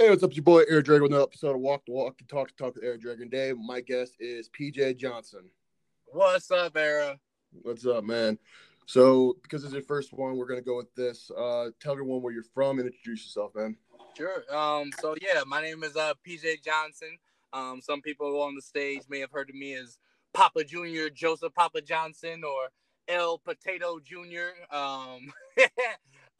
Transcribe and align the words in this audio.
Hey, 0.00 0.08
what's 0.08 0.22
up? 0.22 0.30
It's 0.30 0.38
your 0.38 0.44
boy 0.44 0.62
Air 0.66 0.80
Dragon 0.80 1.02
with 1.02 1.10
another 1.10 1.24
episode 1.24 1.56
of 1.56 1.60
Walk 1.60 1.84
the 1.84 1.92
Walk 1.92 2.16
and 2.20 2.26
Talk 2.26 2.48
to 2.48 2.54
Talk 2.56 2.74
with 2.74 2.82
Air 2.82 2.96
Dragon 2.96 3.28
Dave. 3.28 3.58
My 3.58 3.82
guest 3.82 4.14
is 4.18 4.48
PJ 4.48 4.96
Johnson. 4.96 5.50
What's 6.06 6.50
up, 6.50 6.74
Ara? 6.74 7.18
What's 7.52 7.84
up, 7.84 8.04
man? 8.04 8.38
So, 8.86 9.36
because 9.42 9.62
it's 9.62 9.74
your 9.74 9.82
first 9.82 10.14
one, 10.14 10.38
we're 10.38 10.46
gonna 10.46 10.62
go 10.62 10.78
with 10.78 10.94
this. 10.94 11.30
Uh, 11.30 11.68
tell 11.82 11.92
everyone 11.92 12.22
where 12.22 12.32
you're 12.32 12.44
from 12.54 12.78
and 12.78 12.88
introduce 12.88 13.26
yourself, 13.26 13.54
man. 13.54 13.76
Sure. 14.16 14.42
Um. 14.50 14.90
So 15.02 15.16
yeah, 15.20 15.42
my 15.46 15.60
name 15.60 15.82
is 15.82 15.94
uh 15.96 16.14
PJ 16.26 16.64
Johnson. 16.64 17.18
Um. 17.52 17.82
Some 17.82 18.00
people 18.00 18.40
on 18.40 18.54
the 18.54 18.62
stage 18.62 19.02
may 19.10 19.20
have 19.20 19.30
heard 19.30 19.50
of 19.50 19.54
me 19.54 19.74
as 19.74 19.98
Papa 20.32 20.64
Junior, 20.64 21.10
Joseph 21.10 21.52
Papa 21.52 21.82
Johnson, 21.82 22.42
or 22.42 22.70
El 23.06 23.36
Potato 23.36 24.00
Junior. 24.02 24.52
Um. 24.72 25.30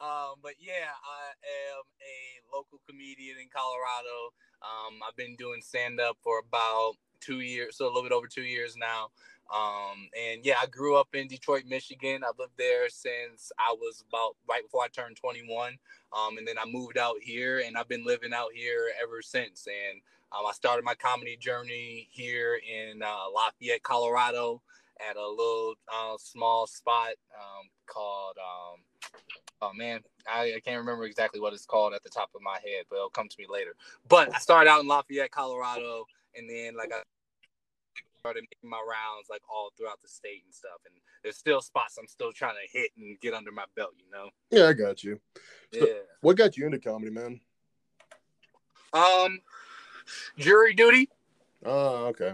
um. 0.01 0.41
But 0.41 0.53
yeah, 0.59 0.91
I 0.91 1.37
am 1.77 1.85
a 2.01 2.55
local 2.55 2.81
comedian 2.89 3.37
in 3.37 3.47
Colorado. 3.53 4.33
Um. 4.61 4.99
I've 5.07 5.15
been 5.15 5.35
doing 5.35 5.61
stand 5.61 5.99
up 5.99 6.17
for 6.23 6.39
about 6.39 6.95
two 7.21 7.39
years, 7.39 7.77
so 7.77 7.85
a 7.85 7.87
little 7.87 8.03
bit 8.03 8.11
over 8.11 8.27
two 8.27 8.43
years 8.43 8.75
now. 8.75 9.09
Um, 9.51 10.07
and 10.17 10.45
yeah, 10.45 10.55
I 10.61 10.65
grew 10.67 10.95
up 10.95 11.09
in 11.13 11.27
Detroit, 11.27 11.63
Michigan. 11.67 12.21
I've 12.23 12.39
lived 12.39 12.57
there 12.57 12.87
since 12.87 13.51
I 13.59 13.73
was 13.73 14.03
about 14.07 14.37
right 14.49 14.63
before 14.63 14.83
I 14.83 14.87
turned 14.87 15.17
21. 15.17 15.77
Um, 16.13 16.37
and 16.37 16.47
then 16.47 16.57
I 16.57 16.65
moved 16.65 16.97
out 16.97 17.17
here 17.21 17.59
and 17.59 17.77
I've 17.77 17.89
been 17.89 18.05
living 18.05 18.33
out 18.33 18.51
here 18.53 18.87
ever 19.01 19.21
since. 19.21 19.67
And 19.67 20.01
um, 20.31 20.45
I 20.47 20.53
started 20.53 20.85
my 20.85 20.95
comedy 20.95 21.35
journey 21.35 22.07
here 22.11 22.59
in 22.63 23.03
uh, 23.03 23.29
Lafayette, 23.33 23.83
Colorado 23.83 24.61
at 25.09 25.17
a 25.17 25.27
little 25.27 25.73
uh, 25.93 26.15
small 26.17 26.65
spot 26.65 27.13
um, 27.37 27.67
called, 27.87 28.37
um, 28.37 28.79
oh 29.61 29.71
man, 29.73 30.01
I, 30.27 30.53
I, 30.55 30.59
can't 30.63 30.79
remember 30.79 31.05
exactly 31.05 31.39
what 31.39 31.53
it's 31.53 31.65
called 31.65 31.93
at 31.93 32.03
the 32.03 32.09
top 32.09 32.29
of 32.35 32.41
my 32.41 32.55
head, 32.55 32.85
but 32.89 32.97
it'll 32.97 33.09
come 33.09 33.27
to 33.27 33.35
me 33.37 33.45
later. 33.49 33.75
But 34.07 34.33
I 34.33 34.39
started 34.39 34.69
out 34.69 34.81
in 34.81 34.87
Lafayette, 34.87 35.31
Colorado. 35.31 36.05
And 36.35 36.49
then 36.49 36.75
like 36.75 36.91
I 36.93 37.01
started 38.19 38.43
making 38.43 38.69
my 38.69 38.77
rounds 38.77 39.27
like 39.29 39.41
all 39.49 39.71
throughout 39.77 40.01
the 40.01 40.07
state 40.07 40.43
and 40.45 40.53
stuff. 40.53 40.79
And 40.85 40.95
there's 41.23 41.37
still 41.37 41.61
spots 41.61 41.97
I'm 41.97 42.07
still 42.07 42.31
trying 42.31 42.55
to 42.55 42.77
hit 42.77 42.91
and 42.97 43.19
get 43.19 43.33
under 43.33 43.51
my 43.51 43.65
belt, 43.75 43.91
you 43.97 44.09
know? 44.11 44.29
Yeah, 44.49 44.69
I 44.69 44.73
got 44.73 45.03
you. 45.03 45.19
So 45.73 45.85
yeah. 45.85 45.93
What 46.21 46.37
got 46.37 46.57
you 46.57 46.65
into 46.65 46.79
comedy, 46.79 47.11
man? 47.11 47.39
Um, 48.93 49.39
jury 50.37 50.73
duty. 50.73 51.09
Oh, 51.65 52.05
okay. 52.07 52.33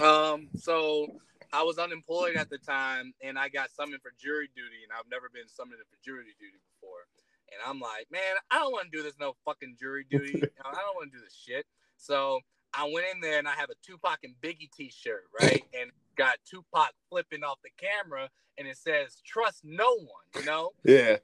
Um, 0.00 0.48
so 0.56 1.20
I 1.52 1.62
was 1.62 1.78
unemployed 1.78 2.36
at 2.36 2.48
the 2.50 2.58
time 2.58 3.12
and 3.22 3.38
I 3.38 3.48
got 3.48 3.70
summoned 3.70 4.02
for 4.02 4.12
jury 4.18 4.48
duty, 4.54 4.82
and 4.82 4.92
I've 4.92 5.10
never 5.10 5.28
been 5.32 5.48
summoned 5.48 5.80
for 5.90 5.98
jury 6.04 6.24
duty 6.38 6.58
before. 6.74 7.06
And 7.52 7.58
I'm 7.66 7.80
like, 7.80 8.06
man, 8.10 8.38
I 8.50 8.58
don't 8.58 8.72
want 8.72 8.90
to 8.90 8.96
do 8.96 9.02
this 9.02 9.18
no 9.18 9.34
fucking 9.44 9.76
jury 9.78 10.06
duty. 10.08 10.34
I 10.64 10.72
don't 10.72 10.94
want 10.94 11.12
to 11.12 11.18
do 11.18 11.24
this 11.24 11.34
shit. 11.34 11.66
So 11.96 12.40
I 12.72 12.84
went 12.92 13.06
in 13.12 13.20
there 13.20 13.38
and 13.38 13.48
I 13.48 13.54
have 13.54 13.70
a 13.70 13.74
Tupac 13.82 14.20
and 14.22 14.34
Biggie 14.40 14.70
T-shirt, 14.70 15.24
right? 15.40 15.62
And 15.78 15.90
got 16.16 16.36
Tupac 16.48 16.92
flipping 17.08 17.42
off 17.42 17.58
the 17.62 17.70
camera, 17.76 18.28
and 18.58 18.68
it 18.68 18.76
says 18.76 19.20
"Trust 19.24 19.64
no 19.64 19.96
one," 19.96 20.26
you 20.36 20.44
know? 20.44 20.70
Yeah. 20.84 21.16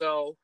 So, 0.00 0.36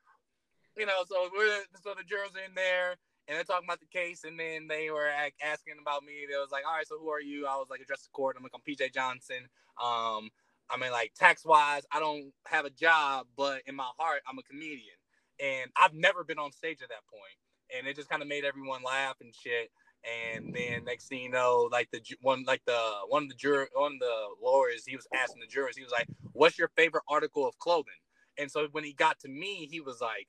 you 0.77 0.85
know, 0.85 1.03
so 1.07 1.29
we're 1.33 1.63
so 1.81 1.93
the 1.97 2.03
jurors 2.03 2.31
in 2.45 2.53
there, 2.55 2.97
and 3.27 3.37
they're 3.37 3.43
talking 3.43 3.67
about 3.67 3.79
the 3.79 3.87
case, 3.87 4.23
and 4.23 4.39
then 4.39 4.67
they 4.67 4.91
were 4.91 5.09
asking 5.43 5.75
about 5.81 6.03
me. 6.03 6.25
They 6.29 6.37
was 6.37 6.51
like, 6.51 6.65
"All 6.67 6.75
right, 6.75 6.87
so 6.87 6.99
who 6.99 7.09
are 7.09 7.21
you?" 7.21 7.47
I 7.47 7.55
was 7.57 7.69
like, 7.69 7.81
"Address 7.81 8.03
the 8.03 8.09
court." 8.09 8.35
I'm 8.37 8.43
like, 8.43 8.53
"I'm 8.55 8.61
PJ 8.61 8.93
Johnson." 8.93 9.49
Um, 9.81 10.29
I 10.69 10.77
mean, 10.79 10.91
like 10.91 11.13
tax 11.15 11.45
wise, 11.45 11.83
I 11.91 11.99
don't 11.99 12.33
have 12.47 12.65
a 12.65 12.69
job, 12.69 13.27
but 13.37 13.61
in 13.67 13.75
my 13.75 13.89
heart, 13.97 14.21
I'm 14.29 14.39
a 14.39 14.43
comedian, 14.43 14.97
and 15.39 15.71
I've 15.77 15.93
never 15.93 16.23
been 16.23 16.39
on 16.39 16.51
stage 16.51 16.81
at 16.81 16.89
that 16.89 17.05
point. 17.11 17.21
point, 17.21 17.77
and 17.77 17.87
it 17.87 17.95
just 17.95 18.09
kind 18.09 18.21
of 18.21 18.27
made 18.27 18.45
everyone 18.45 18.83
laugh 18.83 19.17
and 19.21 19.33
shit. 19.33 19.71
And 20.05 20.53
then 20.53 20.85
next 20.85 21.07
thing 21.07 21.21
you 21.23 21.29
know, 21.29 21.67
like 21.71 21.89
the 21.91 22.01
one, 22.21 22.43
like 22.45 22.61
the 22.65 22.79
one 23.09 23.23
of 23.23 23.29
the 23.29 23.35
juror, 23.35 23.67
one 23.73 23.93
of 23.93 23.99
the 23.99 24.27
lawyers, 24.43 24.85
he 24.85 24.95
was 24.95 25.07
asking 25.15 25.41
the 25.41 25.47
jurors, 25.47 25.75
he 25.75 25.83
was 25.83 25.91
like, 25.91 26.07
"What's 26.33 26.59
your 26.59 26.69
favorite 26.75 27.03
article 27.09 27.47
of 27.47 27.57
clothing?" 27.59 27.93
And 28.37 28.51
so 28.51 28.67
when 28.71 28.83
he 28.83 28.93
got 28.93 29.19
to 29.21 29.29
me, 29.29 29.67
he 29.71 29.79
was 29.79 30.01
like, 30.01 30.27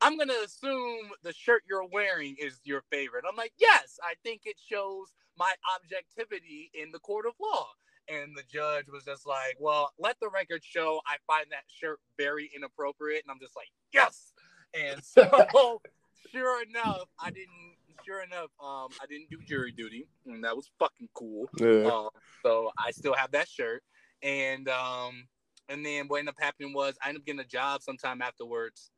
"I'm 0.00 0.18
gonna 0.18 0.34
assume 0.44 1.10
the 1.22 1.32
shirt 1.32 1.62
you're 1.68 1.86
wearing 1.86 2.36
is 2.38 2.60
your 2.64 2.82
favorite." 2.90 3.24
I'm 3.28 3.36
like, 3.36 3.52
"Yes, 3.58 3.98
I 4.02 4.14
think 4.22 4.42
it 4.44 4.56
shows 4.58 5.14
my 5.36 5.52
objectivity 5.74 6.70
in 6.74 6.92
the 6.92 6.98
court 6.98 7.26
of 7.26 7.34
law." 7.40 7.68
And 8.08 8.36
the 8.36 8.44
judge 8.44 8.86
was 8.88 9.04
just 9.04 9.26
like, 9.26 9.56
"Well, 9.58 9.92
let 9.98 10.18
the 10.20 10.28
record 10.28 10.64
show 10.64 11.00
I 11.06 11.16
find 11.26 11.46
that 11.50 11.64
shirt 11.68 12.00
very 12.16 12.50
inappropriate." 12.54 13.24
And 13.24 13.30
I'm 13.30 13.40
just 13.40 13.56
like, 13.56 13.70
"Yes." 13.92 14.32
And 14.74 15.02
so, 15.02 15.22
sure 16.32 16.62
enough, 16.62 17.08
I 17.18 17.30
didn't 17.30 17.76
sure 18.04 18.22
enough, 18.22 18.50
um, 18.62 18.88
I 19.02 19.06
didn't 19.08 19.30
do 19.30 19.38
jury 19.46 19.72
duty, 19.72 20.06
and 20.26 20.44
that 20.44 20.56
was 20.56 20.70
fucking 20.78 21.08
cool. 21.14 21.48
Yeah. 21.58 21.86
Um, 21.86 22.08
so 22.42 22.70
I 22.78 22.90
still 22.90 23.14
have 23.14 23.32
that 23.32 23.48
shirt, 23.48 23.82
and 24.22 24.68
um, 24.68 25.26
and 25.68 25.84
then 25.84 26.06
what 26.08 26.18
ended 26.18 26.34
up 26.34 26.40
happening 26.40 26.72
was 26.72 26.96
I 27.04 27.08
ended 27.08 27.22
up 27.22 27.26
getting 27.26 27.40
a 27.40 27.44
job 27.44 27.82
sometime 27.82 28.22
afterwards, 28.22 28.90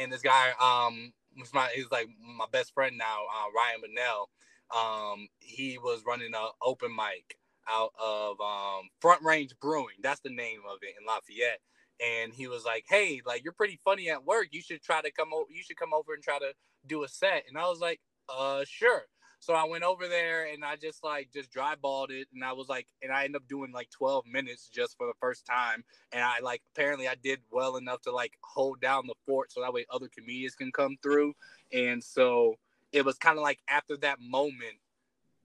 and 0.00 0.12
this 0.12 0.22
guy, 0.22 0.50
um, 0.60 1.12
was 1.38 1.54
my 1.54 1.68
he's 1.74 1.90
like 1.90 2.08
my 2.38 2.46
best 2.52 2.74
friend 2.74 2.98
now, 2.98 3.18
uh, 3.26 3.50
Ryan 3.56 3.80
Bonnell. 3.82 4.30
Um, 4.74 5.28
he 5.40 5.78
was 5.78 6.02
running 6.06 6.34
an 6.34 6.48
open 6.62 6.94
mic 6.94 7.36
out 7.68 7.92
of 8.00 8.40
um, 8.40 8.88
Front 9.00 9.22
Range 9.22 9.52
Brewing. 9.60 9.96
That's 10.02 10.20
the 10.20 10.30
name 10.30 10.60
of 10.70 10.78
it 10.82 10.94
in 11.00 11.06
Lafayette 11.06 11.60
and 12.00 12.32
he 12.32 12.46
was 12.48 12.64
like, 12.64 12.84
"Hey, 12.88 13.20
like 13.26 13.44
you're 13.44 13.52
pretty 13.52 13.78
funny 13.84 14.10
at 14.10 14.24
work. 14.24 14.48
You 14.52 14.62
should 14.62 14.82
try 14.82 15.02
to 15.02 15.10
come 15.12 15.32
over. 15.34 15.46
You 15.50 15.62
should 15.62 15.76
come 15.76 15.92
over 15.94 16.14
and 16.14 16.22
try 16.22 16.38
to 16.38 16.52
do 16.86 17.04
a 17.04 17.08
set." 17.08 17.44
And 17.48 17.58
I 17.58 17.68
was 17.68 17.80
like, 17.80 18.00
"Uh, 18.28 18.64
sure." 18.66 19.04
So 19.40 19.54
I 19.54 19.64
went 19.64 19.84
over 19.84 20.06
there 20.06 20.52
and 20.52 20.62
I 20.62 20.76
just 20.76 21.02
like 21.02 21.30
just 21.32 21.50
dry 21.50 21.74
balled 21.74 22.10
it, 22.10 22.28
and 22.34 22.44
I 22.44 22.52
was 22.52 22.68
like, 22.68 22.86
and 23.02 23.10
I 23.10 23.24
ended 23.24 23.40
up 23.40 23.48
doing 23.48 23.72
like 23.72 23.90
12 23.90 24.26
minutes 24.26 24.68
just 24.68 24.96
for 24.98 25.06
the 25.06 25.14
first 25.18 25.46
time, 25.46 25.82
and 26.12 26.22
I 26.22 26.40
like 26.40 26.62
apparently 26.74 27.08
I 27.08 27.16
did 27.22 27.40
well 27.50 27.76
enough 27.76 28.02
to 28.02 28.12
like 28.12 28.34
hold 28.42 28.80
down 28.80 29.06
the 29.06 29.14
fort 29.26 29.50
so 29.50 29.62
that 29.62 29.72
way 29.72 29.86
other 29.90 30.08
comedians 30.08 30.54
can 30.54 30.70
come 30.70 30.98
through, 31.02 31.34
and 31.72 32.04
so 32.04 32.56
it 32.92 33.04
was 33.04 33.16
kind 33.16 33.38
of 33.38 33.42
like 33.42 33.60
after 33.68 33.96
that 33.98 34.18
moment, 34.20 34.76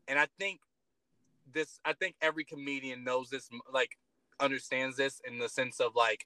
and 0.08 0.20
I 0.20 0.28
think 0.38 0.60
this, 1.54 1.80
I 1.86 1.94
think 1.94 2.16
every 2.22 2.44
comedian 2.44 3.04
knows 3.04 3.30
this, 3.30 3.50
like 3.74 3.98
understands 4.42 4.98
this 4.98 5.22
in 5.26 5.40
the 5.40 5.48
sense 5.48 5.80
of 5.80 5.96
like 5.96 6.26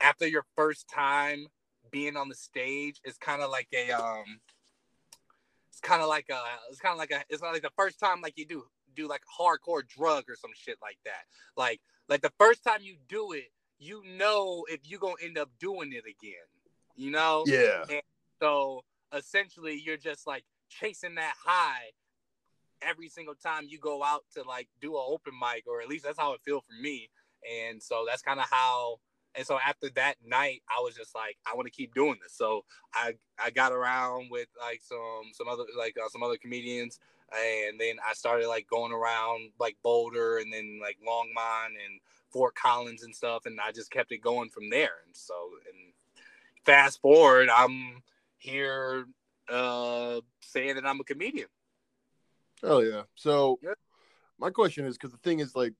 after 0.00 0.26
your 0.26 0.46
first 0.56 0.88
time 0.88 1.48
being 1.90 2.16
on 2.16 2.28
the 2.28 2.34
stage 2.34 3.00
is 3.04 3.18
kind 3.18 3.42
of 3.42 3.50
like 3.50 3.68
a 3.74 3.92
um 3.92 4.40
it's 4.48 4.53
kind 5.84 6.02
of 6.02 6.08
like 6.08 6.26
a 6.30 6.40
it's 6.70 6.80
kind 6.80 6.92
of 6.92 6.98
like 6.98 7.12
a 7.12 7.22
it's 7.28 7.42
not 7.42 7.52
like 7.52 7.62
the 7.62 7.70
first 7.76 8.00
time 8.00 8.20
like 8.20 8.36
you 8.36 8.46
do 8.46 8.64
do 8.96 9.08
like 9.08 9.22
hardcore 9.40 9.86
drug 9.86 10.24
or 10.28 10.36
some 10.36 10.50
shit 10.54 10.78
like 10.82 10.98
that. 11.04 11.24
Like 11.56 11.80
like 12.08 12.22
the 12.22 12.32
first 12.38 12.64
time 12.64 12.78
you 12.82 12.96
do 13.08 13.32
it 13.32 13.50
you 13.78 14.02
know 14.18 14.64
if 14.68 14.80
you're 14.84 15.00
gonna 15.00 15.14
end 15.22 15.38
up 15.38 15.50
doing 15.60 15.92
it 15.92 16.04
again 16.04 16.46
you 16.96 17.10
know? 17.10 17.44
Yeah. 17.46 17.84
And 17.88 18.02
so 18.40 18.84
essentially 19.12 19.80
you're 19.84 19.96
just 19.96 20.26
like 20.26 20.44
chasing 20.68 21.16
that 21.16 21.34
high 21.44 21.90
every 22.82 23.08
single 23.08 23.34
time 23.34 23.64
you 23.68 23.78
go 23.78 24.02
out 24.02 24.24
to 24.34 24.42
like 24.42 24.68
do 24.80 24.94
an 24.94 25.02
open 25.06 25.32
mic 25.40 25.64
or 25.66 25.80
at 25.80 25.88
least 25.88 26.04
that's 26.04 26.18
how 26.18 26.32
it 26.34 26.40
feels 26.44 26.62
for 26.64 26.80
me. 26.80 27.08
And 27.68 27.82
so 27.82 28.04
that's 28.06 28.22
kind 28.22 28.40
of 28.40 28.46
how 28.50 28.98
and 29.34 29.46
so 29.46 29.58
after 29.64 29.90
that 29.90 30.16
night, 30.24 30.62
I 30.68 30.80
was 30.82 30.94
just 30.94 31.14
like, 31.14 31.36
I 31.50 31.54
want 31.56 31.66
to 31.66 31.72
keep 31.72 31.94
doing 31.94 32.16
this. 32.22 32.32
So 32.32 32.64
I 32.92 33.14
I 33.38 33.50
got 33.50 33.72
around 33.72 34.30
with 34.30 34.48
like 34.60 34.80
some 34.82 35.32
some 35.32 35.48
other 35.48 35.64
like 35.76 35.96
uh, 36.02 36.08
some 36.08 36.22
other 36.22 36.36
comedians, 36.36 37.00
and 37.32 37.80
then 37.80 37.96
I 38.08 38.14
started 38.14 38.48
like 38.48 38.68
going 38.68 38.92
around 38.92 39.50
like 39.58 39.76
Boulder 39.82 40.38
and 40.38 40.52
then 40.52 40.78
like 40.80 40.98
Longmont 41.06 41.66
and 41.66 42.00
Fort 42.30 42.54
Collins 42.54 43.02
and 43.02 43.14
stuff, 43.14 43.46
and 43.46 43.58
I 43.60 43.72
just 43.72 43.90
kept 43.90 44.12
it 44.12 44.18
going 44.18 44.50
from 44.50 44.70
there. 44.70 45.02
And 45.06 45.14
so 45.14 45.34
and 45.66 45.92
fast 46.64 47.00
forward, 47.00 47.48
I'm 47.48 48.02
here 48.38 49.06
uh 49.48 50.20
saying 50.40 50.76
that 50.76 50.86
I'm 50.86 51.00
a 51.00 51.04
comedian. 51.04 51.48
Oh 52.62 52.80
yeah. 52.80 53.02
So 53.14 53.58
yeah. 53.62 53.74
my 54.38 54.50
question 54.50 54.86
is 54.86 54.96
because 54.96 55.12
the 55.12 55.18
thing 55.18 55.40
is 55.40 55.56
like 55.56 55.74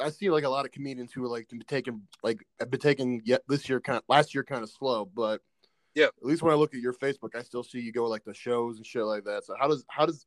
I 0.00 0.10
see 0.10 0.30
like 0.30 0.44
a 0.44 0.48
lot 0.48 0.64
of 0.64 0.72
comedians 0.72 1.12
who 1.12 1.24
are 1.24 1.28
like 1.28 1.48
been 1.48 1.62
taking 1.66 2.02
like 2.22 2.44
have 2.58 2.70
been 2.70 2.80
taking 2.80 3.22
yet 3.24 3.42
this 3.48 3.68
year 3.68 3.80
kind 3.80 3.98
of, 3.98 4.04
last 4.08 4.34
year 4.34 4.44
kind 4.44 4.62
of 4.62 4.70
slow, 4.70 5.04
but 5.04 5.40
yeah, 5.94 6.06
at 6.06 6.24
least 6.24 6.42
when 6.42 6.52
I 6.52 6.56
look 6.56 6.74
at 6.74 6.80
your 6.80 6.94
Facebook, 6.94 7.34
I 7.34 7.42
still 7.42 7.62
see 7.62 7.80
you 7.80 7.92
go 7.92 8.06
like 8.06 8.24
the 8.24 8.34
shows 8.34 8.76
and 8.76 8.86
shit 8.86 9.04
like 9.04 9.24
that. 9.24 9.44
So 9.44 9.54
how 9.58 9.68
does 9.68 9.84
how 9.88 10.06
does 10.06 10.26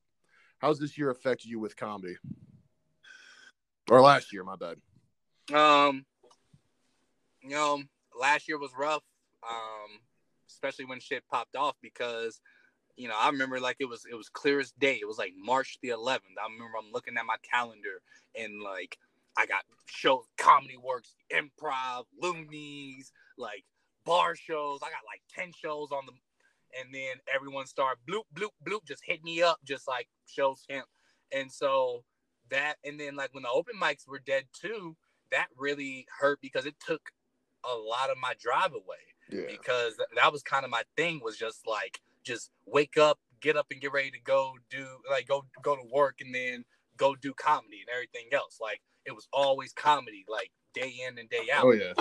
how's 0.60 0.80
this 0.80 0.98
year 0.98 1.10
affect 1.10 1.46
you 1.46 1.60
with 1.60 1.76
comedy? 1.76 2.16
Or 3.90 4.02
last 4.02 4.32
year, 4.32 4.44
my 4.44 4.56
bad. 4.56 4.78
Um, 5.54 6.06
you 7.42 7.50
know, 7.50 7.82
last 8.20 8.48
year 8.48 8.58
was 8.58 8.72
rough. 8.78 9.04
Um, 9.48 10.00
especially 10.50 10.86
when 10.86 11.00
shit 11.00 11.24
popped 11.30 11.56
off 11.56 11.76
because 11.82 12.40
you 12.96 13.08
know, 13.08 13.16
I 13.18 13.28
remember 13.28 13.60
like 13.60 13.78
it 13.80 13.90
was 13.90 14.06
it 14.10 14.16
was 14.16 14.30
clear 14.30 14.60
as 14.60 14.72
day. 14.72 15.00
It 15.02 15.08
was 15.08 15.18
like 15.18 15.34
March 15.38 15.78
the 15.82 15.90
11th. 15.90 16.38
I 16.40 16.46
remember 16.46 16.78
I'm 16.78 16.92
looking 16.92 17.18
at 17.18 17.26
my 17.26 17.38
calendar 17.42 18.02
and 18.36 18.62
like 18.62 18.98
I 19.38 19.46
got 19.46 19.64
shows, 19.88 20.24
comedy 20.38 20.78
works, 20.78 21.16
improv, 21.32 22.06
Loonees, 22.22 23.12
like 23.38 23.64
bar 24.06 24.36
shows. 24.36 24.80
I 24.84 24.88
got 24.88 25.02
like 25.06 25.22
10 25.36 25.52
shows 25.54 25.92
on 25.92 26.06
the 26.06 26.14
and 26.80 26.94
then 26.94 27.16
everyone 27.34 27.66
started 27.68 28.00
bloop 28.10 28.24
bloop 28.34 28.50
bloop 28.68 28.84
just 28.88 29.04
hit 29.06 29.24
me 29.24 29.44
up 29.44 29.60
just 29.64 29.88
like 29.88 30.08
shows 30.26 30.64
him 30.68 30.84
and 31.32 31.52
so 31.52 32.04
that 32.50 32.78
and 32.84 33.00
then 33.00 33.16
like 33.16 33.32
when 33.34 33.44
the 33.44 33.50
open 33.50 33.76
mics 33.80 34.08
were 34.08 34.18
dead 34.26 34.44
too 34.60 34.96
that 35.32 35.48
really 35.56 36.08
hurt 36.20 36.40
because 36.42 36.66
it 36.66 36.74
took 36.84 37.02
a 37.72 37.76
lot 37.76 38.10
of 38.10 38.18
my 38.18 38.34
drive 38.40 38.74
away 38.74 38.98
Yeah. 39.30 39.46
because 39.48 39.98
that 40.16 40.32
was 40.32 40.42
kind 40.42 40.66
of 40.66 40.72
my 40.72 40.82
thing 40.98 41.22
was 41.24 41.38
just 41.38 41.68
like 41.68 42.02
just 42.24 42.50
wake 42.66 42.98
up 42.98 43.20
get 43.40 43.56
up 43.56 43.68
and 43.70 43.80
get 43.80 43.92
ready 43.94 44.10
to 44.10 44.20
go 44.24 44.54
do 44.72 44.88
like 45.12 45.28
go 45.28 45.46
go 45.62 45.76
to 45.76 45.84
work 45.92 46.22
and 46.22 46.34
then 46.34 46.66
go 47.04 47.16
do 47.16 47.34
comedy 47.34 47.82
and 47.82 47.94
everything 47.94 48.30
else. 48.34 48.60
Like 48.62 48.82
it 49.06 49.14
was 49.14 49.28
always 49.34 49.74
comedy 49.74 50.26
like 50.30 50.52
day 50.74 50.94
in 51.08 51.18
and 51.18 51.30
day 51.30 51.48
out. 51.54 51.66
Oh 51.66 51.72
yeah. 51.72 51.94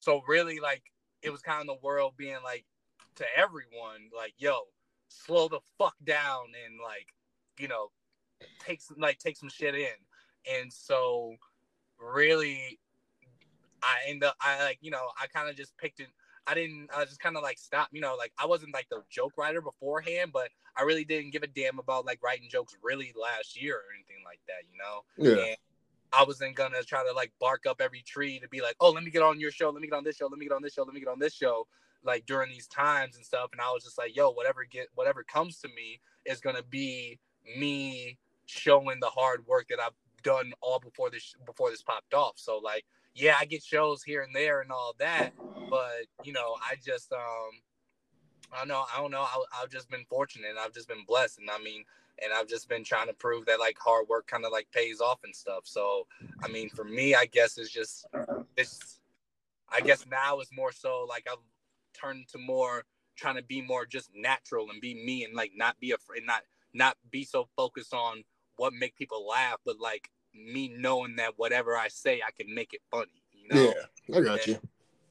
so 0.00 0.22
really 0.26 0.58
like 0.60 0.82
it 1.22 1.30
was 1.30 1.40
kind 1.40 1.60
of 1.60 1.66
the 1.66 1.86
world 1.86 2.14
being 2.16 2.38
like 2.44 2.64
to 3.16 3.24
everyone 3.36 4.10
like 4.16 4.34
yo 4.38 4.58
slow 5.08 5.48
the 5.48 5.60
fuck 5.78 5.94
down 6.04 6.44
and 6.66 6.78
like 6.82 7.08
you 7.58 7.68
know 7.68 7.88
take 8.60 8.80
some 8.80 8.96
like 8.98 9.18
take 9.18 9.36
some 9.36 9.48
shit 9.48 9.74
in. 9.74 9.98
And 10.50 10.72
so 10.72 11.34
really 12.00 12.78
i 13.82 14.08
end 14.08 14.24
up 14.24 14.34
i 14.40 14.62
like 14.62 14.78
you 14.80 14.90
know 14.90 15.08
i 15.20 15.26
kind 15.26 15.48
of 15.48 15.56
just 15.56 15.76
picked 15.78 16.00
it 16.00 16.08
i 16.48 16.54
didn't 16.54 16.88
i 16.96 17.04
just 17.04 17.20
kind 17.20 17.36
of 17.36 17.42
like 17.42 17.58
stopped 17.58 17.92
you 17.92 18.00
know 18.00 18.16
like 18.16 18.32
i 18.38 18.46
wasn't 18.46 18.72
like 18.72 18.88
the 18.90 19.02
joke 19.10 19.32
writer 19.36 19.60
beforehand 19.60 20.30
but 20.32 20.48
i 20.76 20.82
really 20.82 21.04
didn't 21.04 21.30
give 21.30 21.42
a 21.42 21.46
damn 21.46 21.78
about 21.78 22.06
like 22.06 22.18
writing 22.22 22.48
jokes 22.50 22.74
really 22.82 23.12
last 23.20 23.60
year 23.60 23.74
or 23.74 23.94
anything 23.94 24.24
like 24.24 24.40
that 24.46 24.62
you 24.70 24.78
know 24.78 25.04
Yeah. 25.36 25.44
and 25.48 25.56
I 26.10 26.24
wasn't 26.24 26.56
gonna 26.56 26.82
try 26.82 27.04
to 27.04 27.12
like 27.12 27.32
bark 27.38 27.66
up 27.66 27.82
every 27.82 28.00
tree 28.00 28.38
to 28.40 28.48
be 28.48 28.62
like, 28.62 28.76
oh, 28.80 28.90
let 28.90 29.04
me 29.04 29.10
get 29.10 29.22
on 29.22 29.38
your 29.38 29.50
show, 29.50 29.68
let 29.68 29.82
me 29.82 29.88
get 29.88 29.96
on 29.96 30.04
this 30.04 30.16
show, 30.16 30.26
let 30.26 30.38
me 30.38 30.46
get 30.46 30.54
on 30.54 30.62
this 30.62 30.72
show, 30.72 30.82
let 30.82 30.94
me 30.94 31.00
get 31.00 31.08
on 31.10 31.18
this 31.18 31.34
show, 31.34 31.66
like 32.02 32.24
during 32.24 32.48
these 32.48 32.66
times 32.66 33.16
and 33.16 33.24
stuff. 33.26 33.50
And 33.52 33.60
I 33.60 33.70
was 33.72 33.84
just 33.84 33.98
like, 33.98 34.16
yo, 34.16 34.30
whatever 34.30 34.64
get 34.64 34.88
whatever 34.94 35.22
comes 35.22 35.58
to 35.60 35.68
me 35.68 36.00
is 36.24 36.40
gonna 36.40 36.62
be 36.62 37.18
me 37.58 38.16
showing 38.46 39.00
the 39.00 39.08
hard 39.10 39.46
work 39.46 39.66
that 39.68 39.80
I've 39.80 39.92
done 40.22 40.52
all 40.62 40.80
before 40.80 41.10
this 41.10 41.34
before 41.44 41.70
this 41.70 41.82
popped 41.82 42.14
off. 42.14 42.34
So 42.36 42.56
like, 42.58 42.86
yeah, 43.14 43.36
I 43.38 43.44
get 43.44 43.62
shows 43.62 44.02
here 44.02 44.22
and 44.22 44.34
there 44.34 44.60
and 44.60 44.70
all 44.70 44.94
that, 44.98 45.32
but 45.70 46.06
you 46.24 46.32
know, 46.32 46.56
I 46.60 46.74
just 46.84 47.12
um, 47.12 47.60
I 48.52 48.58
don't 48.58 48.68
know, 48.68 48.84
I 48.94 49.00
don't 49.00 49.10
know, 49.10 49.22
I, 49.22 49.44
I've 49.62 49.70
just 49.70 49.90
been 49.90 50.04
fortunate, 50.08 50.50
and 50.50 50.58
I've 50.58 50.72
just 50.72 50.88
been 50.88 51.04
blessed, 51.06 51.38
and 51.38 51.50
I 51.50 51.58
mean 51.62 51.84
and 52.22 52.32
I've 52.32 52.48
just 52.48 52.68
been 52.68 52.84
trying 52.84 53.06
to 53.06 53.12
prove 53.12 53.46
that 53.46 53.60
like 53.60 53.78
hard 53.78 54.08
work 54.08 54.26
kind 54.26 54.44
of 54.44 54.52
like 54.52 54.68
pays 54.72 55.00
off 55.00 55.20
and 55.24 55.34
stuff. 55.34 55.62
So 55.64 56.06
I 56.42 56.48
mean, 56.48 56.68
for 56.68 56.84
me, 56.84 57.14
I 57.14 57.26
guess 57.26 57.58
it's 57.58 57.70
just 57.70 58.06
it's. 58.56 59.00
I 59.70 59.82
guess 59.82 60.06
now 60.10 60.40
it's 60.40 60.50
more 60.50 60.72
so 60.72 61.06
like 61.08 61.26
I've 61.30 61.36
turned 61.92 62.28
to 62.28 62.38
more 62.38 62.84
trying 63.16 63.36
to 63.36 63.42
be 63.42 63.60
more 63.60 63.84
just 63.84 64.10
natural 64.14 64.70
and 64.70 64.80
be 64.80 64.94
me 64.94 65.24
and 65.24 65.34
like 65.34 65.52
not 65.54 65.78
be 65.78 65.92
afraid, 65.92 66.22
not 66.24 66.42
not 66.72 66.96
be 67.10 67.24
so 67.24 67.48
focused 67.54 67.92
on 67.92 68.24
what 68.56 68.72
make 68.72 68.96
people 68.96 69.26
laugh, 69.26 69.58
but 69.64 69.78
like 69.78 70.10
me 70.34 70.68
knowing 70.68 71.16
that 71.16 71.34
whatever 71.36 71.76
I 71.76 71.88
say, 71.88 72.20
I 72.26 72.30
can 72.30 72.54
make 72.54 72.74
it 72.74 72.80
funny. 72.90 73.22
You 73.32 73.54
know. 73.54 73.74
Yeah. 74.08 74.16
I 74.16 74.20
got 74.20 74.46
you. 74.46 74.58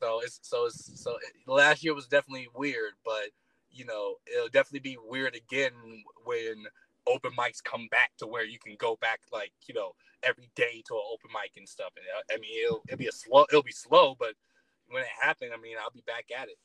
So 0.02 0.22
it's 0.24 0.40
so 0.44 0.66
it's 0.66 1.02
so 1.02 1.12
it, 1.12 1.52
last 1.52 1.84
year 1.84 1.94
was 1.94 2.08
definitely 2.08 2.48
weird, 2.56 2.94
but 3.04 3.30
you 3.72 3.86
know 3.86 4.16
it'll 4.32 4.50
definitely 4.50 4.80
be 4.92 4.98
weird 5.04 5.36
again 5.36 5.72
when 6.24 6.66
open 7.08 7.32
mics 7.38 7.64
come 7.64 7.88
back 7.90 8.12
to 8.18 8.28
where 8.28 8.46
you 8.46 8.60
can 8.60 8.76
go 8.80 8.98
back 9.02 9.22
like 9.32 9.52
you 9.68 9.74
know 9.74 9.94
every 10.24 10.50
day 10.56 10.84
to 10.86 10.94
an 10.94 11.02
open 11.12 11.30
mic 11.34 11.52
and 11.58 11.68
stuff. 11.68 11.92
And 11.96 12.06
uh, 12.16 12.36
I 12.36 12.40
mean 12.40 12.66
it'll 12.66 12.84
it'll 12.88 12.98
be 12.98 13.08
a 13.08 13.12
slow 13.12 13.46
it'll 13.50 13.64
be 13.64 13.72
slow, 13.72 14.16
but 14.20 14.34
when 14.90 15.04
it 15.04 15.10
happened, 15.20 15.52
I 15.54 15.62
mean 15.62 15.78
I'll 15.82 15.92
be 15.92 16.04
back 16.06 16.26
at 16.38 16.48
it. 16.48 16.58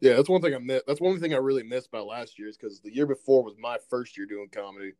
Yeah, 0.00 0.14
that's 0.14 0.28
one 0.28 0.42
thing 0.42 0.54
I 0.54 0.58
miss. 0.58 0.82
That's 0.86 1.00
one 1.00 1.20
thing 1.20 1.34
I 1.34 1.38
really 1.38 1.62
missed 1.62 1.86
about 1.86 2.06
last 2.06 2.36
year 2.36 2.48
is 2.48 2.56
because 2.56 2.80
the 2.80 2.92
year 2.92 3.06
before 3.06 3.44
was 3.44 3.54
my 3.58 3.78
first 3.88 4.16
year 4.16 4.26
doing 4.26 4.48
comedy. 4.50 4.94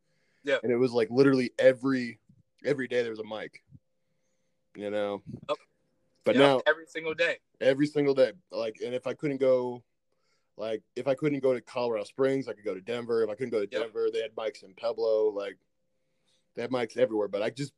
Yeah. 0.45 0.57
and 0.61 0.71
it 0.71 0.77
was 0.77 0.91
like 0.91 1.09
literally 1.09 1.51
every 1.57 2.19
every 2.65 2.87
day 2.87 3.01
there 3.01 3.11
was 3.11 3.19
a 3.19 3.23
mic. 3.23 3.63
You 4.75 4.89
know. 4.89 5.21
Yep. 5.49 5.57
But 6.25 6.35
Yep, 6.35 6.41
now 6.41 6.61
every 6.65 6.85
single 6.87 7.13
day. 7.13 7.37
every 7.61 7.85
single 7.85 8.13
day, 8.13 8.31
like, 8.51 8.77
and 8.83 8.95
if 8.95 9.05
I 9.07 9.13
couldn't 9.13 9.37
go, 9.39 9.83
like, 10.57 10.81
if 10.95 11.07
I 11.07 11.15
couldn't 11.15 11.39
go 11.41 11.53
to 11.53 11.61
Colorado 11.61 12.05
Springs, 12.05 12.47
I 12.47 12.53
could 12.53 12.65
go 12.65 12.73
to 12.73 12.81
Denver. 12.81 13.23
If 13.23 13.29
I 13.29 13.35
couldn't 13.35 13.51
go 13.51 13.59
to 13.63 13.69
Yep. 13.71 13.81
Denver, 13.81 14.07
they 14.11 14.21
had 14.21 14.35
mics 14.35 14.63
in 14.63 14.73
Pueblo. 14.73 15.29
Like, 15.29 15.57
they 16.55 16.61
had 16.61 16.71
mics 16.71 16.97
everywhere. 16.97 17.27
But 17.27 17.41
I 17.41 17.49
just, 17.49 17.73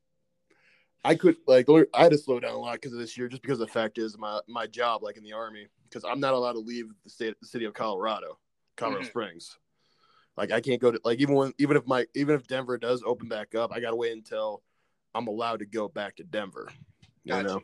I 1.03 1.15
could 1.15 1.37
like, 1.47 1.67
I 1.93 2.03
had 2.03 2.11
to 2.11 2.17
slow 2.17 2.39
down 2.39 2.53
a 2.53 2.57
lot 2.57 2.73
because 2.73 2.93
of 2.93 2.99
this 2.99 3.17
year, 3.17 3.27
just 3.27 3.41
because 3.41 3.59
the 3.59 3.67
fact 3.67 3.97
is 3.97 4.17
my 4.17 4.39
my 4.47 4.67
job, 4.67 5.03
like 5.03 5.17
in 5.17 5.23
the 5.23 5.33
army, 5.33 5.67
because 5.89 6.03
I'm 6.03 6.19
not 6.19 6.33
allowed 6.33 6.53
to 6.53 6.59
leave 6.59 6.87
the 7.03 7.09
state, 7.09 7.35
the 7.41 7.47
city 7.47 7.65
of 7.65 7.73
Colorado, 7.73 8.37
Colorado 8.75 9.03
Mhm. 9.03 9.07
Springs. 9.07 9.57
Like, 10.37 10.51
I 10.51 10.61
can't 10.61 10.81
go 10.81 10.91
to 10.91 10.99
like 11.03 11.19
even 11.19 11.35
when 11.35 11.53
even 11.57 11.77
if 11.77 11.87
my 11.87 12.05
even 12.13 12.35
if 12.35 12.45
Denver 12.47 12.77
does 12.77 13.03
open 13.05 13.27
back 13.27 13.55
up, 13.55 13.71
I 13.71 13.79
gotta 13.79 13.95
wait 13.95 14.13
until 14.13 14.61
I'm 15.15 15.27
allowed 15.27 15.59
to 15.59 15.65
go 15.65 15.87
back 15.87 16.17
to 16.17 16.23
Denver. 16.23 16.69
You 17.23 17.41
know. 17.41 17.63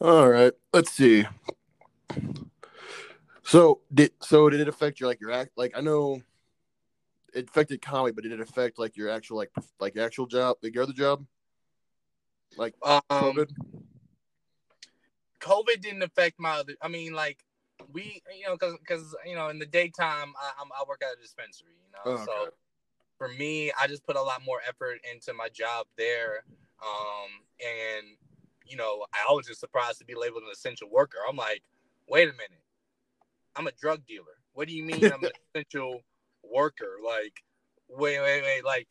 All 0.00 0.28
right, 0.28 0.52
let's 0.72 0.92
see. 0.92 1.26
So 3.42 3.80
did 3.92 4.12
so 4.20 4.50
did 4.50 4.60
it 4.60 4.68
affect 4.68 5.00
your 5.00 5.08
like 5.08 5.20
your 5.20 5.32
act 5.32 5.52
like 5.56 5.72
I 5.74 5.80
know 5.80 6.22
it 7.34 7.48
affected 7.48 7.80
comedy, 7.80 8.12
but 8.12 8.22
did 8.22 8.32
it 8.32 8.40
affect 8.40 8.78
like 8.78 8.96
your 8.96 9.08
actual 9.08 9.38
like 9.38 9.50
like 9.80 9.96
actual 9.96 10.26
job 10.26 10.58
like 10.62 10.74
your 10.74 10.84
other 10.84 10.92
job? 10.92 11.24
Like 12.56 12.74
Um, 12.84 13.00
COVID? 13.10 13.50
COVID 15.40 15.80
didn't 15.80 16.02
affect 16.02 16.38
my 16.38 16.58
other. 16.58 16.74
I 16.82 16.88
mean, 16.88 17.14
like 17.14 17.42
we, 17.92 18.22
you 18.36 18.46
know, 18.46 18.52
because 18.52 18.76
because 18.78 19.16
you 19.26 19.34
know, 19.34 19.48
in 19.48 19.58
the 19.58 19.66
daytime, 19.66 20.34
I, 20.40 20.52
I'm, 20.60 20.68
I 20.72 20.84
work 20.86 21.02
at 21.02 21.16
a 21.16 21.20
dispensary. 21.20 21.74
You 21.84 21.92
know, 21.92 22.20
Oh, 22.20 22.24
so 22.24 22.32
okay. 22.32 22.50
For 23.18 23.28
me, 23.28 23.70
I 23.82 23.86
just 23.88 24.06
put 24.06 24.16
a 24.16 24.22
lot 24.22 24.42
more 24.46 24.60
effort 24.66 24.98
into 25.12 25.34
my 25.34 25.48
job 25.48 25.86
there. 25.96 26.44
Um, 26.80 27.30
and 27.60 28.06
you 28.64 28.76
know, 28.76 29.04
I 29.12 29.32
was 29.32 29.46
just 29.46 29.60
surprised 29.60 29.98
to 29.98 30.04
be 30.04 30.14
labeled 30.14 30.42
an 30.44 30.50
essential 30.52 30.88
worker. 30.90 31.18
I'm 31.28 31.36
like, 31.36 31.62
wait 32.08 32.28
a 32.28 32.32
minute, 32.32 32.62
I'm 33.56 33.66
a 33.66 33.72
drug 33.72 34.06
dealer. 34.06 34.24
What 34.52 34.68
do 34.68 34.74
you 34.74 34.84
mean 34.84 35.04
I'm 35.04 35.24
an 35.24 35.30
essential 35.54 36.02
worker? 36.42 36.96
Like, 37.04 37.42
wait, 37.88 38.20
wait, 38.20 38.42
wait, 38.42 38.64
like, 38.64 38.88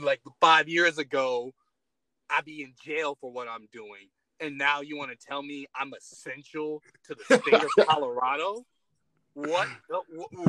like 0.00 0.20
five 0.40 0.68
years 0.68 0.98
ago, 0.98 1.52
I'd 2.30 2.44
be 2.44 2.62
in 2.62 2.74
jail 2.82 3.16
for 3.20 3.32
what 3.32 3.48
I'm 3.48 3.68
doing, 3.72 4.08
and 4.40 4.58
now 4.58 4.80
you 4.80 4.96
want 4.96 5.10
to 5.10 5.26
tell 5.26 5.42
me 5.42 5.66
I'm 5.74 5.92
essential 5.94 6.82
to 7.06 7.14
the 7.14 7.38
state 7.38 7.54
of 7.54 7.70
Colorado? 7.86 8.64
What? 9.34 9.68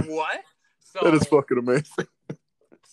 What? 0.05 0.41
So 0.79 0.99
That 1.03 1.15
is 1.15 1.25
fucking 1.27 1.57
amazing. 1.57 2.07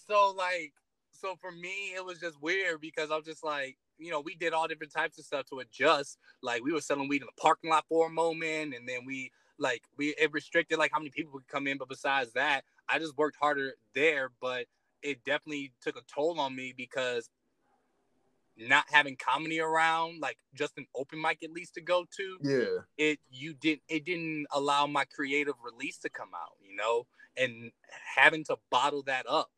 So 0.06 0.34
like 0.36 0.72
so 1.10 1.36
for 1.41 1.53
me 1.53 1.94
it 1.94 2.05
was 2.05 2.19
just 2.19 2.41
weird 2.43 2.81
because 2.81 3.10
I'm 3.10 3.22
just 3.22 3.44
like 3.44 3.76
you 3.98 4.10
know 4.10 4.20
we 4.20 4.34
did 4.34 4.53
all 4.53 4.67
different 4.67 4.93
types 4.93 5.19
of 5.19 5.24
stuff 5.24 5.46
to 5.46 5.60
adjust. 5.60 6.19
Like 6.43 6.62
we 6.65 6.72
were 6.72 6.81
selling 6.81 7.08
weed 7.08 7.22
in 7.22 7.26
the 7.26 7.41
parking 7.41 7.70
lot 7.70 7.84
for 7.88 8.06
a 8.06 8.10
moment 8.10 8.74
and 8.74 8.88
then 8.88 9.05
we 9.06 9.31
like 9.58 9.82
we 9.96 10.15
it 10.19 10.32
restricted 10.32 10.79
like 10.79 10.91
how 10.93 10.98
many 10.98 11.10
people 11.10 11.32
could 11.32 11.48
come 11.48 11.67
in. 11.67 11.79
But 11.79 11.88
besides 11.88 12.32
that 12.32 12.62
I 12.88 12.98
just 12.98 13.17
worked 13.17 13.36
harder 13.41 13.74
there 13.94 14.31
but 14.41 14.67
it 15.03 15.24
definitely 15.24 15.72
took 15.82 15.96
a 15.96 16.03
toll 16.12 16.38
on 16.41 16.55
me 16.55 16.72
because 16.76 17.29
not 18.56 18.84
having 18.91 19.17
comedy 19.17 19.60
around 19.60 20.20
like 20.20 20.36
just 20.55 20.76
an 20.76 20.86
open 20.94 21.20
mic 21.20 21.43
at 21.43 21.50
least 21.50 21.74
to 21.74 21.81
go 21.81 22.05
to 22.17 22.38
Yeah. 22.43 22.79
it 22.98 23.19
you 23.31 23.55
didn't 23.55 23.82
it 23.88 24.05
didn't 24.05 24.46
allow 24.53 24.86
my 24.86 25.05
creative 25.05 25.55
release 25.65 25.98
to 25.98 26.10
come 26.10 26.31
out 26.34 26.56
you 26.60 26.76
know? 26.76 27.06
And 27.36 27.72
having 28.15 28.44
to 28.44 28.56
bottle 28.70 29.03
that 29.05 29.24
up 29.29 29.50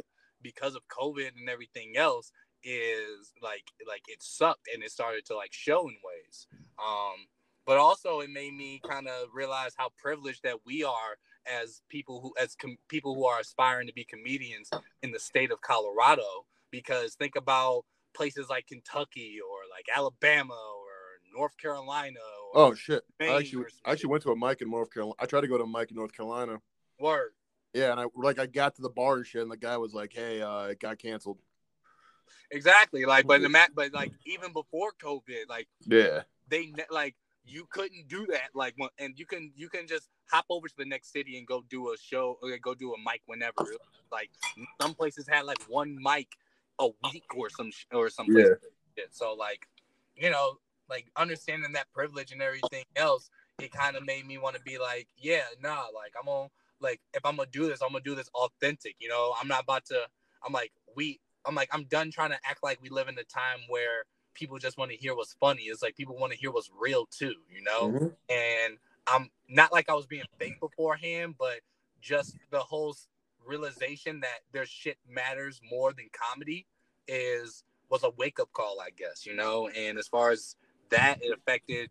because 0.44 0.76
of 0.76 0.82
covid 0.86 1.30
and 1.36 1.48
everything 1.48 1.94
else 1.96 2.30
is 2.62 3.32
like 3.42 3.64
like 3.88 4.02
it 4.06 4.22
sucked 4.22 4.68
and 4.72 4.84
it 4.84 4.90
started 4.92 5.24
to 5.24 5.34
like 5.34 5.52
show 5.52 5.88
in 5.88 5.96
ways 6.04 6.46
um 6.78 7.26
but 7.66 7.78
also 7.78 8.20
it 8.20 8.30
made 8.30 8.54
me 8.54 8.80
kind 8.88 9.08
of 9.08 9.28
realize 9.34 9.72
how 9.76 9.88
privileged 9.98 10.42
that 10.44 10.56
we 10.64 10.84
are 10.84 11.16
as 11.46 11.82
people 11.88 12.20
who 12.20 12.32
as 12.40 12.54
com- 12.54 12.78
people 12.88 13.14
who 13.14 13.24
are 13.24 13.40
aspiring 13.40 13.86
to 13.86 13.92
be 13.92 14.04
comedians 14.04 14.70
in 15.02 15.10
the 15.10 15.18
state 15.18 15.50
of 15.50 15.60
colorado 15.60 16.46
because 16.70 17.14
think 17.14 17.34
about 17.34 17.82
places 18.14 18.48
like 18.48 18.66
kentucky 18.66 19.38
or 19.40 19.58
like 19.74 19.86
alabama 19.94 20.54
or 20.54 21.38
north 21.38 21.56
carolina 21.58 22.20
or 22.20 22.44
Oh 22.54 22.72
shit. 22.74 23.02
I 23.20 23.38
actually 23.38 23.64
I 23.84 23.92
actually 23.92 24.10
went 24.10 24.22
to 24.22 24.30
a 24.30 24.36
mic 24.36 24.62
in 24.62 24.70
North 24.70 24.92
Carolina. 24.92 25.16
I 25.18 25.26
tried 25.26 25.40
to 25.40 25.48
go 25.48 25.58
to 25.58 25.64
a 25.64 25.66
mic 25.66 25.90
in 25.90 25.96
North 25.96 26.12
Carolina. 26.12 26.60
Word. 27.00 27.32
Yeah, 27.74 27.90
and 27.90 28.00
I 28.00 28.06
like 28.14 28.38
I 28.38 28.46
got 28.46 28.76
to 28.76 28.82
the 28.82 28.88
bar 28.88 29.16
and 29.16 29.26
shit, 29.26 29.42
and 29.42 29.50
the 29.50 29.56
guy 29.56 29.76
was 29.76 29.92
like, 29.92 30.12
"Hey, 30.12 30.40
uh, 30.40 30.66
it 30.66 30.78
got 30.78 30.98
canceled." 30.98 31.38
Exactly. 32.50 33.04
Like, 33.04 33.26
but 33.26 33.42
the 33.42 33.48
mat, 33.48 33.70
but 33.74 33.92
like 33.92 34.12
even 34.26 34.52
before 34.52 34.92
COVID, 35.02 35.48
like 35.48 35.68
Yeah. 35.80 36.22
they 36.48 36.72
like 36.90 37.16
you 37.44 37.66
couldn't 37.70 38.06
do 38.08 38.26
that. 38.30 38.50
Like, 38.54 38.76
and 38.98 39.18
you 39.18 39.26
can 39.26 39.52
you 39.56 39.68
can 39.68 39.88
just 39.88 40.08
hop 40.30 40.46
over 40.48 40.68
to 40.68 40.74
the 40.76 40.84
next 40.84 41.12
city 41.12 41.36
and 41.36 41.46
go 41.46 41.64
do 41.68 41.92
a 41.92 41.96
show 41.98 42.38
or 42.42 42.56
go 42.58 42.74
do 42.74 42.94
a 42.94 42.98
mic 42.98 43.22
whenever. 43.26 43.66
Like 44.12 44.30
some 44.80 44.94
places 44.94 45.26
had 45.28 45.44
like 45.44 45.58
one 45.68 45.98
mic 46.00 46.28
a 46.78 46.88
week 47.02 47.24
or 47.34 47.50
some 47.50 47.72
sh- 47.72 47.86
or 47.92 48.08
some 48.08 48.28
Yeah. 48.30 48.54
shit. 48.96 49.08
So 49.14 49.34
like, 49.34 49.66
you 50.14 50.30
know, 50.30 50.58
like 50.88 51.10
understanding 51.16 51.72
that 51.72 51.90
privilege 51.92 52.30
and 52.30 52.40
everything 52.40 52.84
else, 52.94 53.30
it 53.58 53.72
kind 53.72 53.96
of 53.96 54.06
made 54.06 54.26
me 54.26 54.38
want 54.38 54.54
to 54.54 54.62
be 54.62 54.78
like, 54.78 55.08
yeah, 55.16 55.42
nah, 55.60 55.86
like 55.92 56.12
I'm 56.20 56.28
on 56.28 56.50
like 56.80 57.00
if 57.12 57.24
I'm 57.24 57.36
gonna 57.36 57.48
do 57.50 57.66
this, 57.68 57.82
I'm 57.82 57.90
gonna 57.92 58.04
do 58.04 58.14
this 58.14 58.30
authentic. 58.34 58.96
You 58.98 59.08
know, 59.08 59.34
I'm 59.40 59.48
not 59.48 59.62
about 59.62 59.84
to. 59.86 60.06
I'm 60.44 60.52
like 60.52 60.72
we. 60.96 61.20
I'm 61.46 61.54
like 61.54 61.68
I'm 61.72 61.84
done 61.84 62.10
trying 62.10 62.30
to 62.30 62.38
act 62.48 62.62
like 62.62 62.80
we 62.82 62.88
live 62.88 63.08
in 63.08 63.18
a 63.18 63.24
time 63.24 63.60
where 63.68 64.04
people 64.34 64.58
just 64.58 64.78
want 64.78 64.90
to 64.90 64.96
hear 64.96 65.14
what's 65.14 65.34
funny. 65.34 65.62
It's 65.64 65.82
like 65.82 65.96
people 65.96 66.16
want 66.16 66.32
to 66.32 66.38
hear 66.38 66.50
what's 66.50 66.70
real 66.78 67.06
too. 67.06 67.34
You 67.50 67.62
know, 67.62 67.90
Mhm. 67.90 68.16
and 68.28 68.78
I'm 69.06 69.30
not 69.48 69.72
like 69.72 69.88
I 69.90 69.94
was 69.94 70.06
being 70.06 70.24
fake 70.38 70.58
beforehand, 70.60 71.34
but 71.38 71.60
just 72.00 72.36
the 72.50 72.60
whole 72.60 72.96
realization 73.46 74.20
that 74.20 74.40
their 74.52 74.66
shit 74.66 74.98
matters 75.08 75.60
more 75.70 75.92
than 75.92 76.08
comedy 76.12 76.66
is 77.06 77.62
was 77.90 78.02
a 78.02 78.10
wake 78.10 78.40
up 78.40 78.50
call, 78.52 78.80
I 78.80 78.90
guess, 78.90 79.26
you 79.26 79.34
know. 79.34 79.68
And 79.68 79.98
as 79.98 80.08
far 80.08 80.30
as 80.30 80.56
that, 80.90 81.22
it 81.22 81.32
affected 81.36 81.90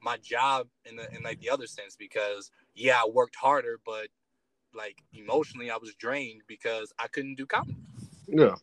my 0.00 0.16
job 0.18 0.68
in 0.84 0.96
the 0.96 1.10
in 1.14 1.22
like 1.22 1.40
the 1.40 1.50
other 1.50 1.66
sense 1.66 1.96
because 1.96 2.50
yeah, 2.74 3.00
I 3.02 3.08
worked 3.08 3.36
harder, 3.36 3.80
but 3.84 4.08
like 4.74 5.02
emotionally, 5.12 5.70
I 5.70 5.76
was 5.76 5.94
drained 5.94 6.42
because 6.46 6.92
I 6.98 7.06
couldn't 7.08 7.36
do 7.36 7.46
comedy. 7.46 7.76
Yeah, 8.28 8.54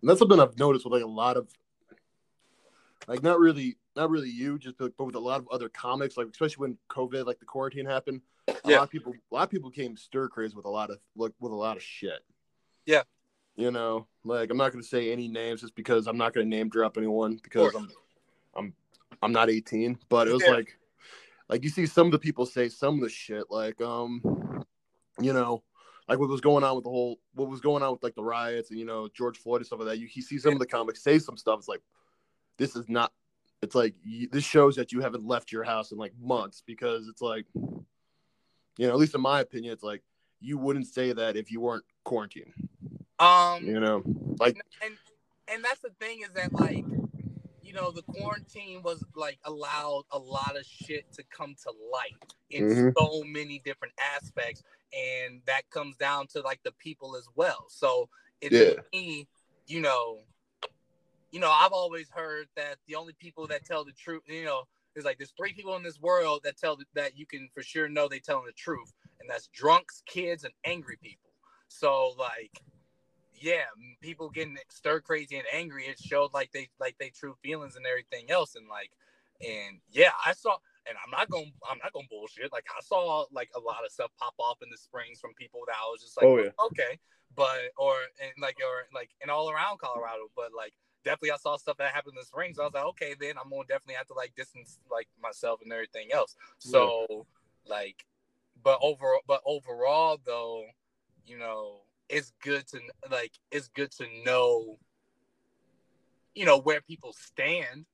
and 0.00 0.08
that's 0.08 0.18
something 0.18 0.40
I've 0.40 0.58
noticed 0.58 0.84
with 0.84 0.92
like 0.92 1.02
a 1.02 1.06
lot 1.06 1.36
of, 1.36 1.48
like 3.06 3.22
not 3.22 3.38
really, 3.38 3.76
not 3.96 4.10
really 4.10 4.30
you, 4.30 4.58
just 4.58 4.78
but 4.78 4.92
with 4.98 5.14
a 5.14 5.20
lot 5.20 5.40
of 5.40 5.48
other 5.50 5.68
comics, 5.68 6.16
like 6.16 6.26
especially 6.28 6.62
when 6.62 6.78
COVID, 6.90 7.26
like 7.26 7.38
the 7.38 7.44
quarantine 7.46 7.86
happened. 7.86 8.20
A 8.48 8.54
Yeah. 8.64 8.76
lot 8.78 8.84
of 8.84 8.90
people, 8.90 9.12
a 9.30 9.34
lot 9.34 9.44
of 9.44 9.50
people 9.50 9.70
came 9.70 9.96
stir 9.96 10.28
crazy 10.28 10.54
with 10.56 10.64
a 10.64 10.70
lot 10.70 10.90
of 10.90 10.98
like 11.16 11.32
with 11.40 11.52
a 11.52 11.56
lot 11.56 11.76
of 11.76 11.82
shit. 11.82 12.20
Yeah. 12.86 13.02
You 13.56 13.70
know, 13.70 14.06
like 14.24 14.50
I'm 14.50 14.56
not 14.56 14.72
going 14.72 14.82
to 14.82 14.88
say 14.88 15.12
any 15.12 15.28
names 15.28 15.60
just 15.60 15.74
because 15.74 16.06
I'm 16.06 16.16
not 16.16 16.32
going 16.32 16.48
to 16.48 16.56
name 16.56 16.68
drop 16.68 16.96
anyone 16.96 17.38
because. 17.42 17.74
I'm, 17.74 17.88
I'm, 18.56 18.74
I'm 19.22 19.32
not 19.32 19.50
18. 19.50 19.98
But 20.08 20.28
it 20.28 20.32
was 20.32 20.42
Yeah. 20.42 20.52
like, 20.52 20.78
like 21.48 21.62
you 21.62 21.70
see 21.70 21.86
some 21.86 22.06
of 22.06 22.12
the 22.12 22.18
people 22.18 22.46
say 22.46 22.68
some 22.68 22.94
of 22.94 23.00
the 23.00 23.08
shit, 23.08 23.44
like 23.50 23.80
um, 23.80 24.64
you 25.20 25.32
know, 25.32 25.62
like 26.08 26.18
what 26.18 26.28
was 26.28 26.40
going 26.40 26.64
on 26.64 26.74
with 26.74 26.84
the 26.84 26.90
whole 26.90 27.18
what 27.34 27.48
was 27.48 27.60
going 27.60 27.82
on 27.82 27.92
with 27.92 28.02
like 28.02 28.14
the 28.14 28.22
riots 28.22 28.70
and 28.70 28.78
you 28.78 28.86
know 28.86 29.08
George 29.14 29.38
Floyd 29.38 29.60
and 29.60 29.66
stuff 29.66 29.80
like 29.80 29.88
that. 29.88 29.98
You, 29.98 30.08
you 30.12 30.22
see 30.22 30.38
some 30.38 30.54
of 30.54 30.58
the 30.58 30.66
comics 30.66 31.02
say 31.02 31.18
some 31.18 31.36
stuff. 31.36 31.58
It's 31.58 31.68
like 31.68 31.82
this 32.56 32.76
is 32.76 32.88
not. 32.88 33.12
It's 33.60 33.74
like 33.74 33.94
you, 34.04 34.28
this 34.30 34.44
shows 34.44 34.76
that 34.76 34.92
you 34.92 35.00
haven't 35.00 35.26
left 35.26 35.50
your 35.50 35.64
house 35.64 35.90
in 35.90 35.98
like 35.98 36.12
months 36.20 36.62
because 36.64 37.08
it's 37.08 37.20
like, 37.20 37.44
you 37.54 38.86
know, 38.86 38.90
at 38.90 38.96
least 38.96 39.14
in 39.14 39.20
my 39.20 39.40
opinion, 39.40 39.72
it's 39.72 39.82
like 39.82 40.02
you 40.40 40.56
wouldn't 40.58 40.86
say 40.86 41.12
that 41.12 41.36
if 41.36 41.50
you 41.50 41.60
weren't 41.60 41.84
quarantined. 42.04 42.52
Um, 43.18 43.64
You 43.64 43.80
know, 43.80 44.02
like 44.38 44.62
and 44.82 44.94
and 45.48 45.64
that's 45.64 45.80
the 45.80 45.90
thing 45.98 46.20
is 46.22 46.30
that 46.34 46.52
like 46.52 46.84
you 47.68 47.74
know 47.74 47.90
the 47.90 48.02
quarantine 48.02 48.82
was 48.82 49.04
like 49.14 49.38
allowed 49.44 50.04
a 50.12 50.18
lot 50.18 50.56
of 50.56 50.64
shit 50.64 51.04
to 51.12 51.22
come 51.24 51.54
to 51.62 51.70
light 51.92 52.16
in 52.48 52.64
Mhm. 52.64 52.94
so 52.96 53.22
many 53.24 53.58
different 53.58 53.92
aspects 54.00 54.62
and 54.94 55.42
that 55.44 55.68
comes 55.68 55.94
down 55.98 56.26
to 56.28 56.40
like 56.40 56.62
the 56.62 56.72
people 56.72 57.14
as 57.14 57.28
well 57.34 57.66
so 57.68 58.08
it's 58.40 58.54
Yeah. 58.54 58.80
me 58.94 59.28
you 59.66 59.80
know 59.82 60.24
you 61.30 61.40
know 61.40 61.50
i've 61.50 61.72
always 61.72 62.08
heard 62.08 62.48
that 62.56 62.78
the 62.86 62.94
only 62.94 63.12
people 63.12 63.46
that 63.46 63.66
tell 63.66 63.84
the 63.84 63.92
truth 63.92 64.22
you 64.26 64.46
know 64.46 64.66
is 64.96 65.04
like 65.04 65.18
there's 65.18 65.34
three 65.36 65.52
people 65.52 65.76
in 65.76 65.82
this 65.82 66.00
world 66.00 66.40
that 66.44 66.56
tell 66.56 66.78
that 66.94 67.18
you 67.18 67.26
can 67.26 67.50
for 67.52 67.62
sure 67.62 67.86
know 67.86 68.08
they 68.08 68.18
telling 68.18 68.46
the 68.46 68.52
truth 68.52 68.94
and 69.20 69.28
that's 69.28 69.48
drunks 69.48 70.02
kids 70.06 70.44
and 70.44 70.54
angry 70.64 70.96
people 71.02 71.32
so 71.68 72.14
like 72.18 72.62
yeah, 73.40 73.64
people 74.00 74.30
getting 74.30 74.58
stir 74.68 75.00
crazy 75.00 75.36
and 75.36 75.46
angry. 75.52 75.84
It 75.84 75.98
showed 75.98 76.32
like 76.34 76.52
they 76.52 76.68
like 76.80 76.96
they 76.98 77.10
true 77.10 77.34
feelings 77.42 77.76
and 77.76 77.86
everything 77.86 78.30
else. 78.30 78.54
And 78.54 78.68
like, 78.68 78.90
and 79.40 79.78
yeah, 79.90 80.10
I 80.24 80.32
saw. 80.32 80.56
And 80.88 80.96
I'm 81.04 81.10
not 81.10 81.28
gonna 81.28 81.52
I'm 81.70 81.78
not 81.82 81.92
gonna 81.92 82.06
bullshit. 82.08 82.50
Like 82.50 82.64
I 82.76 82.80
saw 82.80 83.26
like 83.30 83.50
a 83.54 83.60
lot 83.60 83.84
of 83.84 83.92
stuff 83.92 84.10
pop 84.18 84.34
off 84.38 84.58
in 84.62 84.70
the 84.70 84.78
springs 84.78 85.20
from 85.20 85.34
people 85.34 85.60
that 85.66 85.76
I 85.76 85.84
was 85.90 86.00
just 86.00 86.16
like, 86.16 86.26
Oh, 86.26 86.38
yeah. 86.38 86.50
okay, 86.66 86.98
but 87.36 87.72
or 87.76 87.94
and 88.22 88.32
like 88.40 88.56
or 88.58 88.86
like 88.94 89.10
and 89.20 89.30
all 89.30 89.50
around 89.50 89.78
Colorado, 89.80 90.30
but 90.34 90.50
like 90.56 90.72
definitely 91.04 91.32
I 91.32 91.36
saw 91.36 91.56
stuff 91.56 91.76
that 91.76 91.92
happened 91.92 92.14
in 92.14 92.20
the 92.20 92.26
springs. 92.26 92.58
I 92.58 92.64
was 92.64 92.74
like, 92.74 92.84
okay, 92.86 93.14
then 93.20 93.34
I'm 93.36 93.50
gonna 93.50 93.64
definitely 93.68 93.94
have 93.96 94.06
to 94.08 94.14
like 94.14 94.34
distance 94.34 94.78
like 94.90 95.08
myself 95.22 95.60
and 95.62 95.72
everything 95.72 96.08
else. 96.12 96.36
So 96.58 97.26
like, 97.66 98.04
but 98.62 98.78
overall, 98.82 99.20
but 99.26 99.42
overall 99.44 100.18
though, 100.24 100.64
you 101.26 101.38
know, 101.38 101.82
it's 102.08 102.32
good 102.42 102.66
to 102.68 102.80
like 103.10 103.32
it's 103.50 103.68
good 103.68 103.90
to 103.92 104.06
know, 104.24 104.78
you 106.34 106.44
know, 106.44 106.58
where 106.58 106.80
people 106.80 107.12
stand. 107.12 107.86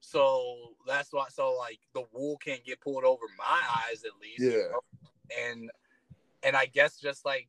So 0.00 0.74
that's 0.86 1.12
why. 1.12 1.26
So 1.30 1.54
like 1.56 1.78
the 1.94 2.04
wool 2.12 2.36
can't 2.38 2.64
get 2.64 2.80
pulled 2.80 3.04
over 3.04 3.24
my 3.38 3.60
eyes 3.88 4.04
at 4.04 4.20
least. 4.20 4.40
you 4.40 4.50
Yeah. 4.58 4.68
know? 4.72 4.80
And 5.48 5.70
and 6.42 6.56
I 6.56 6.66
guess 6.66 6.98
just 6.98 7.24
like 7.24 7.48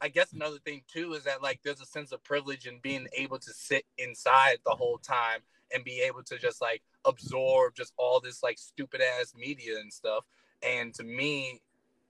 I 0.00 0.08
guess 0.08 0.32
another 0.32 0.58
thing 0.58 0.82
too 0.86 1.14
is 1.14 1.24
that 1.24 1.42
like 1.42 1.60
there's 1.64 1.80
a 1.80 1.86
sense 1.86 2.12
of 2.12 2.22
privilege 2.22 2.66
in 2.66 2.78
being 2.80 3.08
able 3.14 3.38
to 3.38 3.52
sit 3.52 3.84
inside 3.96 4.58
the 4.64 4.74
whole 4.74 4.98
time 4.98 5.40
and 5.72 5.84
be 5.84 6.00
able 6.00 6.22
to 6.24 6.38
just 6.38 6.60
like 6.60 6.82
absorb 7.04 7.74
just 7.74 7.92
all 7.96 8.20
this 8.20 8.42
like 8.42 8.58
stupid 8.58 9.00
ass 9.00 9.34
media 9.36 9.78
and 9.78 9.92
stuff. 9.92 10.24
And 10.62 10.94
to 10.94 11.04
me, 11.04 11.60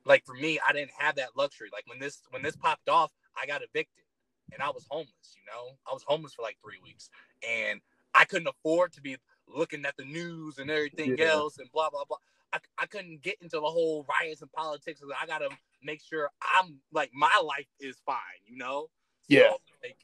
like 0.08 0.24
for 0.24 0.34
me, 0.34 0.58
I 0.66 0.72
didn't 0.72 0.92
have 0.98 1.16
that 1.16 1.36
luxury. 1.36 1.68
Like 1.72 1.86
when 1.86 1.98
this 2.00 2.22
when 2.30 2.42
this 2.42 2.56
popped 2.56 2.88
off, 2.88 3.12
I 3.40 3.46
got 3.46 3.62
evicted 3.62 4.04
and 4.52 4.62
I 4.62 4.70
was 4.70 4.86
homeless, 4.88 5.36
you 5.36 5.42
know? 5.46 5.76
I 5.88 5.92
was 5.92 6.02
homeless 6.06 6.34
for 6.34 6.42
like 6.42 6.56
three 6.64 6.78
weeks. 6.82 7.10
And 7.48 7.80
I 8.14 8.24
couldn't 8.24 8.48
afford 8.48 8.92
to 8.94 9.02
be 9.02 9.16
looking 9.46 9.84
at 9.84 9.96
the 9.96 10.04
news 10.04 10.58
and 10.58 10.70
everything 10.70 11.16
Yeah. 11.18 11.32
else 11.32 11.58
and 11.58 11.70
blah 11.70 11.90
blah 11.90 12.04
blah. 12.08 12.16
I, 12.52 12.58
I 12.78 12.86
couldn't 12.86 13.20
get 13.22 13.36
into 13.42 13.60
the 13.60 13.66
whole 13.66 14.06
riots 14.08 14.40
and 14.40 14.50
politics. 14.52 15.02
I 15.20 15.26
gotta 15.26 15.50
make 15.82 16.00
sure 16.02 16.30
I'm 16.56 16.80
like 16.92 17.10
my 17.14 17.40
life 17.44 17.68
is 17.78 17.96
fine, 18.04 18.40
you 18.46 18.56
know? 18.56 18.88
Yeah. 19.28 19.52
like 19.82 19.98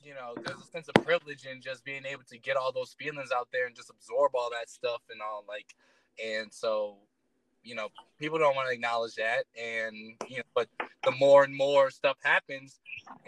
you 0.00 0.14
know, 0.14 0.34
there's 0.44 0.60
a 0.60 0.64
sense 0.66 0.88
of 0.88 1.04
privilege 1.04 1.44
in 1.44 1.60
just 1.60 1.84
being 1.84 2.04
able 2.06 2.22
to 2.30 2.38
get 2.38 2.56
all 2.56 2.72
those 2.72 2.94
feelings 2.98 3.30
out 3.34 3.48
there 3.52 3.66
and 3.66 3.74
just 3.76 3.90
absorb 3.90 4.34
all 4.34 4.50
that 4.50 4.70
stuff 4.70 5.02
and 5.10 5.20
all 5.20 5.44
like 5.48 5.74
and 6.24 6.52
so 6.52 6.96
you 7.68 7.74
know, 7.74 7.88
people 8.18 8.38
don't 8.38 8.56
want 8.56 8.68
to 8.68 8.74
acknowledge 8.74 9.14
that 9.16 9.44
and 9.60 9.94
you 10.28 10.38
know, 10.38 10.42
but 10.54 10.68
the 11.04 11.12
more 11.12 11.44
and 11.44 11.54
more 11.54 11.90
stuff 11.90 12.16
happens 12.22 12.80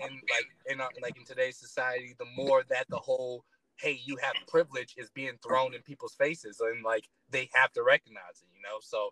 and 0.02 0.12
like 0.30 0.49
in 0.66 0.80
our, 0.80 0.90
like 1.02 1.16
in 1.16 1.25
today's 1.25 1.59
society, 1.59 2.14
the 2.18 2.26
more 2.37 2.62
that 2.70 2.87
the 2.90 2.99
whole 2.99 3.44
hey, 3.80 4.00
you 4.04 4.16
have 4.23 4.35
privilege 4.47 4.94
is 4.99 5.11
being 5.11 5.38
thrown 5.42 5.75
in 5.75 5.82
people's 5.82 6.14
faces 6.14 6.61
and 6.61 6.85
like 6.85 7.09
they 7.30 7.49
have 7.54 7.73
to 7.73 7.82
recognize 7.82 8.42
it, 8.42 8.49
you 8.54 8.62
know. 8.62 8.78
So, 8.80 9.11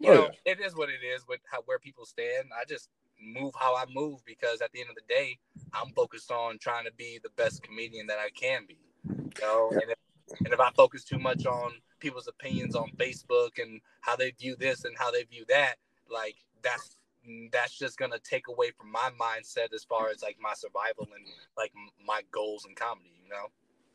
you 0.00 0.10
Oh, 0.10 0.12
know, 0.12 0.30
it 0.44 0.60
is 0.60 0.76
what 0.76 0.90
it 0.90 1.04
is 1.04 1.26
with 1.28 1.40
how 1.50 1.62
where 1.66 1.78
people 1.78 2.06
stand. 2.06 2.50
I 2.58 2.64
just 2.66 2.90
move 3.20 3.54
how 3.58 3.76
I 3.76 3.84
move 3.92 4.20
because 4.26 4.60
at 4.62 4.72
the 4.72 4.80
end 4.80 4.90
of 4.90 4.96
the 4.96 5.14
day, 5.14 5.38
I'm 5.72 5.92
focused 5.94 6.30
on 6.30 6.58
trying 6.58 6.84
to 6.86 6.92
be 6.92 7.20
the 7.22 7.30
best 7.36 7.62
comedian 7.62 8.06
that 8.08 8.18
I 8.18 8.30
can 8.30 8.66
be. 8.66 8.78
You 9.36 9.42
know, 9.42 9.74
and 9.80 9.90
if, 9.90 9.98
and 10.38 10.52
if 10.52 10.60
I 10.60 10.70
focus 10.72 11.04
too 11.04 11.18
much 11.18 11.46
on 11.46 11.72
people's 11.98 12.28
opinions 12.28 12.74
on 12.74 12.90
Facebook 12.96 13.60
and 13.60 13.80
how 14.00 14.16
they 14.16 14.30
view 14.32 14.56
this 14.58 14.84
and 14.84 14.96
how 14.98 15.10
they 15.10 15.24
view 15.24 15.44
that, 15.48 15.76
like 16.10 16.36
that's 16.62 16.96
that's 17.52 17.78
just 17.78 17.98
gonna 17.98 18.18
take 18.18 18.48
away 18.48 18.70
from 18.70 18.90
my 18.90 19.10
mindset 19.20 19.74
as 19.74 19.84
far 19.84 20.08
as 20.08 20.22
like 20.22 20.36
my 20.40 20.54
survival 20.54 21.08
and 21.14 21.26
like 21.56 21.72
my 22.04 22.22
goals 22.30 22.66
in 22.68 22.74
comedy. 22.74 23.10
You 23.22 23.30
know. 23.30 23.46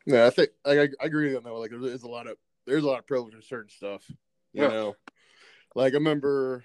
Yeah, 0.06 0.26
I 0.26 0.30
think 0.30 0.50
I, 0.64 0.78
I 0.78 0.88
agree 1.00 1.34
on 1.36 1.42
that. 1.42 1.52
Like, 1.52 1.72
there's 1.72 2.04
a 2.04 2.08
lot 2.08 2.28
of 2.28 2.36
there's 2.66 2.84
a 2.84 2.86
lot 2.86 2.98
of 2.98 3.06
privilege 3.06 3.34
in 3.34 3.42
certain 3.42 3.70
stuff. 3.70 4.04
You 4.52 4.62
Yeah. 4.62 4.68
know, 4.68 4.96
like 5.74 5.92
I 5.92 5.96
remember, 5.96 6.64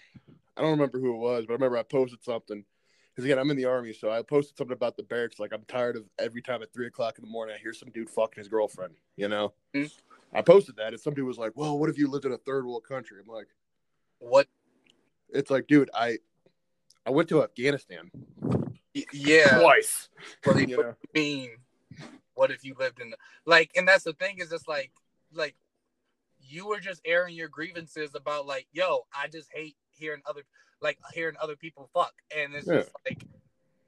I 0.55 0.61
don't 0.61 0.71
remember 0.71 0.99
who 0.99 1.15
it 1.15 1.19
was, 1.19 1.45
but 1.45 1.53
I 1.53 1.55
remember 1.55 1.77
I 1.77 1.83
posted 1.83 2.23
something 2.23 2.63
because 3.21 3.31
again 3.31 3.39
I'm 3.39 3.51
in 3.51 3.57
the 3.57 3.65
army, 3.65 3.93
so 3.93 4.09
I 4.09 4.21
posted 4.23 4.57
something 4.57 4.73
about 4.73 4.97
the 4.97 5.03
barracks. 5.03 5.39
Like 5.39 5.53
I'm 5.53 5.63
tired 5.67 5.95
of 5.95 6.05
every 6.17 6.41
time 6.41 6.61
at 6.63 6.73
three 6.73 6.87
o'clock 6.87 7.17
in 7.17 7.23
the 7.23 7.29
morning 7.29 7.55
I 7.55 7.61
hear 7.61 7.73
some 7.73 7.89
dude 7.91 8.09
fucking 8.09 8.39
his 8.41 8.47
girlfriend. 8.47 8.95
You 9.15 9.27
know, 9.27 9.53
Mhm. 9.73 9.91
I 10.33 10.41
posted 10.41 10.75
that, 10.77 10.93
and 10.93 10.99
some 10.99 11.13
dude 11.13 11.25
was 11.27 11.37
like, 11.37 11.51
"Well, 11.55 11.77
what 11.77 11.89
if 11.89 11.97
you 11.97 12.07
lived 12.07 12.25
in 12.25 12.31
a 12.31 12.37
third 12.37 12.65
world 12.65 12.83
country?" 12.87 13.19
I'm 13.21 13.27
like, 13.27 13.47
What? 14.19 14.47
it's 15.29 15.51
like, 15.51 15.67
dude, 15.67 15.89
I 15.93 16.17
I 17.05 17.11
went 17.11 17.29
to 17.29 17.43
Afghanistan 17.43 18.09
y- 18.95 19.05
Yeah. 19.13 19.59
twice. 19.59 20.09
What 20.43 20.55
do 20.57 20.63
You 20.63 20.77
know, 20.77 20.95
mean? 21.13 21.57
What 22.33 22.49
if 22.51 22.63
you 22.63 22.75
lived 22.79 22.99
in 22.99 23.11
the, 23.11 23.17
like? 23.45 23.71
And 23.75 23.87
that's 23.87 24.03
the 24.03 24.13
thing 24.13 24.39
is 24.39 24.49
just 24.49 24.67
like 24.67 24.91
like 25.33 25.55
you 26.39 26.67
were 26.67 26.79
just 26.79 27.01
airing 27.05 27.35
your 27.35 27.47
grievances 27.49 28.15
about 28.15 28.47
like, 28.47 28.67
yo, 28.71 29.05
I 29.13 29.27
just 29.27 29.49
hate 29.53 29.77
hearing 30.01 30.21
other 30.25 30.41
like 30.81 30.97
hearing 31.13 31.35
other 31.39 31.55
people 31.55 31.89
fuck, 31.93 32.13
and 32.35 32.53
it's 32.55 32.67
Yeah. 32.67 32.77
just 32.81 32.91
like. 33.07 33.23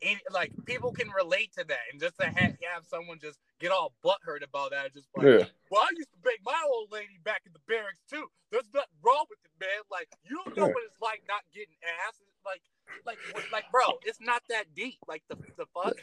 It, 0.05 0.19
like 0.33 0.51
people 0.65 0.91
can 0.91 1.07
relate 1.11 1.53
to 1.57 1.63
that, 1.63 1.79
and 1.89 1.97
just 2.01 2.17
to 2.19 2.25
have, 2.25 2.35
have 2.73 2.83
someone 2.89 3.19
just 3.21 3.39
get 3.61 3.71
all 3.71 3.93
butthurt 4.03 4.43
about 4.43 4.71
that, 4.71 4.93
just 4.93 5.07
like, 5.15 5.25
Yeah. 5.25 5.45
well, 5.71 5.81
I 5.81 5.91
used 5.95 6.11
to 6.11 6.17
bake 6.21 6.41
my 6.43 6.61
old 6.67 6.91
lady 6.91 7.19
back 7.23 7.43
in 7.45 7.53
the 7.53 7.59
barracks 7.69 8.03
too. 8.09 8.27
There's 8.51 8.67
nothing 8.73 8.97
wrong 9.01 9.23
with 9.29 9.39
it, 9.45 9.51
man. 9.61 9.69
Like, 9.89 10.09
you 10.25 10.35
don't 10.43 10.57
know 10.57 10.67
Yeah. 10.67 10.73
what 10.73 10.83
it's 10.83 10.99
like 11.01 11.23
not 11.25 11.43
getting 11.53 11.75
ass. 12.05 12.19
Like, 12.45 12.61
like, 13.05 13.49
like, 13.53 13.63
bro, 13.71 13.97
it's 14.03 14.19
not 14.19 14.43
that 14.49 14.75
deep. 14.75 14.97
Like 15.07 15.23
the 15.29 15.37
the 15.55 15.67
fuck. 15.73 15.95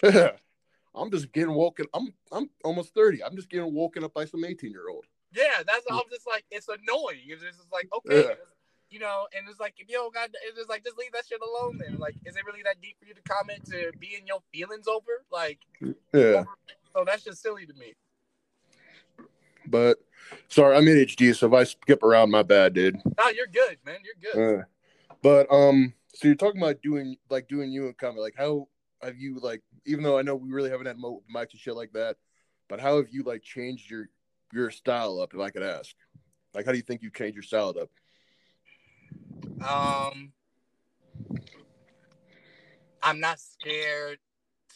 I'm 0.94 1.10
just 1.10 1.32
getting 1.32 1.54
woken. 1.54 1.86
I'm 1.92 2.14
I'm 2.30 2.48
almost 2.64 2.94
thirty. 2.94 3.20
I'm 3.24 3.34
just 3.34 3.50
getting 3.50 3.74
woken 3.74 4.04
up 4.04 4.14
by 4.14 4.26
some 4.26 4.44
eighteen 4.44 4.70
year 4.70 4.88
old. 4.88 5.06
Yeah, 5.32 5.64
that's 5.66 5.84
I'm 5.90 6.02
just 6.08 6.28
like 6.28 6.44
it's 6.52 6.68
annoying. 6.68 7.22
It's 7.26 7.42
just 7.42 7.72
like 7.72 7.88
okay, 7.96 8.28
Yeah. 8.28 8.34
You 8.94 9.00
know, 9.00 9.26
and 9.36 9.44
it's 9.50 9.58
like 9.58 9.74
if 9.78 9.88
you 9.90 9.96
don't 9.96 10.14
got, 10.14 10.30
it's 10.46 10.56
just 10.56 10.68
like 10.70 10.84
just 10.84 10.96
leave 10.96 11.10
that 11.12 11.26
shit 11.26 11.40
alone. 11.42 11.80
Then, 11.84 11.98
like, 11.98 12.14
is 12.24 12.36
it 12.36 12.44
really 12.46 12.62
that 12.62 12.80
deep 12.80 12.96
for 13.00 13.06
you 13.06 13.14
to 13.14 13.22
comment 13.22 13.64
to 13.66 13.90
be 13.98 14.14
in 14.18 14.24
your 14.24 14.38
feelings 14.52 14.86
over? 14.86 15.24
Like, 15.32 15.58
Yeah. 16.12 16.44
so 16.92 17.04
that's 17.04 17.24
just 17.24 17.42
silly 17.42 17.66
to 17.66 17.74
me. 17.74 17.94
But 19.66 19.98
sorry, 20.48 20.76
I'm 20.76 20.84
ADHD, 20.84 21.34
so 21.34 21.48
if 21.48 21.52
I 21.52 21.64
skip 21.64 22.04
around, 22.04 22.30
my 22.30 22.44
bad, 22.44 22.72
dude. 22.74 22.94
No, 23.18 23.28
you're 23.30 23.48
good, 23.48 23.78
man. 23.84 23.98
You're 24.04 24.32
good. 24.32 24.60
Uh, 24.60 24.64
but 25.22 25.52
um, 25.52 25.92
so 26.14 26.28
you're 26.28 26.36
talking 26.36 26.62
about 26.62 26.80
doing 26.80 27.16
like 27.30 27.48
doing 27.48 27.72
you 27.72 27.86
and 27.86 27.98
comedy. 27.98 28.20
Like, 28.20 28.36
how 28.36 28.68
have 29.02 29.16
you 29.18 29.40
like? 29.40 29.62
Even 29.86 30.04
though 30.04 30.18
I 30.18 30.22
know 30.22 30.36
we 30.36 30.50
really 30.52 30.70
haven't 30.70 30.86
had 30.86 30.98
mo- 30.98 31.24
mics 31.34 31.50
and 31.50 31.58
shit 31.60 31.74
like 31.74 31.92
that, 31.94 32.16
but 32.68 32.78
how 32.78 32.98
have 32.98 33.08
you 33.10 33.24
like 33.24 33.42
changed 33.42 33.90
your 33.90 34.08
your 34.52 34.70
style 34.70 35.18
up? 35.20 35.34
If 35.34 35.40
I 35.40 35.50
could 35.50 35.64
ask, 35.64 35.96
like, 36.54 36.64
how 36.64 36.70
do 36.70 36.78
you 36.78 36.84
think 36.84 37.02
you 37.02 37.10
changed 37.10 37.34
your 37.34 37.42
style 37.42 37.74
up? 37.80 37.90
Um, 39.66 40.32
I'm 43.02 43.20
not 43.20 43.40
scared 43.40 44.18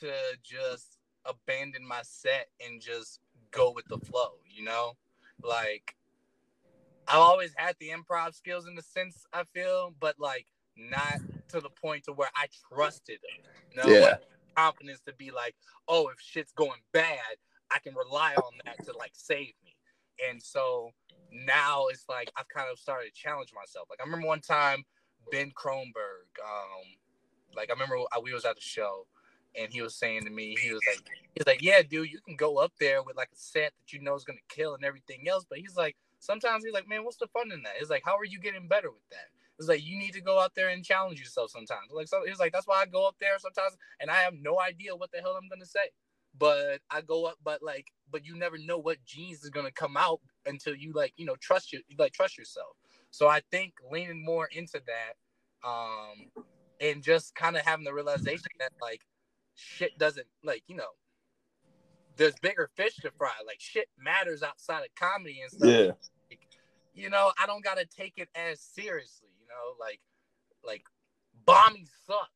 to 0.01 0.13
just 0.43 0.99
abandon 1.25 1.87
my 1.87 2.01
set 2.03 2.49
and 2.65 2.81
just 2.81 3.21
go 3.51 3.71
with 3.71 3.85
the 3.89 3.99
flow, 3.99 4.33
you 4.49 4.65
know? 4.65 4.93
Like, 5.43 5.95
I've 7.07 7.19
always 7.19 7.53
had 7.57 7.77
the 7.81 7.91
improv 7.91 8.35
skills 8.35 8.67
in 8.67 8.75
the 8.75 8.83
sense 8.83 9.25
I 9.33 9.45
feel, 9.45 9.95
but 10.01 10.17
like 10.19 10.47
not 10.77 11.21
to 11.49 11.61
the 11.61 11.71
point 11.71 12.05
to 12.05 12.13
where 12.13 12.31
I 12.35 12.47
trusted 12.73 13.19
them. 13.23 13.53
You 13.73 13.83
know? 13.83 13.99
Yeah. 13.99 14.05
Like, 14.07 14.23
confidence 14.57 15.01
to 15.07 15.13
be 15.15 15.31
like, 15.31 15.55
oh, 15.87 16.09
if 16.09 16.21
shit's 16.21 16.53
going 16.53 16.81
bad, 16.93 17.37
I 17.71 17.79
can 17.79 17.95
rely 17.95 18.35
on 18.35 18.53
that 18.65 18.85
to 18.87 18.97
like 18.97 19.13
save 19.15 19.53
me. 19.65 19.77
And 20.29 20.43
so 20.43 20.91
now 21.33 21.87
it's 21.89 22.05
like 22.09 22.31
I've 22.37 22.49
kind 22.49 22.69
of 22.71 22.79
started 22.79 23.15
to 23.15 23.21
challenge 23.21 23.53
myself. 23.55 23.89
Like 23.91 24.01
I 24.01 24.05
remember 24.05 24.27
one 24.27 24.41
time 24.41 24.85
Ben 25.31 25.51
Kronberg, 25.51 26.29
um, 26.43 26.85
like 27.57 27.71
I 27.71 27.73
remember 27.73 27.97
we 28.23 28.33
was 28.33 28.45
at 28.45 28.57
the 28.57 28.63
show 28.63 29.07
and 29.59 29.73
he 29.73 29.83
was 29.83 29.95
saying 29.95 30.25
to 30.25 30.31
me, 30.31 30.57
he 30.61 30.73
was 30.73 30.81
like, 30.87 31.07
he's 31.35 31.47
like, 31.47 31.63
yeah, 31.63 31.83
dude, 31.83 32.11
you 32.11 32.21
can 32.21 32.37
go 32.37 32.59
up 32.59 32.73
there 32.79 33.03
with 33.03 33.17
like 33.17 33.31
a 33.33 33.37
set 33.37 33.73
that 33.79 33.93
you 33.93 34.01
know 34.01 34.15
is 34.15 34.25
gonna 34.25 34.39
kill 34.49 34.75
and 34.75 34.85
everything 34.85 35.29
else, 35.29 35.45
but 35.49 35.59
he's 35.59 35.77
like, 35.77 35.97
sometimes 36.19 36.65
he's 36.65 36.75
like, 36.75 36.89
man, 36.89 37.05
what's 37.05 37.17
the 37.17 37.27
fun 37.29 37.53
in 37.53 37.63
that? 37.63 37.75
It's 37.81 37.91
like, 37.91 38.03
how 38.05 38.17
are 38.17 38.25
you 38.25 38.41
getting 38.41 38.69
better 38.69 38.91
with 38.91 39.09
that? 39.11 39.29
It's 39.59 39.69
like 39.69 39.85
you 39.85 39.99
need 39.99 40.13
to 40.13 40.21
go 40.21 40.41
out 40.41 40.55
there 40.55 40.69
and 40.69 40.85
challenge 40.85 41.19
yourself 41.19 41.51
sometimes. 41.51 41.91
Like 41.93 42.09
so, 42.09 42.23
he's 42.25 42.39
like, 42.39 42.53
that's 42.53 42.67
why 42.67 42.81
I 42.81 42.87
go 42.87 43.07
up 43.09 43.17
there 43.21 43.39
sometimes 43.39 43.77
and 44.01 44.11
I 44.11 44.17
have 44.17 44.35
no 44.41 44.61
idea 44.61 44.95
what 44.95 45.11
the 45.11 45.19
hell 45.19 45.37
I'm 45.37 45.49
gonna 45.49 45.67
say 45.67 45.91
but 46.37 46.81
I 46.91 47.01
go 47.01 47.27
up, 47.27 47.37
but 47.43 47.63
like, 47.63 47.87
but 48.11 48.25
you 48.25 48.37
never 48.37 48.59
know 48.59 48.79
what 48.79 49.05
genes 49.05 49.43
is 49.43 49.51
gonna 49.51 49.71
come 49.71 49.97
out 49.97 50.21
until 50.47 50.75
you 50.75 50.93
like, 50.93 51.13
you 51.17 51.25
know, 51.25 51.37
trust 51.41 51.73
you, 51.73 51.81
like 51.99 52.13
trust 52.13 52.39
yourself. 52.39 52.77
So 53.11 53.29
I 53.29 53.41
think 53.51 53.75
leaning 53.91 54.25
more 54.25 54.49
into 54.53 54.81
that, 54.87 55.69
um, 55.69 56.31
and 56.81 57.03
just 57.03 57.35
kind 57.35 57.57
of 57.57 57.65
having 57.65 57.85
the 57.85 57.95
realization 57.95 58.51
that 58.61 58.73
like 58.81 59.03
shit 59.55 59.99
doesn't 59.99 60.27
like, 60.45 60.63
you 60.69 60.77
know, 60.77 60.91
there's 62.17 62.35
bigger 62.43 62.69
fish 62.77 62.97
to 62.97 63.11
fry. 63.17 63.33
Like 63.47 63.61
shit 63.61 63.89
matters 63.99 64.43
outside 64.43 64.81
of 64.81 64.95
comedy 64.99 65.41
and 65.41 65.51
stuff. 65.51 65.69
Yeah. 65.71 66.37
You 66.95 67.11
know, 67.11 67.33
I 67.41 67.47
don't 67.47 67.65
gotta 67.65 67.87
take 67.87 68.15
it 68.17 68.29
as 68.35 68.61
seriously. 68.61 69.29
You 69.41 69.47
know, 69.47 69.75
like 69.81 70.01
like 70.65 70.83
bombing 71.47 71.87
sucked 72.07 72.31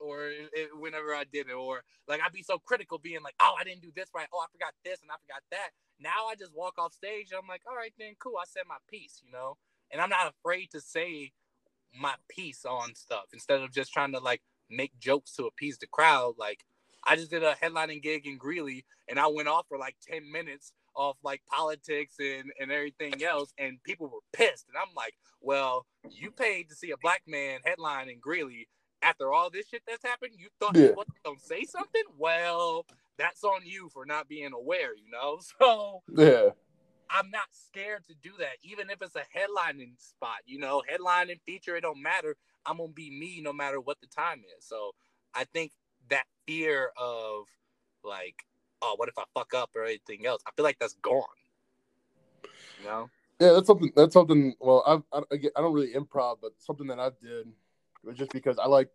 or 0.00 0.28
it, 0.28 0.70
whenever 0.78 1.14
I 1.14 1.24
did 1.24 1.48
it, 1.48 1.54
or 1.54 1.82
like 2.08 2.20
I'd 2.24 2.32
be 2.32 2.42
so 2.42 2.58
critical, 2.58 2.98
being 2.98 3.22
like, 3.22 3.34
"Oh, 3.40 3.54
I 3.58 3.64
didn't 3.64 3.82
do 3.82 3.92
this 3.94 4.08
right. 4.14 4.28
Oh, 4.32 4.40
I 4.40 4.46
forgot 4.52 4.74
this 4.84 5.00
and 5.02 5.10
I 5.10 5.16
forgot 5.20 5.42
that." 5.50 5.70
Now 6.00 6.26
I 6.30 6.34
just 6.34 6.54
walk 6.54 6.74
off 6.78 6.92
stage. 6.92 7.28
And 7.30 7.40
I'm 7.40 7.48
like, 7.48 7.62
"All 7.68 7.76
right, 7.76 7.92
then, 7.98 8.14
cool. 8.18 8.36
I 8.40 8.44
said 8.46 8.64
my 8.68 8.78
piece," 8.88 9.20
you 9.24 9.30
know, 9.30 9.56
and 9.90 10.00
I'm 10.00 10.10
not 10.10 10.32
afraid 10.32 10.70
to 10.72 10.80
say 10.80 11.32
my 11.94 12.14
piece 12.28 12.64
on 12.64 12.94
stuff 12.94 13.24
instead 13.32 13.60
of 13.62 13.72
just 13.72 13.92
trying 13.92 14.12
to 14.12 14.20
like 14.20 14.42
make 14.70 14.98
jokes 14.98 15.32
to 15.36 15.46
appease 15.46 15.78
the 15.78 15.86
crowd. 15.86 16.34
Like 16.38 16.64
I 17.06 17.16
just 17.16 17.30
did 17.30 17.42
a 17.42 17.54
headlining 17.54 18.02
gig 18.02 18.26
in 18.26 18.38
Greeley, 18.38 18.84
and 19.08 19.18
I 19.18 19.26
went 19.28 19.48
off 19.48 19.66
for 19.68 19.78
like 19.78 19.96
ten 20.02 20.30
minutes 20.30 20.72
off 20.94 21.16
like 21.22 21.42
politics 21.46 22.14
and 22.18 22.50
and 22.60 22.70
everything 22.72 23.22
else, 23.22 23.52
and 23.58 23.82
people 23.84 24.08
were 24.08 24.20
pissed, 24.32 24.66
and 24.68 24.76
I'm 24.76 24.94
like, 24.94 25.14
"Well, 25.40 25.86
you 26.10 26.30
paid 26.30 26.68
to 26.70 26.74
see 26.74 26.90
a 26.90 26.96
black 26.98 27.22
man 27.26 27.60
headline 27.64 28.08
in 28.08 28.18
Greeley." 28.20 28.68
After 29.02 29.32
all 29.32 29.50
this 29.50 29.68
shit 29.68 29.82
that's 29.86 30.04
happened, 30.04 30.32
you 30.36 30.48
thought 30.60 30.76
Yeah. 30.76 30.88
you 30.88 30.94
wasn't 30.94 31.22
gonna 31.24 31.38
say 31.38 31.64
something? 31.64 32.02
Well, 32.16 32.86
that's 33.16 33.44
on 33.44 33.64
you 33.64 33.88
for 33.88 34.04
not 34.04 34.28
being 34.28 34.52
aware, 34.52 34.94
you 34.94 35.10
know? 35.10 35.40
So 35.58 36.02
Yeah. 36.16 36.50
I'm 37.08 37.30
not 37.30 37.48
scared 37.52 38.04
to 38.08 38.14
do 38.14 38.32
that, 38.38 38.56
even 38.62 38.90
if 38.90 39.00
it's 39.00 39.14
a 39.14 39.24
headlining 39.36 39.98
spot, 40.00 40.38
you 40.44 40.58
know, 40.58 40.82
headlining 40.90 41.40
feature, 41.46 41.76
it 41.76 41.82
don't 41.82 42.02
matter. 42.02 42.36
I'm 42.64 42.78
gonna 42.78 42.92
be 42.92 43.10
me 43.10 43.40
no 43.40 43.52
matter 43.52 43.80
what 43.80 44.00
the 44.00 44.08
time 44.08 44.42
is. 44.58 44.64
So 44.64 44.92
I 45.34 45.44
think 45.44 45.72
that 46.10 46.24
fear 46.46 46.90
of 46.96 47.44
like, 48.02 48.44
oh, 48.82 48.94
what 48.96 49.08
if 49.08 49.18
I 49.18 49.24
fuck 49.34 49.54
up 49.54 49.70
or 49.76 49.84
anything 49.84 50.26
else? 50.26 50.42
I 50.46 50.50
feel 50.56 50.64
like 50.64 50.78
that's 50.78 50.94
gone. 50.94 51.22
You 52.78 52.84
know? 52.84 53.10
Yeah, 53.38 53.52
that's 53.52 53.66
something. 53.66 53.92
That's 53.94 54.14
something. 54.14 54.54
Well, 54.60 54.82
I've, 54.86 55.02
I, 55.12 55.22
again, 55.30 55.50
I 55.56 55.60
don't 55.60 55.72
really 55.72 55.92
improv, 55.92 56.38
but 56.40 56.52
something 56.58 56.86
that 56.88 56.98
I 56.98 57.10
did 57.22 57.52
just 58.14 58.32
because 58.32 58.58
I 58.58 58.66
like. 58.66 58.88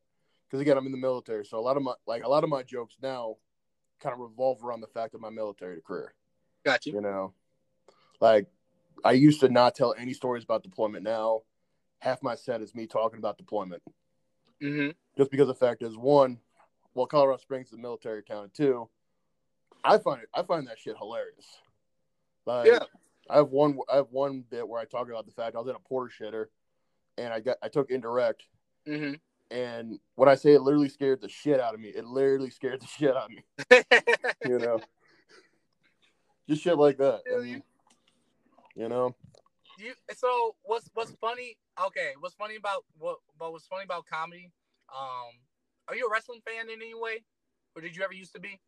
Because 0.48 0.62
again, 0.62 0.78
I'm 0.78 0.86
in 0.86 0.92
the 0.92 0.98
military, 0.98 1.46
so 1.46 1.58
a 1.58 1.62
lot 1.62 1.78
of 1.78 1.84
my 1.84 1.94
like 2.06 2.24
a 2.24 2.30
lot 2.30 2.44
of 2.44 2.50
my 2.50 2.62
jokes 2.64 2.98
now 3.02 3.36
kind 4.02 4.14
of 4.14 4.20
revolve 4.20 4.64
around 4.64 4.82
the 4.82 4.88
fact 4.88 5.14
of 5.16 5.22
my 5.22 5.30
military 5.30 5.80
career. 5.82 6.14
Got 6.66 6.86
you. 6.86 6.94
You 6.94 7.02
know, 7.02 7.34
like 8.20 8.48
I 9.06 9.14
used 9.14 9.40
to 9.42 9.50
not 9.50 9.76
tell 9.76 9.96
any 9.98 10.14
stories 10.14 10.44
about 10.44 10.64
deployment. 10.64 11.04
Now, 11.04 11.44
half 12.00 12.22
my 12.22 12.36
set 12.36 12.62
is 12.62 12.76
me 12.76 12.86
talking 12.86 13.20
about 13.20 13.38
deployment, 13.38 13.82
Mm-hmm. 14.62 14.90
just 15.18 15.32
because 15.32 15.48
the 15.48 15.56
fact 15.56 15.82
is 15.84 15.96
one, 15.98 16.38
well, 16.94 17.06
Colorado 17.08 17.38
Springs 17.38 17.68
is 17.68 17.74
a 17.74 17.78
military 17.78 18.22
town. 18.22 18.52
Two, 18.54 18.90
I 19.84 19.98
find 20.00 20.22
it. 20.22 20.30
I 20.34 20.44
find 20.44 20.68
that 20.68 20.80
shit 20.80 20.98
hilarious. 20.98 21.46
Like, 22.46 22.68
Yeah. 22.68 22.80
I 23.30 23.38
have 23.38 23.50
one. 23.50 23.78
I 23.92 23.96
have 23.96 24.08
one 24.12 24.44
bit 24.50 24.68
where 24.68 24.82
I 24.82 24.86
talk 24.86 25.08
about 25.10 25.26
the 25.26 25.32
fact 25.32 25.56
I 25.56 25.60
was 25.60 25.70
in 25.70 25.76
a 25.76 25.80
porter 25.80 26.12
shitter, 26.14 26.46
and 27.18 27.34
I 27.34 27.40
got 27.40 27.56
I 27.64 27.70
took 27.70 27.90
indirect, 27.90 28.44
Mm-hmm. 28.88 29.14
and 29.52 30.00
when 30.16 30.28
I 30.28 30.36
say 30.36 30.54
it 30.54 30.62
literally 30.62 30.90
scared 30.90 31.22
the 31.22 31.30
shit 31.30 31.60
out 31.60 31.74
of 31.74 31.80
me, 31.80 31.90
it 31.90 32.06
literally 32.06 32.50
scared 32.50 32.82
the 32.82 32.88
shit 32.98 33.16
out 33.16 33.30
of 33.30 33.32
me. 33.32 33.44
You 34.48 34.58
know, 34.58 34.82
just 36.50 36.64
shit 36.64 36.78
like 36.78 36.98
that. 36.98 37.22
And, 37.28 37.62
you. 38.76 38.90
know, 38.90 39.16
you 39.78 39.94
so 40.16 40.56
what's 40.64 40.90
what's 40.94 41.12
funny 41.14 41.58
okay 41.84 42.12
what's 42.20 42.36
funny 42.36 42.56
about 42.56 42.86
what 42.98 43.18
but 43.40 43.52
what's 43.52 43.66
funny 43.66 43.84
about 43.84 44.06
comedy 44.06 44.52
um 44.94 45.32
are 45.88 45.96
you 45.96 46.08
a 46.08 46.12
wrestling 46.12 46.42
fan 46.46 46.70
in 46.70 46.82
any 46.82 46.94
way 46.94 47.24
or 47.76 47.82
did 47.82 47.96
you 47.96 48.04
ever 48.04 48.14
used 48.14 48.34
to 48.34 48.40
be 48.40 48.60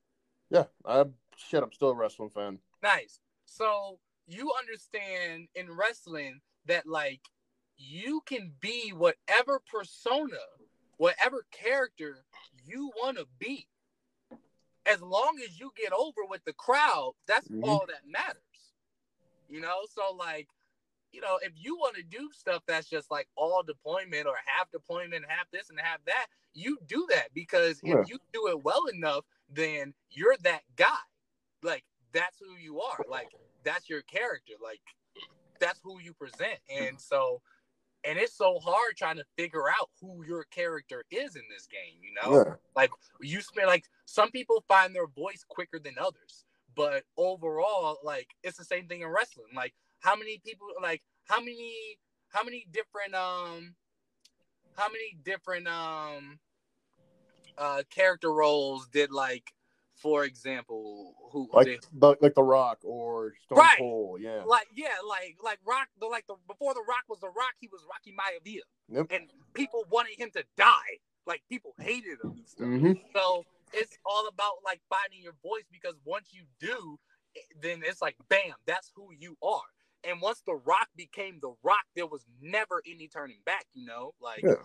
yeah. 0.50 0.66
I'm 0.86 1.14
shit. 1.36 1.64
I'm 1.64 1.72
still 1.72 1.90
a 1.90 1.96
wrestling 1.96 2.30
fan. 2.30 2.60
nice 2.82 3.20
so 3.46 4.00
you 4.28 4.52
understand 4.60 5.48
in 5.56 5.72
wrestling 5.76 6.42
that 6.66 6.86
like 6.88 7.22
you 7.78 8.22
can 8.26 8.54
be 8.60 8.92
whatever 8.92 9.60
persona 9.60 10.38
whatever 10.98 11.46
character 11.52 12.24
you 12.66 12.92
want 13.02 13.18
to 13.18 13.26
be. 13.40 13.68
As 14.86 15.02
long 15.02 15.40
as 15.44 15.60
you 15.60 15.72
get 15.76 15.92
over 15.92 16.24
with 16.30 16.44
the 16.46 16.54
crowd 16.54 17.14
that's 17.26 17.48
Mhm. 17.48 17.64
all 17.64 17.86
that 17.88 18.06
matters. 18.06 18.74
You 19.50 19.60
know 19.62 19.86
so 19.90 20.14
like 20.14 20.48
you 21.12 21.20
know 21.22 21.38
if 21.42 21.54
you 21.56 21.76
want 21.78 21.96
to 21.96 22.04
do 22.04 22.32
stuff 22.32 22.64
that's 22.66 22.90
just 22.90 23.10
like 23.12 23.28
all 23.36 23.64
deployment 23.64 24.28
or 24.28 24.36
half 24.46 24.70
deployment 24.72 25.26
half 25.30 25.50
this 25.52 25.70
and 25.70 25.80
half 25.80 26.04
that 26.06 26.28
you 26.54 26.78
do 26.86 27.06
that. 27.10 27.34
Because 27.34 27.82
Yeah. 27.84 28.02
if 28.02 28.10
you 28.10 28.20
do 28.32 28.48
it 28.48 28.64
well 28.64 28.86
enough 28.88 29.26
then 29.50 29.94
you're 30.12 30.38
that 30.38 30.64
guy. 30.76 31.04
Like 31.62 31.86
that's 32.12 32.38
who 32.40 32.56
you 32.56 32.82
are. 32.82 33.04
Like 33.08 33.34
that's 33.64 33.90
your 33.90 34.04
character. 34.04 34.54
Like 34.62 34.82
that's 35.60 35.80
who 35.82 36.00
you 36.00 36.14
present. 36.14 36.60
And 36.70 37.00
so 37.02 37.42
and 38.06 38.18
it's 38.20 38.36
so 38.38 38.60
hard 38.60 38.96
trying 38.98 39.18
to 39.18 39.26
figure 39.38 39.70
out 39.70 39.90
who 40.02 40.24
your 40.26 40.44
character 40.46 41.04
is 41.12 41.36
in 41.36 41.44
this 41.50 41.68
game 41.68 42.00
you 42.02 42.14
know 42.14 42.44
Yeah. 42.46 42.54
like 42.76 42.92
you 43.22 43.42
spend 43.42 43.68
like 43.68 43.86
some 44.06 44.32
people 44.32 44.64
find 44.68 44.94
their 44.96 45.08
voice 45.08 45.44
quicker 45.48 45.80
than 45.80 45.96
others 46.00 46.46
but 46.76 47.04
overall 47.18 47.98
like 48.04 48.28
it's 48.44 48.58
the 48.58 48.66
same 48.66 48.88
thing 48.88 49.02
in 49.02 49.08
wrestling 49.08 49.48
like 49.56 49.74
how 50.00 50.16
many 50.16 50.40
people 50.46 50.68
like 50.82 51.02
how 51.26 51.40
many 51.40 51.74
how 52.30 52.44
many 52.44 52.66
different 52.72 53.14
um 53.16 53.76
how 54.76 54.88
many 54.90 55.16
different 55.24 55.68
um 55.68 56.40
uh 57.58 57.84
character 57.90 58.34
roles 58.34 58.88
did 58.90 59.12
like 59.12 59.52
for 60.04 60.24
example 60.26 61.16
who, 61.32 61.50
Like, 61.52 61.82
the, 61.94 62.16
like 62.22 62.36
The 62.36 62.44
Rock 62.44 62.80
or 62.84 63.34
Stone 63.46 63.58
Right. 63.58 63.78
Cold. 63.80 64.22
Yeah. 64.22 64.44
like 64.44 64.68
yeah 64.76 65.00
like 65.08 65.38
like 65.44 65.60
rock 65.66 65.88
the 66.00 66.06
like 66.06 66.28
the 66.28 66.36
before 66.48 66.74
the 66.76 66.84
rock 66.88 67.04
was 67.10 67.20
the 67.22 67.30
rock 67.30 67.56
he 67.60 67.68
was 67.72 67.82
rocky 67.90 68.14
maivia 68.14 68.62
Yep. 68.90 69.08
and 69.10 69.32
people 69.54 69.86
wanted 69.90 70.20
him 70.20 70.30
to 70.36 70.44
die 70.58 71.00
like 71.26 71.42
people 71.50 71.74
hated 71.80 72.20
him 72.24 72.34
and 72.38 72.48
stuff 72.48 72.68
hmm 72.68 72.92
So 73.16 73.46
it's 73.74 73.98
all 74.06 74.28
about 74.28 74.56
like 74.64 74.82
finding 74.90 75.22
your 75.22 75.34
voice 75.42 75.64
because 75.72 75.96
once 76.06 76.30
you 76.32 76.44
do, 76.60 77.00
then 77.62 77.82
it's 77.84 78.02
like 78.02 78.16
bam, 78.30 78.54
that's 78.68 78.92
who 78.96 79.10
you 79.18 79.36
are. 79.42 79.62
And 80.04 80.22
once 80.22 80.44
The 80.46 80.54
Rock 80.54 80.90
became 80.96 81.40
The 81.42 81.56
Rock, 81.64 81.86
there 81.96 82.06
was 82.06 82.26
never 82.42 82.84
any 82.86 83.08
turning 83.08 83.40
back, 83.46 83.66
you 83.74 83.86
know? 83.86 84.14
Like, 84.22 84.44
Yeah. 84.44 84.62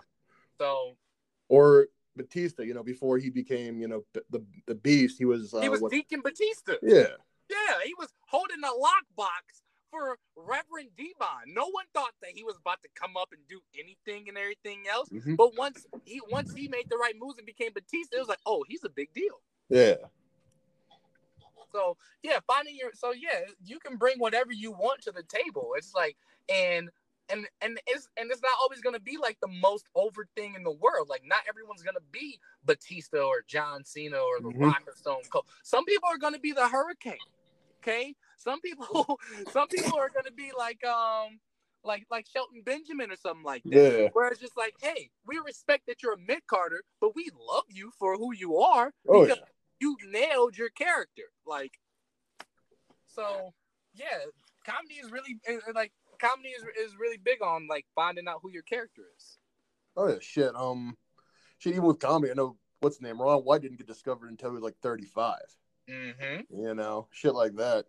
so 0.59 0.97
Or 1.49 1.87
Batista, 2.19 2.63
you 2.63 2.75
know, 2.75 2.83
before 2.83 3.17
he 3.19 3.31
became, 3.31 3.81
you 3.81 3.89
know, 3.89 4.05
the 4.31 4.45
the, 4.67 4.75
beast, 4.75 5.17
he 5.19 5.25
was. 5.25 5.55
Uh, 5.55 5.61
he 5.61 5.69
was 5.71 5.81
what- 5.81 5.93
Deacon 5.93 6.21
Batista. 6.21 6.75
yeah, 6.83 7.07
Yeah, 7.49 7.75
he 7.85 7.95
was 7.95 8.09
holding 8.27 8.63
a 8.63 8.69
lockbox 8.69 9.63
for 9.91 10.19
Reverend 10.37 10.91
D-Von. 10.99 11.45
No 11.47 11.67
one 11.71 11.87
thought 11.95 12.13
that 12.21 12.33
he 12.35 12.45
was 12.45 12.57
about 12.61 12.83
to 12.83 12.91
come 12.95 13.17
up 13.17 13.31
and 13.33 13.41
do 13.49 13.61
anything 13.79 14.29
and 14.29 14.37
everything 14.37 14.81
else. 14.87 15.09
Mhm. 15.09 15.37
But 15.37 15.57
once 15.57 15.87
he 16.05 16.21
once 16.31 16.53
he 16.53 16.69
made 16.69 16.91
the 16.91 16.99
right 16.99 17.17
moves 17.17 17.39
and 17.39 17.47
became 17.47 17.73
Batista, 17.73 18.17
it 18.17 18.21
was 18.21 18.29
like, 18.29 18.45
oh, 18.45 18.65
he's 18.69 18.85
a 18.85 18.91
big 18.91 19.15
deal. 19.15 19.41
yeah, 19.71 19.97
So 21.73 21.97
yeah, 22.23 22.41
finding 22.47 22.77
your 22.77 22.93
so 22.95 23.13
yeah, 23.13 23.41
you 23.65 23.79
can 23.79 23.97
bring 23.97 24.19
whatever 24.19 24.53
you 24.53 24.73
want 24.73 25.03
to 25.03 25.13
the 25.13 25.23
table. 25.23 25.73
It's 25.77 25.95
like 25.95 26.17
and 26.49 26.91
and 27.31 27.47
and 27.61 27.81
it's 27.87 28.09
and 28.17 28.31
it's 28.31 28.43
not 28.43 28.53
always 28.61 28.81
gonna 28.81 29.01
be 29.01 29.17
like 29.21 29.39
the 29.41 29.49
most 29.49 29.87
over 29.95 30.27
thing 30.37 30.55
in 30.55 30.63
the 30.63 30.73
world. 30.73 31.09
Like 31.09 31.23
not 31.25 31.41
everyone's 31.49 31.83
gonna 31.83 31.99
be 32.11 32.39
Batista 32.65 33.19
or 33.19 33.43
John 33.47 33.85
Cena 33.85 34.19
or 34.19 34.41
The 34.41 34.49
Mhm. 34.49 34.61
Rock 34.61 34.83
or 34.87 34.95
Stone 34.97 35.23
Cold. 35.31 35.47
Some 35.63 35.85
people 35.85 36.09
are 36.09 36.19
gonna 36.19 36.39
be 36.39 36.53
the 36.53 36.69
Hurricane. 36.69 37.19
Okay, 37.83 38.15
some 38.37 38.61
people 38.61 39.19
some 39.49 39.69
people 39.69 39.99
are 39.99 40.11
gonna 40.11 40.33
be 40.33 40.51
like 40.57 40.85
um 40.85 41.41
like 41.85 42.07
like 42.11 42.27
Shelton 42.27 42.63
Benjamin 42.63 43.11
or 43.11 43.17
something 43.17 43.45
like 43.45 43.63
that. 43.65 43.71
yeah. 44.01 44.09
Where 44.13 44.29
it's 44.29 44.41
just 44.41 44.57
like, 44.57 44.75
hey, 44.81 45.11
we 45.27 45.39
respect 45.39 45.87
that 45.87 46.03
you're 46.03 46.15
a 46.15 46.19
mid 46.19 46.47
carder, 46.47 46.83
but 47.01 47.15
we 47.15 47.31
love 47.39 47.65
you 47.69 47.93
for 47.99 48.17
who 48.17 48.35
you 48.35 48.57
are 48.57 48.93
Oh 49.09 49.23
because 49.23 49.39
yeah. 49.39 49.45
you 49.81 49.97
nailed 50.11 50.57
your 50.59 50.71
character. 50.71 51.31
Like, 51.47 51.79
so 53.07 53.53
yeah, 53.95 54.27
comedy 54.65 54.95
is 54.95 55.11
really 55.11 55.39
like 55.75 55.93
comedy 56.19 56.51
is, 56.51 56.63
is 56.79 56.99
really 56.99 57.19
big 57.19 57.43
on 57.43 57.67
like 57.69 57.87
finding 57.95 58.29
out 58.29 58.41
who 58.43 58.51
your 58.51 58.63
character 58.63 59.03
is. 59.17 59.39
Oh 59.97 60.09
yeah. 60.09 60.19
Shit. 60.21 60.55
Um, 60.55 60.97
shit. 61.59 61.73
Even 61.73 61.85
with 61.85 61.99
comedy, 61.99 62.31
I 62.31 62.35
know 62.35 62.57
what's 62.81 62.99
the 62.99 63.07
name. 63.07 63.21
Ron 63.21 63.41
White 63.41 63.63
didn't 63.63 63.79
get 63.79 63.87
discovered 63.87 64.31
until 64.31 64.51
he 64.51 64.55
was 64.55 64.63
like 64.63 64.77
thirty-five. 64.83 65.57
Mm-hmm. 65.89 66.61
You 66.61 66.75
know, 66.75 67.09
shit 67.13 67.35
like 67.35 67.57
that. 67.57 67.87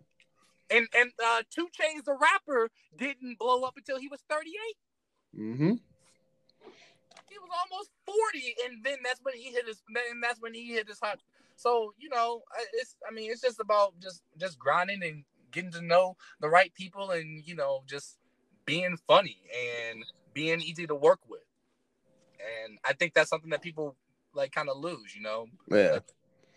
And 0.72 0.88
and 0.96 1.12
uh, 1.24 1.42
2 1.50 1.68
Chainz, 1.68 2.06
the 2.06 2.16
rapper, 2.20 2.70
didn't 2.96 3.40
blow 3.40 3.64
up 3.64 3.76
until 3.76 4.00
he 4.00 4.08
was 4.08 4.22
38. 4.30 4.54
Mm-hmm. 5.38 5.74
He 7.30 7.38
was 7.38 7.50
almost 7.72 7.90
40, 8.06 8.56
and 8.66 8.84
then 8.84 8.98
that's 9.04 9.20
when 9.24 9.36
he 9.36 9.52
hit 9.52 9.68
his. 9.68 9.82
And 10.12 10.24
that's 10.24 10.40
when 10.40 10.54
he 10.54 10.74
hit 10.74 10.88
his 10.88 11.00
hot. 11.02 11.20
So 11.56 11.94
you 11.98 12.10
know, 12.10 12.44
it's. 12.74 12.96
I 13.08 13.14
mean, 13.14 13.32
it's 13.32 13.42
just 13.42 13.60
about 13.60 14.00
just 14.00 14.22
just 14.38 14.60
grinding 14.60 15.04
and 15.04 15.24
getting 15.52 15.72
to 15.72 15.82
know 15.82 16.16
the 16.40 16.50
right 16.50 16.74
people, 16.74 17.12
and 17.12 17.44
you 17.46 17.56
know, 17.56 17.84
just 17.88 18.19
being 18.70 18.96
funny 19.08 19.42
and 19.90 20.06
being 20.36 20.62
easy 20.62 20.86
to 20.86 20.94
work 20.94 21.20
with. 21.28 21.42
And 22.64 22.78
I 22.86 22.94
think 22.94 23.16
that's 23.16 23.28
something 23.30 23.50
that 23.50 23.64
people 23.64 23.96
like 24.36 24.52
kind 24.52 24.70
of 24.70 24.78
lose. 24.78 25.16
You 25.16 25.24
know, 25.24 25.48
Yeah. 25.72 26.00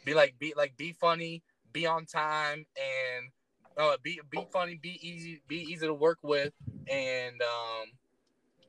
be 0.04 0.12
like 0.12 0.38
be 0.38 0.52
like 0.54 0.76
be 0.76 0.92
funny, 0.92 1.42
be 1.72 1.86
on 1.86 2.04
time, 2.04 2.66
and 2.76 3.30
uh, 3.78 3.96
be 4.02 4.20
be 4.30 4.46
funny, 4.52 4.78
be 4.80 4.98
easy, 5.00 5.40
be 5.48 5.56
easy 5.56 5.86
to 5.86 5.94
work 5.94 6.18
with, 6.22 6.52
and 6.86 7.40
um, 7.40 7.86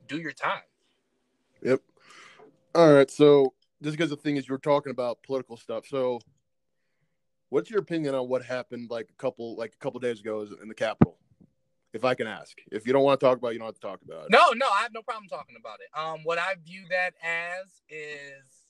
do 0.08 0.18
your 0.18 0.32
time. 0.32 0.62
Yep. 1.62 1.82
All 2.74 2.94
right. 2.94 3.10
So 3.10 3.52
just 3.82 3.98
because 3.98 4.08
the 4.08 4.16
thing 4.16 4.36
is, 4.36 4.48
you're 4.48 4.56
talking 4.56 4.90
about 4.90 5.22
political 5.22 5.58
stuff. 5.58 5.84
So, 5.86 6.18
what's 7.50 7.68
your 7.68 7.80
opinion 7.80 8.14
on 8.14 8.26
what 8.26 8.42
happened 8.42 8.90
like 8.90 9.10
a 9.10 9.22
couple 9.22 9.54
like 9.54 9.74
a 9.74 9.78
couple 9.84 10.00
days 10.00 10.20
ago 10.20 10.46
in 10.62 10.68
the 10.68 10.74
Capitol? 10.74 11.18
If 11.94 12.04
I 12.04 12.14
can 12.14 12.26
ask, 12.26 12.58
if 12.72 12.88
you 12.88 12.92
don't 12.92 13.04
want 13.04 13.20
to 13.20 13.24
talk 13.24 13.38
about, 13.38 13.50
it, 13.50 13.52
you 13.52 13.60
don't 13.60 13.68
have 13.68 13.76
to 13.76 13.80
talk 13.80 14.00
about 14.04 14.24
it. 14.24 14.30
No, 14.30 14.50
no, 14.56 14.66
I 14.66 14.82
have 14.82 14.92
no 14.92 15.00
problem 15.00 15.28
talking 15.28 15.54
about 15.56 15.78
it. 15.78 15.96
Um, 15.96 16.24
what 16.24 16.38
I 16.38 16.56
view 16.66 16.82
that 16.90 17.14
as 17.22 17.82
is, 17.88 18.66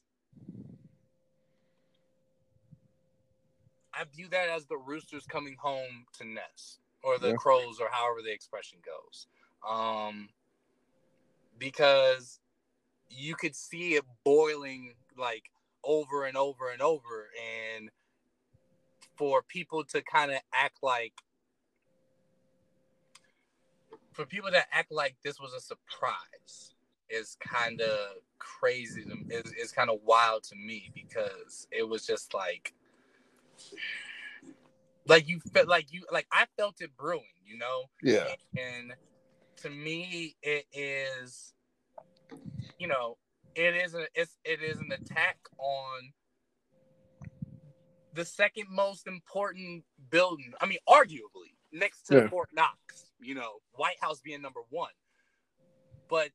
I 3.94 4.04
view 4.14 4.28
that 4.28 4.50
as 4.50 4.66
the 4.66 4.76
roosters 4.76 5.24
coming 5.24 5.56
home 5.58 6.04
to 6.18 6.26
nest, 6.26 6.80
or 7.02 7.18
the 7.18 7.28
Yeah. 7.28 7.36
crows, 7.36 7.80
or 7.80 7.88
however 7.90 8.20
the 8.20 8.30
expression 8.30 8.78
goes. 8.84 9.26
Um, 9.66 10.28
because 11.58 12.40
you 13.08 13.36
could 13.36 13.56
see 13.56 13.94
it 13.94 14.04
boiling 14.22 14.96
like 15.16 15.50
over 15.82 16.26
and 16.26 16.36
over 16.36 16.68
and 16.68 16.82
over, 16.82 17.30
and 17.72 17.90
for 19.16 19.42
people 19.42 19.82
to 19.84 20.02
kind 20.02 20.30
of 20.30 20.40
act 20.52 20.82
like 20.82 21.14
for 24.14 24.24
people 24.24 24.50
that 24.52 24.66
act 24.72 24.92
like 24.92 25.16
this 25.22 25.40
was 25.40 25.52
a 25.52 25.60
surprise 25.60 26.74
is 27.10 27.36
kind 27.40 27.80
of 27.80 27.98
crazy 28.38 29.04
to 29.04 29.16
is, 29.28 29.52
is 29.60 29.72
kind 29.72 29.90
of 29.90 29.98
wild 30.04 30.42
to 30.44 30.56
me 30.56 30.90
because 30.94 31.66
it 31.70 31.86
was 31.86 32.06
just 32.06 32.32
like 32.32 32.72
like 35.06 35.28
you 35.28 35.40
felt 35.52 35.68
like 35.68 35.92
you 35.92 36.02
like 36.10 36.26
I 36.32 36.46
felt 36.56 36.80
it 36.80 36.96
brewing, 36.96 37.24
you 37.44 37.58
know? 37.58 37.84
Yeah. 38.02 38.26
And 38.56 38.94
to 39.58 39.70
me 39.70 40.36
it 40.42 40.66
is 40.72 41.52
you 42.78 42.86
know, 42.86 43.18
it 43.54 43.74
is 43.74 43.94
a 43.94 44.06
it's 44.14 44.38
it 44.44 44.62
is 44.62 44.78
an 44.78 44.92
attack 44.92 45.38
on 45.58 46.12
the 48.14 48.24
second 48.24 48.66
most 48.70 49.08
important 49.08 49.82
building. 50.10 50.52
I 50.60 50.66
mean, 50.66 50.78
arguably 50.88 51.53
next 51.74 52.06
to 52.06 52.14
Yeah. 52.14 52.28
Fort 52.28 52.48
Knox. 52.54 53.10
You 53.20 53.34
know, 53.34 53.60
White 53.74 54.00
House 54.00 54.20
being 54.20 54.40
number 54.42 54.60
one, 54.70 54.92
but 56.08 56.30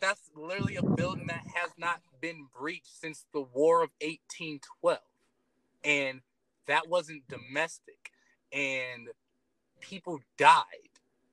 that's 0.00 0.30
literally 0.36 0.76
a 0.76 0.82
building 0.82 1.26
that 1.28 1.44
has 1.54 1.70
not 1.78 2.00
been 2.20 2.46
breached 2.56 3.00
since 3.00 3.26
the 3.32 3.40
War 3.40 3.82
of 3.82 3.90
1812, 4.00 4.98
and 5.84 6.20
that 6.66 6.88
wasn't 6.88 7.26
domestic, 7.28 8.12
and 8.52 9.08
people 9.80 10.20
died 10.38 10.64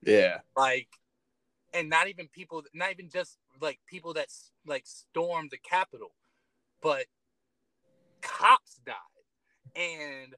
Yeah. 0.02 0.40
like 0.56 0.88
and 1.72 1.88
not 1.88 2.08
even 2.08 2.28
people 2.28 2.62
not 2.74 2.90
even 2.90 3.08
just 3.08 3.38
like 3.60 3.80
people 3.86 4.12
that 4.12 4.28
like 4.66 4.84
stormed 4.86 5.50
the 5.50 5.56
capitol 5.56 6.12
but 6.82 7.06
cops 8.20 8.78
died 8.84 8.96
and 9.74 10.34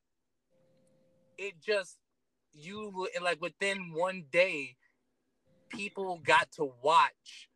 it 1.38 1.61
just 1.61 1.98
you 2.54 3.08
like 3.22 3.40
within 3.40 3.92
one 3.92 4.24
day 4.30 4.76
people 5.68 6.20
got 6.24 6.50
to 6.52 6.72
watch 6.82 7.48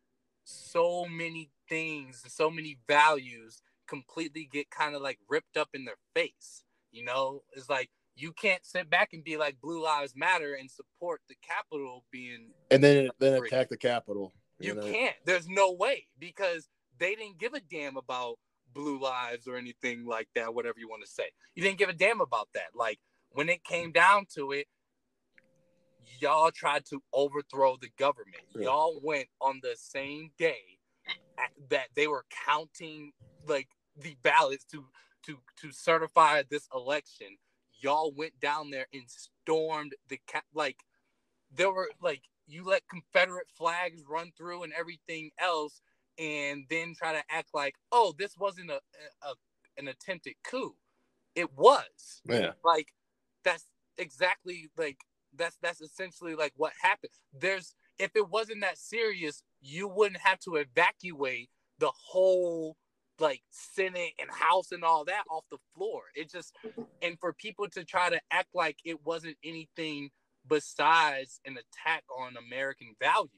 so 0.43 1.05
many 1.05 1.49
things 1.67 2.23
so 2.27 2.49
many 2.49 2.77
values 2.87 3.61
completely 3.87 4.47
get 4.51 4.69
kind 4.69 4.95
of 4.95 5.01
like 5.01 5.19
ripped 5.29 5.57
up 5.57 5.69
in 5.73 5.85
their 5.85 5.97
face 6.13 6.63
you 6.91 7.03
know 7.03 7.41
it's 7.53 7.69
like 7.69 7.89
you 8.19 8.33
can't 8.33 8.65
sit 8.65 8.89
back 8.89 9.13
and 9.13 9.23
be 9.23 9.37
like 9.37 9.59
blue 9.61 9.81
lives 9.81 10.13
matter 10.15 10.53
and 10.53 10.69
support 10.69 11.21
the 11.29 11.35
capitol 11.41 12.03
being 12.11 12.51
And 12.69 12.83
then 12.83 13.09
then 13.19 13.41
attack 13.41 13.69
the 13.69 13.77
Capitol. 13.77 14.33
you 14.59 14.75
know? 14.75 14.81
can't. 14.81 15.15
There's 15.25 15.47
no 15.47 15.71
way 15.71 16.07
because 16.19 16.67
they 16.97 17.15
didn't 17.15 17.39
give 17.39 17.53
a 17.53 17.61
damn 17.61 17.97
about 17.97 18.35
blue 18.73 18.99
lives 18.99 19.47
or 19.47 19.55
anything 19.55 20.05
like 20.05 20.27
that, 20.35 20.53
whatever 20.53 20.79
you 20.79 20.89
want 20.89 21.03
to 21.03 21.09
say. 21.09 21.31
You 21.55 21.63
didn't 21.63 21.79
give 21.79 21.89
a 21.89 21.93
damn 21.93 22.21
about 22.21 22.49
that. 22.53 22.75
Like 22.75 22.99
when 23.31 23.49
it 23.49 23.63
came 23.63 23.91
down 23.91 24.25
to 24.35 24.51
it, 24.51 24.67
y'all 26.19 26.51
tried 26.51 26.85
to 26.87 27.03
overthrow 27.13 27.77
the 27.77 27.89
government. 27.97 28.43
Y'all 28.55 28.99
went 29.03 29.29
on 29.41 29.59
the 29.63 29.75
same 29.77 30.31
day 30.37 30.79
at- 31.37 31.51
that 31.69 31.89
they 31.95 32.07
were 32.07 32.25
counting 32.45 33.13
like 33.47 33.69
the 33.95 34.15
ballots 34.23 34.65
to 34.65 34.89
to 35.23 35.39
to 35.57 35.71
certify 35.71 36.43
this 36.43 36.67
election. 36.73 37.37
Y'all 37.73 38.11
went 38.13 38.39
down 38.39 38.71
there 38.71 38.87
and 38.93 39.09
stormed 39.09 39.95
the 40.09 40.19
cap 40.27 40.45
like 40.53 40.77
there 41.51 41.71
were 41.71 41.91
like 42.01 42.23
you 42.47 42.63
let 42.63 42.87
Confederate 42.89 43.49
flags 43.49 44.03
run 44.07 44.31
through 44.37 44.63
and 44.63 44.73
everything 44.73 45.31
else, 45.39 45.81
and 46.17 46.65
then 46.69 46.95
try 46.95 47.13
to 47.13 47.23
act 47.29 47.49
like, 47.53 47.75
oh, 47.91 48.13
this 48.17 48.37
wasn't 48.37 48.71
a, 48.71 48.81
a 49.23 49.35
an 49.77 49.87
attempted 49.87 50.35
coup. 50.43 50.75
It 51.35 51.53
was 51.53 52.23
Yeah. 52.25 52.53
like 52.63 52.93
that's 53.43 53.65
exactly 53.97 54.69
like 54.77 54.99
that's 55.39 55.57
that's 55.61 55.81
essentially 55.81 56.35
like 56.35 56.53
what 56.55 56.73
happened. 56.79 57.11
There's 57.33 57.73
if 57.97 58.11
it 58.15 58.29
wasn't 58.29 58.61
that 58.61 58.77
serious, 58.77 59.41
you 59.61 59.87
wouldn't 59.87 60.21
have 60.21 60.39
to 60.41 60.55
evacuate 60.55 61.49
the 61.79 61.91
whole 61.95 62.77
like 63.19 63.41
Senate 63.49 64.13
and 64.19 64.29
House 64.29 64.71
and 64.71 64.83
all 64.83 65.05
that 65.05 65.23
off 65.29 65.43
the 65.51 65.57
floor. 65.75 66.03
It 66.15 66.31
just 66.31 66.55
and 67.01 67.17
for 67.19 67.33
people 67.33 67.67
to 67.69 67.83
try 67.83 68.09
to 68.09 68.19
act 68.31 68.49
like 68.53 68.77
it 68.85 69.05
wasn't 69.05 69.37
anything 69.43 70.09
besides 70.47 71.39
an 71.45 71.57
attack 71.57 72.03
on 72.17 72.35
American 72.37 72.95
values 73.01 73.31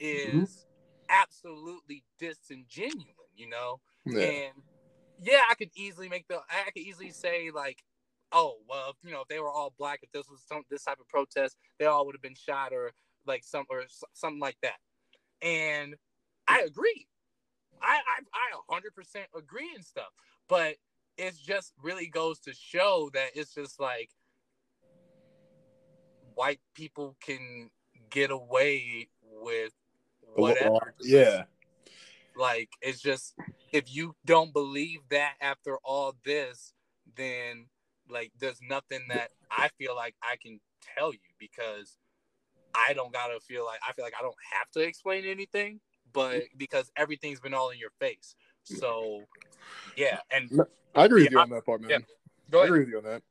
mm-hmm. 0.00 0.40
is 0.40 0.66
absolutely 1.08 2.04
disingenuous, 2.18 3.14
you 3.36 3.48
know? 3.48 3.80
Yeah. 4.06 4.20
And 4.20 4.52
yeah, 5.20 5.40
I 5.50 5.54
could 5.54 5.70
easily 5.76 6.08
make 6.08 6.28
the 6.28 6.36
I 6.36 6.70
could 6.70 6.82
easily 6.82 7.10
say 7.10 7.50
like 7.54 7.82
oh 8.32 8.56
well, 8.68 8.94
you 9.02 9.10
know, 9.10 9.22
if 9.22 9.28
they 9.28 9.38
were 9.38 9.50
all 9.50 9.74
black, 9.78 10.00
if 10.02 10.10
this 10.12 10.28
was 10.28 10.42
some 10.46 10.62
this 10.70 10.84
type 10.84 11.00
of 11.00 11.08
protest, 11.08 11.56
they 11.78 11.86
all 11.86 12.06
would 12.06 12.14
have 12.14 12.22
been 12.22 12.34
shot 12.34 12.72
or 12.72 12.92
like 13.26 13.44
some 13.44 13.64
or 13.70 13.84
something 14.12 14.40
like 14.40 14.56
that. 14.62 14.78
And 15.42 15.94
I 16.46 16.62
agree. 16.62 17.06
I 17.80 17.98
I, 18.18 18.74
I 18.74 18.80
100% 18.80 19.38
agree 19.38 19.70
and 19.74 19.84
stuff. 19.84 20.08
But 20.48 20.76
it 21.16 21.34
just 21.36 21.72
really 21.82 22.06
goes 22.06 22.38
to 22.40 22.54
show 22.54 23.10
that 23.14 23.30
it's 23.34 23.54
just 23.54 23.80
like 23.80 24.10
white 26.34 26.60
people 26.74 27.16
can 27.20 27.70
get 28.10 28.30
away 28.30 29.08
with 29.42 29.72
whatever. 30.34 30.94
Yeah. 31.02 31.44
Like 32.36 32.70
it's 32.80 33.00
just 33.00 33.34
if 33.72 33.92
you 33.92 34.14
don't 34.24 34.52
believe 34.52 35.00
that 35.10 35.34
after 35.40 35.78
all 35.84 36.14
this, 36.24 36.72
then 37.16 37.66
like 38.10 38.32
there's 38.38 38.60
nothing 38.68 39.00
that 39.08 39.30
I 39.50 39.68
feel 39.78 39.94
like 39.94 40.14
I 40.22 40.36
can 40.36 40.60
tell 40.96 41.12
you 41.12 41.18
because 41.38 41.96
I 42.74 42.92
don't 42.92 43.12
gotta 43.12 43.40
feel 43.40 43.64
like 43.64 43.80
I 43.86 43.92
feel 43.92 44.04
like 44.04 44.14
I 44.18 44.22
don't 44.22 44.36
have 44.52 44.70
to 44.72 44.80
explain 44.80 45.24
anything, 45.24 45.80
but 46.12 46.42
because 46.56 46.90
everything's 46.96 47.40
been 47.40 47.54
all 47.54 47.70
in 47.70 47.78
your 47.78 47.92
face. 47.98 48.34
So 48.64 49.24
yeah, 49.96 50.18
and 50.30 50.50
I 50.94 51.04
agree 51.04 51.22
with 51.22 51.32
Yeah, 51.32 51.38
you 51.38 51.42
on 51.42 51.50
that 51.50 51.66
part, 51.66 51.80
man. 51.80 51.90
yeah. 51.90 51.96
I 51.98 52.50
go 52.50 52.58
ahead. 52.58 52.68
agree 52.68 52.80
with 52.80 52.88
you 52.88 52.98
on 52.98 53.04
that. 53.04 53.22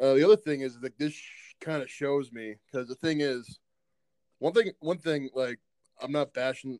Uh, 0.00 0.14
the 0.14 0.24
other 0.24 0.36
thing 0.36 0.60
is 0.60 0.80
that 0.80 0.98
this 0.98 1.18
kind 1.60 1.82
of 1.82 1.90
shows 1.90 2.32
me 2.32 2.56
because 2.66 2.88
the 2.88 2.94
thing 2.94 3.20
is, 3.20 3.60
one 4.38 4.52
thing, 4.52 4.72
one 4.80 4.98
thing, 4.98 5.30
like 5.34 5.58
I'm 6.00 6.12
not 6.12 6.32
bashing 6.34 6.78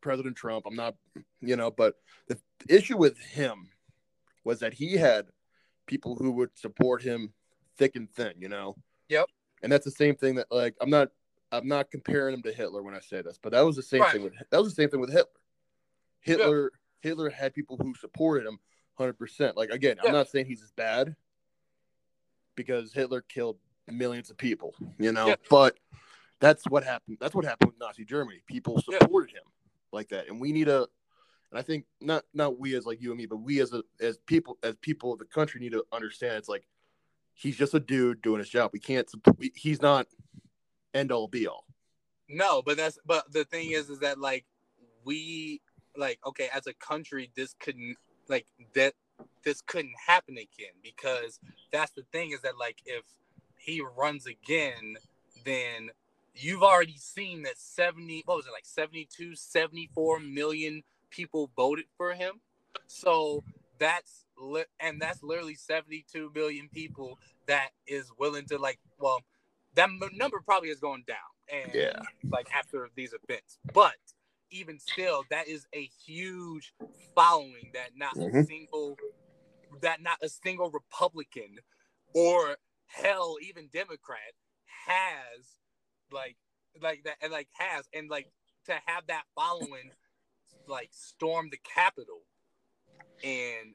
President 0.00 0.36
Trump. 0.36 0.66
I'm 0.66 0.76
not, 0.76 0.94
you 1.40 1.56
know, 1.56 1.70
but 1.70 1.94
the 2.28 2.38
issue 2.68 2.96
with 2.96 3.18
him 3.18 3.70
was 4.44 4.60
that 4.60 4.74
he 4.74 4.94
had 4.94 5.26
people 5.88 6.14
who 6.14 6.30
would 6.30 6.56
support 6.56 7.02
him 7.02 7.32
thick 7.76 7.96
and 7.96 8.08
thin, 8.08 8.34
you 8.38 8.48
know. 8.48 8.76
Yep. 9.08 9.26
And 9.62 9.72
that's 9.72 9.84
the 9.84 9.90
same 9.90 10.14
thing 10.14 10.36
that, 10.36 10.46
like, 10.52 10.76
I'm 10.80 10.90
not, 10.90 11.08
I'm 11.50 11.66
not 11.66 11.90
comparing 11.90 12.34
him 12.34 12.42
to 12.42 12.52
Hitler 12.52 12.82
when 12.84 12.94
I 12.94 13.00
say 13.00 13.22
this, 13.22 13.40
but 13.42 13.50
that 13.52 13.62
was 13.62 13.74
the 13.74 13.82
same 13.82 14.02
Right. 14.02 14.12
thing 14.12 14.22
with 14.22 14.34
that 14.50 14.58
was 14.58 14.68
the 14.68 14.80
same 14.80 14.90
thing 14.90 15.00
with 15.00 15.10
Hitler. 15.10 15.32
Hitler, 16.20 16.72
Hitler 17.00 17.30
had 17.30 17.54
people 17.54 17.76
who 17.76 17.94
supported 17.94 18.46
him 18.46 18.60
100%. 18.98 19.56
Like 19.56 19.70
again. 19.70 19.96
I'm 20.04 20.12
not 20.12 20.28
saying 20.28 20.46
he's 20.46 20.62
as 20.62 20.70
bad 20.72 21.16
because 22.54 22.92
Hitler 22.92 23.22
killed 23.22 23.56
millions 23.88 24.30
of 24.30 24.36
people, 24.36 24.74
you 24.98 25.12
know, 25.12 25.34
but 25.48 25.78
that's 26.40 26.64
what 26.68 26.84
happened. 26.84 27.16
That's 27.20 27.34
what 27.34 27.44
happened 27.44 27.72
with 27.72 27.80
Nazi 27.80 28.04
Germany. 28.04 28.42
People 28.46 28.80
supported 28.80 29.30
him 29.30 29.42
like 29.92 30.08
that. 30.10 30.28
And 30.28 30.40
we 30.40 30.52
need 30.52 30.68
a 30.68 30.86
and 31.50 31.58
I 31.58 31.62
think 31.62 31.84
not 32.00 32.24
not 32.34 32.58
we 32.58 32.74
as 32.76 32.86
like 32.86 33.00
you 33.00 33.10
and 33.10 33.18
me, 33.18 33.26
but 33.26 33.36
we 33.36 33.60
as 33.60 33.72
a 33.72 33.82
as 34.00 34.18
people 34.26 34.58
as 34.62 34.76
people 34.76 35.12
of 35.12 35.18
the 35.18 35.24
country 35.24 35.60
need 35.60 35.72
to 35.72 35.84
understand 35.92 36.36
it's 36.36 36.48
like 36.48 36.66
he's 37.34 37.56
just 37.56 37.74
a 37.74 37.80
dude 37.80 38.22
doing 38.22 38.38
his 38.38 38.48
job. 38.48 38.70
We 38.72 38.80
can't 38.80 39.08
supp- 39.08 39.38
we, 39.38 39.52
he's 39.54 39.80
not 39.80 40.06
end 40.94 41.12
all 41.12 41.28
be 41.28 41.46
all. 41.46 41.64
No, 42.28 42.62
but 42.62 42.76
that's 42.76 42.98
but 43.06 43.32
the 43.32 43.44
thing 43.44 43.70
is 43.70 43.88
is 43.88 44.00
that 44.00 44.18
like 44.18 44.44
we 45.04 45.62
like 45.96 46.18
okay 46.26 46.48
as 46.54 46.66
a 46.66 46.74
country 46.74 47.30
this 47.34 47.54
couldn't 47.58 47.96
like 48.28 48.46
that 48.74 48.94
this 49.44 49.62
couldn't 49.62 49.94
happen 50.06 50.34
again 50.34 50.74
because 50.82 51.40
that's 51.72 51.92
the 51.92 52.04
thing 52.12 52.30
is 52.32 52.42
that 52.42 52.58
like 52.58 52.78
if 52.84 53.02
he 53.56 53.82
runs 53.96 54.26
again 54.26 54.96
then 55.44 55.88
you've 56.34 56.62
already 56.62 56.96
seen 56.96 57.42
that 57.42 57.58
70 57.58 58.22
what 58.26 58.36
was 58.36 58.46
it 58.46 58.52
like 58.52 58.66
72 58.66 59.34
74 59.34 60.20
million 60.20 60.82
people 61.10 61.50
voted 61.56 61.86
for 61.96 62.14
him 62.14 62.40
so 62.86 63.42
that's 63.78 64.24
li- 64.38 64.64
and 64.80 65.00
that's 65.00 65.22
literally 65.22 65.54
72 65.54 66.30
million 66.34 66.68
people 66.72 67.18
that 67.46 67.70
is 67.86 68.10
willing 68.18 68.46
to 68.46 68.58
like 68.58 68.78
well 68.98 69.20
that 69.74 69.84
m- 69.88 70.00
number 70.14 70.40
probably 70.44 70.68
is 70.70 70.80
going 70.80 71.04
down 71.06 71.16
and 71.52 71.74
Yeah. 71.74 72.02
like 72.30 72.48
after 72.54 72.88
these 72.94 73.14
events 73.24 73.58
but 73.72 73.96
even 74.50 74.78
still 74.78 75.24
that 75.30 75.48
is 75.48 75.66
a 75.74 75.84
huge 76.06 76.72
following 77.14 77.70
that 77.74 77.90
not 77.96 78.16
a 78.16 78.20
Mhm. 78.20 78.46
single 78.46 78.96
that 79.82 80.00
not 80.02 80.18
a 80.22 80.28
single 80.28 80.70
republican 80.70 81.58
or 82.14 82.56
hell 82.86 83.36
even 83.42 83.68
democrat 83.72 84.32
has 84.86 85.58
like 86.10 86.36
like 86.80 87.02
that 87.04 87.16
and 87.20 87.32
like 87.32 87.48
has 87.52 87.86
and 87.92 88.08
like 88.08 88.28
to 88.64 88.72
have 88.86 89.06
that 89.06 89.24
following 89.34 89.90
like 90.68 90.90
storm 90.92 91.48
the 91.50 91.58
capitol 91.58 92.22
and 93.24 93.74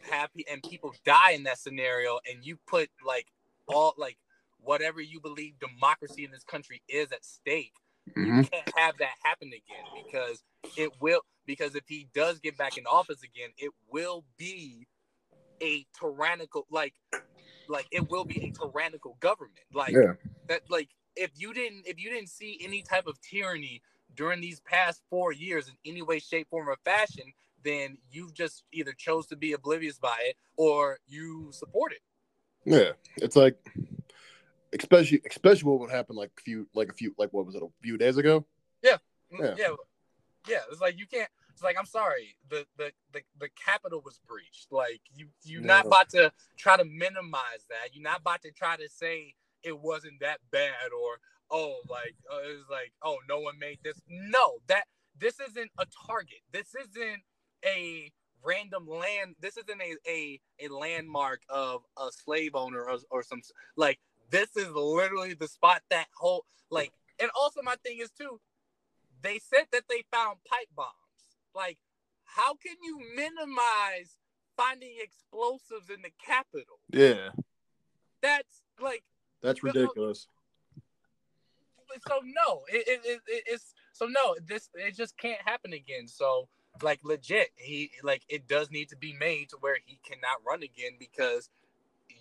happy 0.00 0.44
and 0.50 0.62
people 0.62 0.94
die 1.04 1.32
in 1.32 1.44
that 1.44 1.58
scenario 1.58 2.18
and 2.30 2.44
you 2.44 2.56
put 2.66 2.88
like 3.06 3.26
all 3.66 3.94
like 3.98 4.16
whatever 4.60 5.00
you 5.00 5.20
believe 5.20 5.54
democracy 5.58 6.24
in 6.24 6.30
this 6.30 6.44
country 6.44 6.82
is 6.88 7.10
at 7.12 7.24
stake 7.24 7.74
you 8.16 8.22
mm-hmm. 8.22 8.42
can't 8.42 8.72
have 8.76 8.96
that 8.98 9.10
happen 9.22 9.48
again 9.48 10.04
because 10.04 10.42
it 10.76 10.90
will 11.00 11.20
because 11.46 11.74
if 11.74 11.84
he 11.86 12.08
does 12.14 12.38
get 12.38 12.56
back 12.56 12.78
in 12.78 12.86
office 12.86 13.22
again 13.22 13.50
it 13.58 13.70
will 13.90 14.24
be 14.38 14.86
a 15.62 15.84
tyrannical 15.98 16.66
like 16.70 16.94
like 17.68 17.86
it 17.90 18.08
will 18.10 18.24
be 18.24 18.42
a 18.44 18.50
tyrannical 18.50 19.16
government 19.20 19.58
like 19.74 19.92
Yeah. 19.92 20.14
that 20.48 20.62
like 20.70 20.88
if 21.16 21.30
you 21.36 21.52
didn't 21.52 21.86
if 21.86 22.00
you 22.00 22.10
didn't 22.10 22.30
see 22.30 22.58
any 22.62 22.82
type 22.82 23.06
of 23.06 23.20
tyranny 23.20 23.82
during 24.18 24.40
these 24.40 24.60
past 24.60 25.00
four 25.08 25.32
years 25.32 25.68
in 25.68 25.74
any 25.86 26.02
way 26.02 26.18
shape 26.18 26.48
form 26.50 26.68
or 26.68 26.76
fashion 26.84 27.32
then 27.64 27.98
you've 28.10 28.34
just 28.34 28.64
either 28.72 28.92
chose 28.92 29.26
to 29.26 29.36
be 29.36 29.52
oblivious 29.52 29.98
by 29.98 30.16
it 30.22 30.36
or 30.56 30.98
you 31.06 31.48
support 31.52 31.92
it. 31.92 32.00
Yeah, 32.64 32.92
it's 33.16 33.36
like, 33.36 33.56
especially 34.72 35.22
especially 35.28 35.70
what 35.70 35.80
would 35.80 35.90
happen 35.90 36.16
like 36.16 36.30
a 36.38 36.40
few 36.42 36.68
like 36.74 36.90
a 36.90 36.92
few 36.92 37.14
like 37.18 37.32
what 37.32 37.46
was 37.46 37.54
it 37.54 37.62
a 37.62 37.68
few 37.82 37.96
days 37.96 38.16
ago? 38.16 38.44
Mm, 38.84 39.40
Yeah. 39.40 39.54
yeah. 39.58 39.68
Yeah. 40.48 40.60
It's 40.70 40.80
like 40.80 40.98
you 40.98 41.06
can't 41.06 41.28
it's 41.50 41.62
like 41.62 41.76
i'm 41.78 41.84
sorry. 41.86 42.36
The 42.48 42.64
the 42.78 42.92
the, 43.12 43.20
the 43.38 43.48
capital 43.62 44.00
was 44.04 44.20
breached. 44.26 44.68
Like 44.70 45.00
you 45.14 45.26
you're 45.44 45.60
not 45.60 45.86
about 45.86 46.08
to 46.10 46.32
try 46.56 46.76
to 46.76 46.84
minimize 46.84 47.66
that. 47.68 47.94
You're 47.94 48.04
not 48.04 48.20
about 48.20 48.42
to 48.42 48.50
try 48.50 48.76
to 48.76 48.88
say 48.88 49.34
it 49.62 49.78
wasn't 49.78 50.20
that 50.20 50.38
bad 50.50 50.92
or 50.98 51.18
oh 51.50 51.76
like 51.88 52.14
uh, 52.32 52.38
it 52.38 52.56
was 52.56 52.66
like 52.70 52.92
oh 53.02 53.16
no 53.28 53.40
one 53.40 53.58
made 53.58 53.78
this 53.82 54.00
no 54.08 54.54
that 54.66 54.84
this 55.18 55.40
isn't 55.40 55.70
a 55.78 55.86
target 56.06 56.40
this 56.52 56.74
isn't 56.74 57.22
a 57.64 58.10
random 58.44 58.86
land 58.86 59.34
this 59.40 59.56
isn't 59.56 59.80
a 59.80 59.96
a, 60.08 60.40
a 60.60 60.72
landmark 60.72 61.40
of 61.48 61.82
a 61.96 62.10
slave 62.12 62.54
owner 62.54 62.82
or, 62.84 62.98
or 63.10 63.22
some 63.22 63.40
like 63.76 63.98
this 64.30 64.56
is 64.56 64.68
literally 64.70 65.34
the 65.34 65.48
spot 65.48 65.82
that 65.90 66.06
whole 66.16 66.44
like 66.70 66.92
and 67.18 67.30
also 67.38 67.60
my 67.62 67.74
thing 67.84 67.98
is 68.00 68.10
too 68.10 68.40
they 69.22 69.38
said 69.38 69.64
that 69.72 69.84
they 69.88 70.04
found 70.12 70.38
pipe 70.48 70.68
bombs 70.76 70.92
like 71.54 71.78
how 72.24 72.54
can 72.54 72.76
you 72.82 73.00
minimize 73.16 74.18
finding 74.56 74.96
explosives 75.00 75.88
in 75.88 76.02
the 76.02 76.10
capital 76.24 76.78
Yeah, 76.92 77.30
that's 78.20 78.62
like 78.80 79.02
that's 79.42 79.62
no. 79.62 79.70
ridiculous. 79.72 80.26
So 82.06 82.20
no 82.24 82.62
it, 82.68 82.88
it, 82.88 83.00
it, 83.04 83.20
it- 83.28 83.44
it's 83.46 83.74
so 83.92 84.06
no 84.06 84.36
this 84.46 84.68
it 84.74 84.96
just 84.96 85.16
can't 85.18 85.40
happen 85.44 85.72
again. 85.72 86.06
So 86.08 86.48
like 86.82 87.00
legit 87.04 87.48
he 87.56 87.90
like 88.02 88.22
it 88.28 88.46
does 88.48 88.70
need 88.70 88.88
to 88.90 88.96
be 88.96 89.14
made 89.14 89.50
to 89.50 89.56
where 89.60 89.78
he 89.86 90.00
cannot 90.06 90.38
run 90.46 90.62
again 90.62 90.92
because 90.98 91.50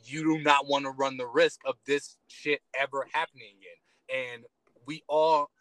you 0.05 0.23
do 0.23 0.43
not 0.43 0.67
want 0.67 0.85
to 0.85 0.91
run 0.91 1.17
the 1.17 1.27
risk 1.27 1.61
of 1.65 1.75
this 1.87 2.17
shit 2.27 2.61
ever 2.79 3.07
happening 3.13 3.49
again. 3.59 4.25
And 4.35 4.43
we 4.85 5.03
all 5.07 5.51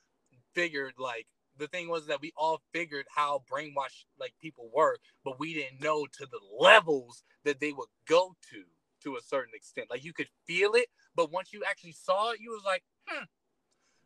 figured 0.55 0.95
like 0.99 1.27
the 1.59 1.69
thing 1.69 1.89
was 1.89 2.07
that 2.07 2.21
we 2.21 2.33
all 2.37 2.63
figured 2.73 3.07
how 3.15 3.43
brainwashed 3.53 4.07
like 4.21 4.35
people 4.41 4.71
were 4.75 4.97
but 5.25 5.39
we 5.41 5.55
didn't 5.55 5.83
know 5.83 6.07
to 6.07 6.27
the 6.27 6.41
levels 6.59 7.25
that 7.45 7.61
they 7.61 7.73
would 7.73 7.89
go 8.09 8.35
to 8.51 8.65
to 9.03 9.17
a 9.17 9.23
certain 9.23 9.53
extent. 9.55 9.89
Like 9.91 10.05
you 10.05 10.13
could 10.13 10.29
feel 10.47 10.75
it 10.75 10.89
but 11.17 11.33
once 11.33 11.53
you 11.53 11.63
actually 11.69 11.93
saw 11.93 12.33
it 12.33 12.41
you 12.41 12.51
was 12.51 12.63
like 12.65 12.83
hmm 13.09 13.25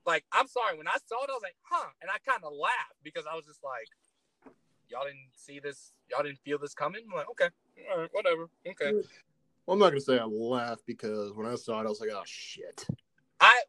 like 0.06 0.24
I'm 0.32 0.46
sorry, 0.46 0.76
when 0.76 0.88
I 0.88 0.96
saw 1.06 1.22
it, 1.24 1.30
I 1.30 1.34
was 1.34 1.42
like, 1.42 1.56
huh, 1.62 1.88
and 2.02 2.10
I 2.10 2.18
kind 2.28 2.42
of 2.44 2.52
laughed 2.52 3.00
because 3.02 3.24
I 3.30 3.34
was 3.34 3.46
just 3.46 3.60
like, 3.62 3.88
y'all 4.88 5.04
didn't 5.04 5.30
see 5.34 5.60
this, 5.60 5.92
y'all 6.10 6.22
didn't 6.22 6.40
feel 6.44 6.58
this 6.58 6.74
coming. 6.74 7.02
I'm 7.08 7.16
like, 7.16 7.30
okay, 7.30 7.48
all 7.92 8.00
right, 8.00 8.10
whatever, 8.12 8.48
okay. 8.66 8.92
Well, 9.66 9.74
I'm 9.74 9.78
not 9.78 9.90
gonna 9.90 10.00
say 10.00 10.18
I 10.18 10.24
laughed 10.24 10.82
because 10.86 11.32
when 11.34 11.46
I 11.46 11.54
saw 11.54 11.80
it, 11.80 11.86
I 11.86 11.88
was 11.88 12.00
like, 12.00 12.10
oh 12.12 12.22
shit. 12.24 12.86
I, 13.40 13.62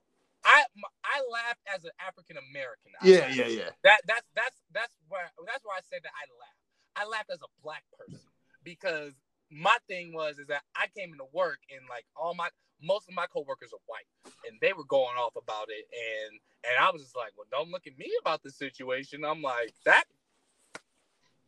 I, 0.43 0.63
I 1.05 1.17
laughed 1.31 1.61
as 1.73 1.83
an 1.85 1.91
African 2.05 2.37
American. 2.49 2.91
Yeah, 3.03 3.27
laughed. 3.27 3.35
yeah, 3.35 3.47
yeah. 3.47 3.69
That 3.83 4.01
that's 4.07 4.27
that's 4.35 4.57
that's 4.73 4.95
where 5.09 5.29
that's 5.45 5.63
where 5.63 5.77
I 5.77 5.83
said 5.85 6.01
that 6.03 6.11
I 6.15 6.25
laughed. 6.39 6.61
I 6.95 7.03
laughed 7.07 7.29
as 7.31 7.39
a 7.43 7.51
black 7.63 7.83
person 7.95 8.19
because 8.63 9.13
my 9.51 9.75
thing 9.87 10.13
was 10.13 10.39
is 10.39 10.47
that 10.47 10.63
I 10.75 10.87
came 10.97 11.11
into 11.11 11.27
work 11.33 11.59
and 11.69 11.83
like 11.89 12.05
all 12.15 12.33
my 12.33 12.49
most 12.81 13.07
of 13.07 13.15
my 13.15 13.27
coworkers 13.27 13.71
are 13.73 13.83
white 13.85 14.07
and 14.51 14.59
they 14.61 14.73
were 14.73 14.83
going 14.85 15.15
off 15.17 15.35
about 15.35 15.67
it 15.69 15.87
and 15.95 16.39
and 16.61 16.77
I 16.77 16.91
was 16.91 17.01
just 17.01 17.17
like, 17.17 17.33
well, 17.35 17.47
don't 17.49 17.71
look 17.71 17.87
at 17.87 17.97
me 17.97 18.05
about 18.21 18.43
the 18.43 18.51
situation. 18.51 19.25
I'm 19.25 19.41
like 19.41 19.73
that. 19.85 20.03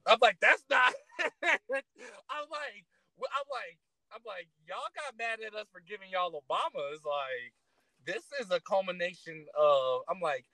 I'm 0.08 0.18
like 0.22 0.38
that's 0.42 0.64
not. 0.70 0.94
I'm 1.22 2.48
like 2.50 2.86
I'm 3.20 3.48
like 3.52 3.78
I'm 4.12 4.22
like 4.26 4.48
y'all 4.68 4.90
got 4.96 5.18
mad 5.18 5.40
at 5.46 5.54
us 5.54 5.68
for 5.72 5.82
giving 5.88 6.10
y'all 6.12 6.32
Obama. 6.32 6.82
It's 6.94 7.06
like 7.06 7.54
this 8.06 8.24
is 8.42 8.52
a 8.52 8.60
culmination 8.62 9.46
of. 9.58 10.02
I'm 10.10 10.20
like, 10.20 10.46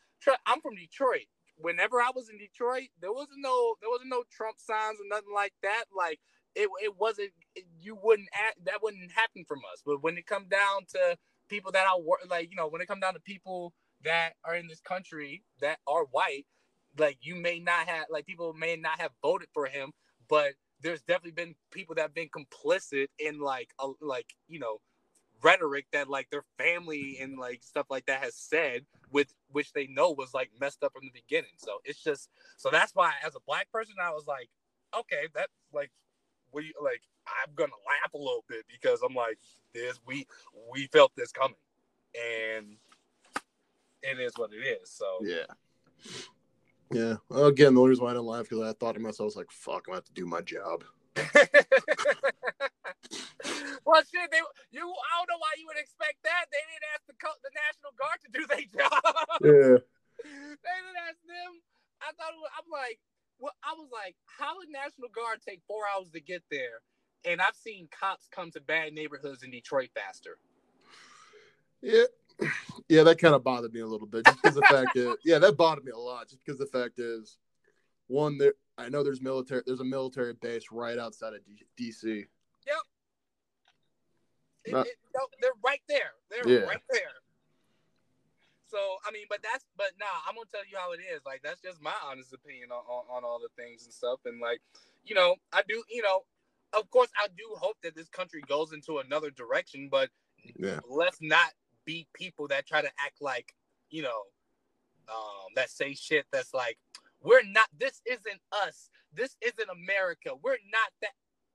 I'm 0.46 0.62
from 0.62 0.76
Detroit. 0.76 1.28
Whenever 1.58 2.00
I 2.00 2.12
was 2.16 2.30
in 2.30 2.38
Detroit, 2.38 2.90
there 3.02 3.12
wasn't 3.12 3.42
no 3.42 3.76
there 3.82 3.90
wasn't 3.90 4.10
no 4.10 4.24
Trump 4.32 4.58
signs 4.60 5.00
or 5.00 5.08
nothing 5.10 5.34
like 5.34 5.54
that. 5.64 5.86
Like 5.96 6.20
it, 6.56 6.70
it 6.84 6.98
wasn't 6.98 7.32
you 7.80 7.98
wouldn't 8.02 8.30
act, 8.34 8.64
that 8.66 8.82
wouldn't 8.82 9.12
happen 9.12 9.46
from 9.48 9.60
us. 9.72 9.82
But 9.86 10.04
when 10.04 10.18
it 10.18 10.26
come 10.26 10.48
down 10.50 10.86
to 10.96 11.18
people 11.50 11.72
that 11.74 11.86
are 11.88 12.00
like 12.30 12.50
you 12.52 12.58
know 12.58 12.68
when 12.68 12.82
it 12.82 12.88
comes 12.88 13.02
down 13.02 13.14
to 13.16 13.20
people 13.22 13.74
that 14.04 14.34
are 14.46 14.56
in 14.56 14.68
this 14.68 14.82
country 14.82 15.44
that 15.62 15.80
are 15.88 16.06
white, 16.06 16.46
like 16.98 17.18
you 17.22 17.36
may 17.36 17.60
not 17.60 17.88
have 17.88 18.06
like 18.10 18.26
people 18.26 18.54
may 18.54 18.76
not 18.76 19.00
have 19.00 19.12
voted 19.22 19.50
for 19.54 19.66
him, 19.68 19.92
but 20.30 20.54
there's 20.82 21.02
definitely 21.02 21.32
been 21.32 21.56
people 21.72 21.96
that 21.96 22.02
have 22.04 22.16
been 22.16 22.30
complicit 22.30 23.08
in 23.20 23.40
like 23.40 23.70
a, 23.80 23.90
like 24.02 24.28
you 24.48 24.60
know 24.60 24.80
rhetoric 25.44 25.86
that 25.94 26.10
like 26.10 26.30
their 26.32 26.44
family 26.58 27.18
and 27.22 27.38
like 27.40 27.64
stuff 27.64 27.88
like 27.90 28.06
that 28.06 28.24
has 28.24 28.36
said 28.36 28.86
with 29.12 29.34
which 29.52 29.74
they 29.74 29.88
know 29.88 30.12
was 30.12 30.34
like 30.34 30.50
messed 30.60 30.84
up 30.84 30.94
from 30.94 31.04
the 31.06 31.22
beginning. 31.22 31.52
So 31.58 31.80
it's 31.86 32.04
just 32.04 32.30
so 32.58 32.70
that's 32.72 32.94
why 32.96 33.14
as 33.26 33.36
a 33.36 33.40
black 33.48 33.72
person 33.72 33.96
i 34.04 34.12
was 34.12 34.28
like 34.28 34.50
okay 34.98 35.28
that 35.36 35.50
like 35.74 35.92
we 36.54 36.74
like 36.84 37.02
i'm 37.44 37.54
gonna 37.56 37.72
laugh 37.88 38.14
a 38.14 38.18
little 38.18 38.46
bit 38.48 38.66
because 38.72 39.02
i'm 39.02 39.16
like 39.16 39.38
this 39.74 40.00
we 40.06 40.26
we 40.72 40.88
felt 40.88 41.12
this 41.16 41.32
coming 41.32 41.56
and 42.16 42.76
it 44.02 44.20
is 44.20 44.34
what 44.38 44.52
it 44.54 44.66
is 44.82 44.90
so 44.90 45.06
yeah 45.22 45.46
yeah. 46.92 47.16
Well, 47.30 47.46
again, 47.46 47.76
the 47.76 47.82
only 47.82 47.90
reason 47.90 48.04
why 48.04 48.12
I 48.12 48.14
didn't 48.14 48.26
laugh 48.26 48.50
because 48.50 48.66
I 48.66 48.74
thought 48.74 48.94
to 48.94 49.00
myself, 49.00 49.22
I 49.22 49.26
was 49.26 49.36
like, 49.36 49.52
"Fuck, 49.52 49.86
I'm 49.88 49.94
gonna 49.94 49.98
have 49.98 50.06
to 50.06 50.14
do 50.14 50.26
my 50.26 50.42
job." 50.42 50.84
well, 53.86 54.02
shit, 54.10 54.26
they 54.34 54.42
you. 54.74 54.82
I 54.82 55.14
don't 55.22 55.30
know 55.30 55.38
why 55.38 55.54
you 55.58 55.70
would 55.70 55.78
expect 55.78 56.18
that. 56.26 56.50
They 56.50 56.64
didn't 56.66 56.90
ask 56.98 57.06
the 57.06 57.14
the 57.14 57.54
National 57.54 57.94
Guard 57.94 58.18
to 58.26 58.30
do 58.34 58.42
their 58.50 58.66
job. 58.82 59.06
Yeah. 59.46 59.78
they 60.26 60.78
didn't 60.82 61.02
ask 61.06 61.22
them. 61.30 61.62
I 62.02 62.10
thought 62.18 62.34
was, 62.34 62.50
I'm 62.58 62.70
like, 62.72 62.98
well, 63.38 63.54
I 63.62 63.74
was 63.78 63.90
like, 63.94 64.16
how 64.26 64.58
would 64.58 64.70
National 64.70 65.10
Guard 65.14 65.46
take 65.46 65.62
four 65.68 65.86
hours 65.86 66.10
to 66.12 66.22
get 66.22 66.42
there? 66.50 66.82
And 67.26 67.42
I've 67.42 67.56
seen 67.56 67.88
cops 67.92 68.28
come 68.32 68.52
to 68.52 68.62
bad 68.62 68.94
neighborhoods 68.94 69.44
in 69.44 69.52
Detroit 69.52 69.90
faster. 69.94 70.38
Yeah, 71.82 72.04
yeah, 72.88 73.04
that 73.04 73.20
kind 73.20 73.36
of 73.36 73.44
bothered 73.44 73.74
me 73.74 73.82
a 73.82 73.88
little 73.88 74.08
bit, 74.08 74.26
just 74.26 74.42
because 74.42 74.56
the 74.56 74.62
fact 74.62 74.94
that 74.96 75.18
yeah, 75.24 75.40
that 75.40 75.58
bothered 75.58 75.86
me 75.86 75.92
a 75.92 75.98
lot, 75.98 76.30
just 76.30 76.44
because 76.44 76.60
the 76.60 76.66
fact 76.66 77.00
is, 77.00 77.38
one 78.08 78.38
there, 78.38 78.54
I 78.78 78.90
know 78.90 79.04
there's 79.04 79.22
military, 79.22 79.62
there's 79.66 79.80
a 79.80 79.86
military 79.86 80.34
base 80.34 80.66
right 80.72 80.98
outside 80.98 81.34
of 81.34 81.42
D- 81.46 81.92
DC. 81.92 82.26
Yep. 82.68 82.76
It, 84.66 84.72
Not, 84.74 84.88
it, 84.88 84.96
no, 85.16 85.22
they're 85.42 85.52
right 85.64 85.82
there. 85.88 86.12
They're 86.30 86.60
yeah. 86.60 86.66
right 86.66 86.82
there. 86.90 87.20
So 88.70 88.78
I 89.06 89.12
mean, 89.12 89.26
but 89.30 89.40
that's 89.42 89.66
but 89.78 89.92
nah, 90.00 90.06
I'm 90.28 90.36
gonna 90.36 90.46
tell 90.52 90.66
you 90.70 90.78
how 90.78 90.92
it 90.94 91.00
is. 91.02 91.26
Like 91.26 91.42
that's 91.44 91.62
just 91.62 91.82
my 91.82 91.94
honest 92.06 92.34
opinion 92.34 92.72
on, 92.72 92.84
on, 92.88 93.04
on 93.10 93.24
all 93.24 93.40
the 93.40 93.50
things 93.62 93.86
and 93.86 93.94
stuff. 93.94 94.20
And 94.26 94.40
like, 94.40 94.62
you 95.06 95.16
know, 95.16 95.36
I 95.52 95.62
do, 95.68 95.82
you 95.90 96.04
know, 96.04 96.24
of 96.78 96.90
course 96.90 97.10
I 97.18 97.28
do 97.28 97.46
hope 97.56 97.78
that 97.84 97.96
this 97.96 98.10
country 98.10 98.42
goes 98.48 98.74
into 98.74 99.00
another 99.00 99.30
direction, 99.32 99.90
but 99.92 100.10
yeah. 100.58 100.80
let's 100.90 101.18
not 101.22 101.52
be 101.86 102.08
people 102.14 102.48
that 102.50 102.68
try 102.68 102.82
to 102.82 102.92
act 103.04 103.22
like, 103.22 103.54
you 103.90 104.04
know, 104.04 104.22
um, 105.10 105.54
that 105.56 105.70
say 105.70 105.94
shit 105.94 106.26
that's 106.32 106.54
like, 106.54 106.78
we're 107.22 107.44
not, 107.44 107.68
this 107.78 108.02
isn't 108.06 108.40
us. 108.66 108.90
This 109.14 109.36
isn't 109.42 109.70
America. 109.70 110.32
We're 110.42 110.52
not 110.72 110.92
that. 111.02 111.12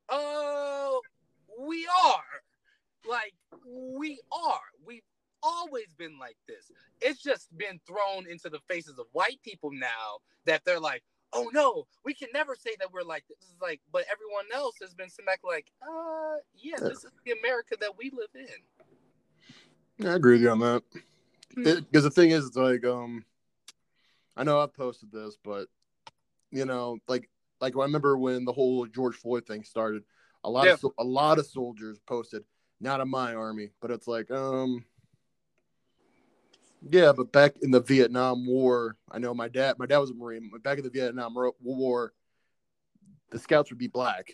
Oh, 0.08 1.00
we 1.58 1.86
are. 2.04 3.08
Like, 3.08 3.34
we 3.64 4.20
are. 4.32 4.60
We've 4.84 5.02
always 5.42 5.94
been 5.96 6.18
like 6.18 6.36
this. 6.48 6.70
It's 7.00 7.22
just 7.22 7.56
been 7.56 7.80
thrown 7.86 8.28
into 8.28 8.48
the 8.48 8.60
faces 8.68 8.98
of 8.98 9.06
white 9.12 9.40
people 9.42 9.70
now 9.72 10.18
that 10.46 10.62
they're 10.64 10.80
like, 10.80 11.02
oh 11.34 11.50
no, 11.52 11.86
we 12.04 12.14
can 12.14 12.28
never 12.32 12.54
say 12.54 12.70
that 12.78 12.92
we're 12.92 13.02
like 13.02 13.24
this. 13.28 13.38
is 13.38 13.56
like, 13.60 13.80
but 13.92 14.04
everyone 14.10 14.44
else 14.54 14.76
has 14.80 14.94
been 14.94 15.10
smack 15.10 15.40
like, 15.44 15.70
uh, 15.82 16.36
yeah, 16.56 16.76
this 16.78 17.04
is 17.04 17.10
the 17.24 17.32
America 17.32 17.76
that 17.80 17.96
we 17.96 18.10
live 18.10 18.30
in. 18.34 20.04
Yeah, 20.04 20.12
I 20.12 20.16
agree 20.16 20.34
with 20.34 20.42
you 20.42 20.50
on 20.50 20.60
that. 20.60 20.82
Because 21.54 21.78
hmm. 21.92 22.00
the 22.00 22.10
thing 22.10 22.30
is, 22.30 22.46
it's 22.46 22.56
like, 22.56 22.84
um, 22.84 23.24
I 24.36 24.44
know 24.44 24.60
I've 24.60 24.74
posted 24.74 25.12
this, 25.12 25.36
but 25.42 25.66
you 26.50 26.64
know, 26.64 26.98
like, 27.08 27.28
like 27.60 27.76
I 27.76 27.82
remember 27.82 28.16
when 28.16 28.44
the 28.44 28.52
whole 28.52 28.86
George 28.86 29.16
Floyd 29.16 29.46
thing 29.46 29.64
started, 29.64 30.02
a 30.44 30.50
lot 30.50 30.66
yeah. 30.66 30.74
of 30.74 30.84
a 30.98 31.04
lot 31.04 31.38
of 31.38 31.46
soldiers 31.46 31.98
posted, 32.06 32.44
not 32.80 33.00
in 33.00 33.08
my 33.08 33.34
army, 33.34 33.70
but 33.80 33.90
it's 33.90 34.06
like, 34.06 34.30
um, 34.30 34.84
yeah, 36.90 37.12
but 37.12 37.32
back 37.32 37.54
in 37.62 37.70
the 37.70 37.80
Vietnam 37.80 38.46
War, 38.46 38.96
I 39.10 39.18
know 39.18 39.34
my 39.34 39.48
dad, 39.48 39.78
my 39.78 39.86
dad 39.86 39.98
was 39.98 40.10
a 40.10 40.14
Marine. 40.14 40.50
Back 40.62 40.78
in 40.78 40.84
the 40.84 40.90
Vietnam 40.90 41.34
War, 41.60 42.12
the 43.30 43.38
scouts 43.38 43.70
would 43.70 43.78
be 43.78 43.88
black, 43.88 44.32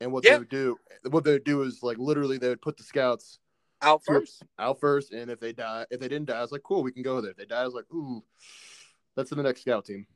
and 0.00 0.12
what 0.12 0.24
they 0.24 0.38
would 0.38 0.48
do, 0.48 0.76
what 1.08 1.24
they 1.24 1.32
would 1.32 1.44
do 1.44 1.62
is 1.62 1.82
like 1.82 1.98
literally 1.98 2.38
they 2.38 2.48
would 2.48 2.62
put 2.62 2.76
the 2.76 2.82
scouts 2.82 3.38
out 3.82 4.02
first. 4.04 4.42
Out 4.58 4.80
first, 4.80 5.12
and 5.12 5.30
if 5.30 5.40
they 5.40 5.52
die, 5.52 5.86
if 5.90 6.00
they 6.00 6.08
didn't 6.08 6.26
die, 6.26 6.38
I 6.38 6.42
was 6.42 6.52
like, 6.52 6.62
cool, 6.62 6.82
we 6.82 6.92
can 6.92 7.02
go 7.02 7.20
there. 7.20 7.30
If 7.30 7.36
they 7.36 7.46
die, 7.46 7.62
I 7.62 7.64
was 7.64 7.74
like, 7.74 7.86
ooh, 7.92 8.22
that's 9.14 9.30
in 9.32 9.38
the 9.38 9.44
next 9.44 9.62
scout 9.62 9.84
team. 9.84 10.06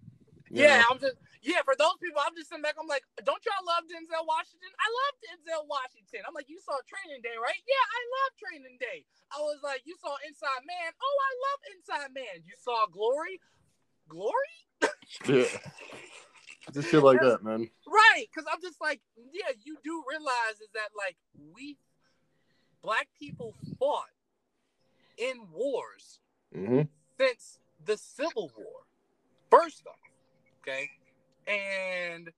Yeah, 0.51 0.83
know? 0.83 0.91
I'm 0.91 0.99
just 0.99 1.15
yeah. 1.47 1.63
For 1.63 1.79
those 1.79 1.95
people, 2.03 2.19
I'm 2.19 2.35
just 2.35 2.51
sitting 2.51 2.67
back. 2.67 2.75
I'm 2.75 2.91
like, 2.91 3.07
don't 3.23 3.39
y'all 3.47 3.63
love 3.63 3.87
Denzel 3.87 4.27
Washington? 4.27 4.71
I 4.83 4.89
love 4.91 5.15
Denzel 5.23 5.65
Washington. 5.71 6.27
I'm 6.27 6.35
like, 6.35 6.51
you 6.51 6.59
saw 6.59 6.75
Training 6.91 7.23
Day, 7.23 7.39
right? 7.39 7.59
Yeah, 7.65 7.85
I 7.87 8.01
love 8.19 8.31
Training 8.35 8.77
Day. 8.83 9.07
I 9.31 9.39
was 9.47 9.63
like, 9.63 9.87
you 9.87 9.95
saw 10.03 10.19
Inside 10.27 10.67
Man. 10.67 10.91
Oh, 10.99 11.17
I 11.23 11.33
love 11.39 11.61
Inside 11.71 12.11
Man. 12.11 12.37
You 12.43 12.59
saw 12.59 12.91
Glory, 12.91 13.39
Glory. 14.11 14.59
yeah. 15.31 15.47
Just 16.73 16.91
shit 16.91 17.03
like 17.03 17.21
that, 17.21 17.43
man. 17.43 17.71
Right, 17.87 18.27
because 18.31 18.47
I'm 18.53 18.61
just 18.61 18.81
like, 18.81 19.01
yeah, 19.33 19.51
you 19.65 19.77
do 19.83 20.05
realize 20.09 20.61
is 20.63 20.69
that 20.75 20.91
like 20.97 21.17
we 21.53 21.77
black 22.83 23.09
people 23.19 23.55
fought 23.79 24.13
in 25.19 25.49
wars 25.53 26.21
mm-hmm. 26.55 26.83
since 27.19 27.59
the 27.85 27.97
Civil 27.97 28.53
War. 28.57 28.87
First 29.51 29.83
off, 29.87 30.10
okay, 30.63 30.91
and 31.47 32.31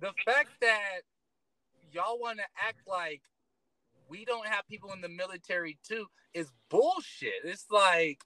the 0.00 0.12
fact 0.24 0.50
that 0.60 1.00
y'all 1.92 2.18
want 2.18 2.38
to 2.38 2.44
act 2.56 2.86
like 2.86 3.22
we 4.08 4.24
don't 4.24 4.46
have 4.46 4.66
people 4.68 4.92
in 4.92 5.00
the 5.00 5.08
military 5.08 5.78
too 5.86 6.06
is 6.34 6.50
bullshit. 6.68 7.44
It's 7.44 7.66
like, 7.70 8.20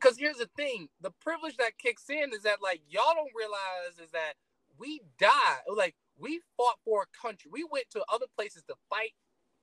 because 0.00 0.16
here's 0.16 0.38
the 0.38 0.48
thing: 0.56 0.88
the 1.00 1.10
privilege 1.20 1.56
that 1.56 1.78
kicks 1.78 2.08
in 2.08 2.32
is 2.32 2.42
that 2.42 2.62
like 2.62 2.80
y'all 2.88 3.14
don't 3.14 3.32
realize 3.36 3.98
is 4.02 4.10
that 4.12 4.34
we 4.78 5.00
died, 5.18 5.62
like 5.74 5.94
we 6.18 6.40
fought 6.56 6.78
for 6.84 7.02
a 7.02 7.18
country. 7.20 7.50
We 7.52 7.64
went 7.70 7.90
to 7.90 8.04
other 8.12 8.26
places 8.36 8.62
to 8.64 8.74
fight 8.88 9.12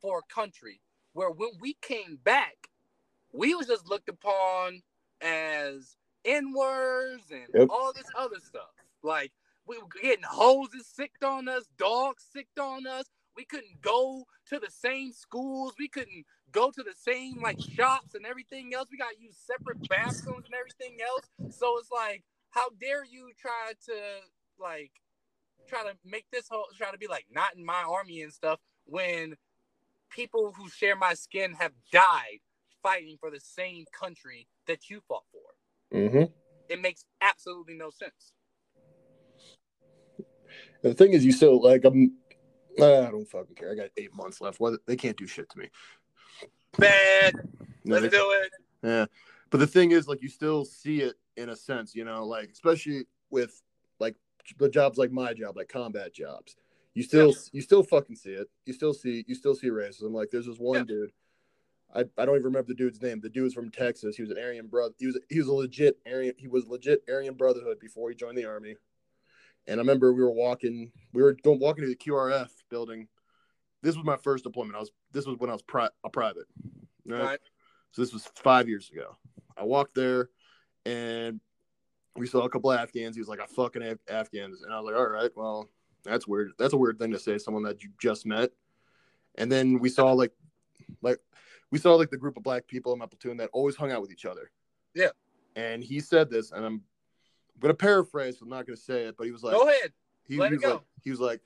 for 0.01 0.19
a 0.19 0.33
country 0.33 0.81
where 1.13 1.31
when 1.31 1.51
we 1.59 1.75
came 1.81 2.19
back, 2.23 2.69
we 3.31 3.55
was 3.55 3.67
just 3.67 3.87
looked 3.87 4.09
upon 4.09 4.81
as 5.21 5.95
N-words 6.25 7.23
and 7.31 7.47
yep. 7.53 7.67
all 7.69 7.93
this 7.93 8.05
other 8.17 8.39
stuff. 8.39 8.69
Like 9.03 9.31
we 9.67 9.77
were 9.77 9.87
getting 10.01 10.23
hoses 10.23 10.87
sicked 10.87 11.23
on 11.23 11.47
us, 11.47 11.65
dogs 11.77 12.25
sicked 12.31 12.59
on 12.59 12.87
us. 12.87 13.05
We 13.35 13.45
couldn't 13.45 13.81
go 13.81 14.25
to 14.49 14.59
the 14.59 14.71
same 14.71 15.13
schools. 15.13 15.73
We 15.79 15.87
couldn't 15.87 16.25
go 16.51 16.71
to 16.71 16.83
the 16.83 16.95
same 16.97 17.41
like 17.41 17.59
shops 17.61 18.15
and 18.15 18.25
everything 18.25 18.73
else. 18.73 18.89
We 18.91 18.97
got 18.97 19.11
to 19.11 19.21
use 19.21 19.37
separate 19.37 19.87
bathrooms 19.87 20.45
and 20.45 20.55
everything 20.55 20.97
else. 21.01 21.55
So 21.55 21.77
it's 21.77 21.91
like, 21.91 22.23
how 22.49 22.69
dare 22.81 23.05
you 23.05 23.29
try 23.39 23.73
to 23.85 23.93
like 24.59 24.91
try 25.67 25.83
to 25.83 25.93
make 26.03 26.25
this 26.31 26.47
whole 26.49 26.65
try 26.77 26.91
to 26.91 26.97
be 26.97 27.07
like 27.07 27.27
not 27.31 27.55
in 27.55 27.63
my 27.63 27.83
army 27.87 28.21
and 28.21 28.33
stuff 28.33 28.59
when 28.85 29.35
people 30.09 30.53
who 30.57 30.67
share 30.69 30.95
my 30.95 31.13
skin 31.13 31.53
have 31.53 31.73
died 31.91 32.39
fighting 32.81 33.17
for 33.19 33.29
the 33.29 33.39
same 33.39 33.85
country 33.97 34.47
that 34.67 34.89
you 34.89 35.01
fought 35.07 35.25
for. 35.31 35.97
Mm-hmm. 35.97 36.31
It 36.69 36.81
makes 36.81 37.05
absolutely 37.21 37.75
no 37.75 37.89
sense. 37.89 38.33
The 40.81 40.93
thing 40.93 41.13
is, 41.13 41.25
you 41.25 41.31
still 41.31 41.61
like 41.61 41.85
I'm. 41.85 42.13
I 42.77 43.09
don't 43.11 43.29
fucking 43.29 43.55
care. 43.55 43.71
I 43.71 43.75
got 43.75 43.89
eight 43.97 44.13
months 44.13 44.39
left. 44.39 44.59
What 44.59 44.79
they 44.85 44.95
can't 44.95 45.17
do 45.17 45.27
shit 45.27 45.49
to 45.49 45.59
me. 45.59 45.69
Bad. 46.77 47.35
No, 47.83 47.97
Let's 47.97 48.13
do 48.13 48.31
it. 48.43 48.51
Yeah, 48.83 49.05
but 49.49 49.59
the 49.59 49.67
thing 49.67 49.91
is, 49.91 50.07
like, 50.07 50.21
you 50.21 50.29
still 50.29 50.63
see 50.63 51.01
it 51.01 51.15
in 51.35 51.49
a 51.49 51.55
sense, 51.55 51.95
you 51.95 52.05
know, 52.05 52.25
like 52.25 52.49
especially 52.51 53.05
with 53.29 53.61
like 53.99 54.15
the 54.57 54.69
jobs 54.69 54.97
like 54.97 55.11
my 55.11 55.33
job, 55.33 55.57
like 55.57 55.67
combat 55.67 56.13
jobs 56.13 56.55
you 56.93 57.03
still 57.03 57.29
yeah. 57.29 57.37
you 57.53 57.61
still 57.61 57.83
fucking 57.83 58.15
see 58.15 58.31
it. 58.31 58.49
You 58.65 58.73
still 58.73 58.93
see 58.93 59.23
you 59.27 59.35
still 59.35 59.55
see 59.55 59.69
racism. 59.69 60.11
Like 60.11 60.29
there's 60.31 60.47
this 60.47 60.57
one 60.57 60.79
yeah. 60.79 60.83
dude. 60.83 61.11
I, 61.95 62.01
I 62.17 62.25
don't 62.25 62.35
even 62.35 62.43
remember 62.43 62.67
the 62.67 62.75
dude's 62.75 63.01
name. 63.01 63.19
The 63.19 63.29
dude 63.29 63.45
was 63.45 63.53
from 63.53 63.71
Texas. 63.71 64.15
He 64.15 64.21
was 64.21 64.31
an 64.31 64.37
Aryan 64.37 64.67
brother. 64.67 64.93
He 64.99 65.07
was 65.07 65.17
he 65.29 65.39
was 65.39 65.47
a 65.47 65.53
legit 65.53 65.97
Aryan. 66.05 66.33
He 66.37 66.47
was 66.47 66.67
legit 66.67 67.03
Aryan 67.09 67.35
Brotherhood 67.35 67.79
before 67.79 68.09
he 68.09 68.15
joined 68.15 68.37
the 68.37 68.45
army. 68.45 68.75
And 69.69 69.79
I 69.79 69.81
remember 69.81 70.13
we 70.13 70.23
were 70.23 70.31
walking. 70.31 70.91
We 71.13 71.21
were 71.21 71.33
going 71.33 71.59
walking 71.59 71.83
to 71.83 71.89
the 71.89 71.95
QRF 71.95 72.49
building, 72.69 73.07
this 73.81 73.95
was 73.95 74.05
my 74.05 74.17
first 74.17 74.43
deployment. 74.43 74.75
I 74.75 74.79
was 74.79 74.91
this 75.11 75.25
was 75.25 75.37
when 75.37 75.49
I 75.49 75.53
was 75.53 75.61
pri- 75.61 75.89
a 76.03 76.09
private. 76.09 76.47
Right? 77.05 77.21
Right. 77.21 77.39
So 77.91 78.01
this 78.01 78.13
was 78.13 78.29
five 78.35 78.67
years 78.67 78.89
ago. 78.89 79.15
I 79.57 79.63
walked 79.63 79.95
there, 79.95 80.29
and 80.85 81.39
we 82.15 82.27
saw 82.27 82.41
a 82.41 82.49
couple 82.49 82.71
of 82.71 82.79
Afghans. 82.79 83.15
He 83.15 83.21
was 83.21 83.29
like, 83.29 83.39
"I 83.39 83.45
fucking 83.45 83.81
Af- 83.81 83.99
Afghans," 84.09 84.61
and 84.61 84.73
I 84.73 84.79
was 84.79 84.91
like, 84.91 84.95
"All 84.95 85.09
right, 85.09 85.31
well, 85.35 85.69
that's 86.03 86.27
weird. 86.27 86.51
That's 86.57 86.73
a 86.73 86.77
weird 86.77 86.99
thing 86.99 87.11
to 87.11 87.19
say 87.19 87.33
to 87.33 87.39
someone 87.39 87.63
that 87.63 87.83
you 87.83 87.89
just 87.99 88.25
met." 88.25 88.51
And 89.35 89.51
then 89.51 89.79
we 89.79 89.89
saw 89.89 90.11
like, 90.11 90.33
like 91.01 91.19
we 91.71 91.79
saw 91.79 91.95
like 91.95 92.09
the 92.09 92.17
group 92.17 92.37
of 92.37 92.43
black 92.43 92.67
people 92.67 92.93
in 92.93 92.99
my 92.99 93.05
platoon 93.05 93.37
that 93.37 93.49
always 93.53 93.75
hung 93.75 93.91
out 93.91 94.01
with 94.01 94.11
each 94.11 94.25
other. 94.25 94.51
Yeah. 94.93 95.11
And 95.55 95.83
he 95.83 95.99
said 95.99 96.29
this, 96.29 96.51
and 96.51 96.65
I'm 96.65 96.83
gonna 97.59 97.73
paraphrase. 97.73 98.37
I'm 98.41 98.49
not 98.49 98.65
gonna 98.65 98.77
say 98.77 99.03
it, 99.05 99.15
but 99.17 99.25
he 99.25 99.31
was 99.31 99.43
like, 99.43 99.53
Go 99.53 99.67
ahead. 99.67 99.91
he, 100.27 100.37
Let 100.37 100.49
he 100.49 100.55
it 100.55 100.57
was 100.57 100.63
like, 100.63 100.73
go. 100.79 100.83
he 101.03 101.09
was 101.11 101.19
like, 101.19 101.41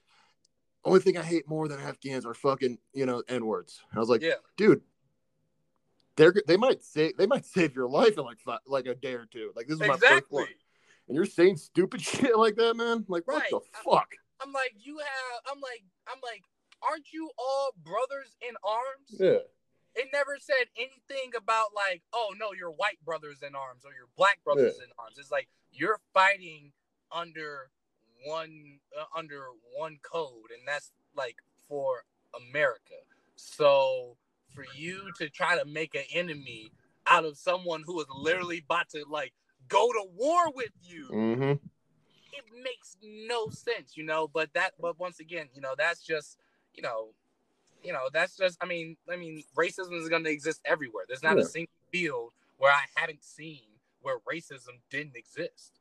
only 0.86 0.99
thing 0.99 1.18
I 1.18 1.24
hate 1.24 1.47
more 1.47 1.68
than 1.68 1.80
Afghans 1.80 2.26
are 2.26 2.34
fucking, 2.34 2.78
you 2.93 3.05
know, 3.05 3.24
N 3.30 3.45
words. 3.45 3.82
I 3.95 3.99
was 3.99 4.09
like, 4.09 4.22
Yeah. 4.22 4.34
dude, 4.57 4.82
they're 6.16 6.34
they 6.47 6.57
might 6.57 6.84
say 6.84 7.14
they 7.18 7.26
might 7.26 7.45
save 7.45 7.76
your 7.76 7.89
life 7.89 8.18
in 8.18 8.24
like 8.24 8.39
fi- 8.39 8.59
like 8.68 8.86
a 8.86 8.95
day 8.95 9.14
or 9.14 9.26
two. 9.26 9.51
Like 9.55 9.68
this 9.68 9.76
is 9.76 9.88
my 9.88 9.97
first 9.97 10.26
one, 10.30 10.47
and 11.07 11.16
you're 11.16 11.26
saying 11.26 11.57
stupid 11.57 12.01
shit 12.09 12.38
like 12.38 12.55
that, 12.55 12.76
man. 12.76 13.05
Like 13.07 13.26
what 13.28 13.41
Right. 13.41 13.49
the 13.49 13.59
fuck? 13.84 14.09
I'm 14.41 14.51
like, 14.51 14.74
you 14.78 14.97
have. 14.99 15.41
I'm 15.55 15.61
like, 15.61 15.84
I'm 16.07 16.20
like, 16.22 16.43
aren't 16.88 17.11
you 17.14 17.30
all 17.38 17.72
brothers 17.84 18.36
in 18.47 18.55
arms? 18.64 19.09
Yeah, 19.20 19.39
It 19.95 20.09
never 20.11 20.38
said 20.39 20.68
anything 20.78 21.32
about 21.38 21.68
like, 21.76 22.01
oh 22.14 22.34
no, 22.38 22.51
you're 22.53 22.72
white 22.72 22.99
brothers 23.05 23.39
in 23.41 23.55
arms 23.55 23.84
or 23.86 23.91
you're 23.93 24.09
black 24.18 24.39
brothers 24.43 24.76
in 24.78 24.89
arms. 24.99 25.18
It's 25.18 25.32
like 25.32 25.47
you're 25.74 25.99
fighting 26.13 26.71
under 27.11 27.69
one 28.26 28.80
uh, 28.99 29.05
under 29.17 29.45
one 29.76 29.97
code, 30.01 30.51
and 30.57 30.67
that's 30.67 30.91
like 31.15 31.38
for 31.67 32.03
America. 32.49 32.95
So 33.36 34.15
for 34.53 34.65
you 34.76 35.11
to 35.17 35.30
try 35.30 35.57
to 35.57 35.65
make 35.65 35.95
an 35.95 36.03
enemy 36.13 36.71
out 37.07 37.26
of 37.26 37.38
someone 37.38 37.84
who 37.86 37.99
is 37.99 38.07
literally 38.15 38.63
about 38.63 38.89
to 38.89 39.03
like 39.09 39.34
go 39.67 39.88
to 39.91 40.05
war 40.15 40.51
with 40.53 40.71
you, 40.84 41.07
mm-hmm. 41.11 41.51
it 41.51 42.45
makes 42.63 42.97
no 43.03 43.49
sense, 43.49 43.95
you 43.97 44.03
know. 44.03 44.30
But 44.32 44.53
that, 44.53 44.74
but 44.80 44.99
once 44.99 45.19
again, 45.19 45.47
you 45.53 45.61
know, 45.61 45.74
that's 45.78 46.03
just, 46.03 46.38
you 46.74 46.84
know, 46.84 47.09
you 47.84 47.91
know, 47.91 48.09
that's 48.13 48.38
just. 48.38 48.57
I 48.61 48.65
mean, 48.65 48.95
I 49.11 49.15
mean, 49.15 49.43
racism 49.57 49.99
is 49.99 50.09
going 50.09 50.24
to 50.24 50.32
exist 50.32 50.61
everywhere. 50.65 51.05
There's 51.07 51.24
not 51.24 51.38
Yeah. 51.38 51.43
a 51.43 51.47
single 51.47 51.74
field 51.91 52.32
where 52.57 52.71
I 52.71 52.84
haven't 52.95 53.24
seen 53.24 53.61
where 54.03 54.19
racism 54.31 54.79
didn't 54.91 55.15
exist. 55.15 55.79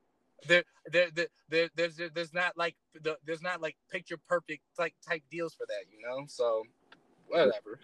There, 0.48 0.64
there, 0.90 1.08
there, 1.14 1.28
there 1.48 1.68
there's, 1.76 2.00
there's 2.14 2.34
not 2.34 2.56
like, 2.56 2.74
the, 3.00 3.18
there's 3.24 3.42
not 3.42 3.60
like 3.60 3.76
picture 3.90 4.16
perfect 4.28 4.62
like 4.78 4.94
type 5.06 5.22
deals 5.30 5.54
for 5.54 5.66
that, 5.68 5.84
you 5.92 6.00
know. 6.04 6.24
So, 6.26 6.64
whatever. 7.28 7.78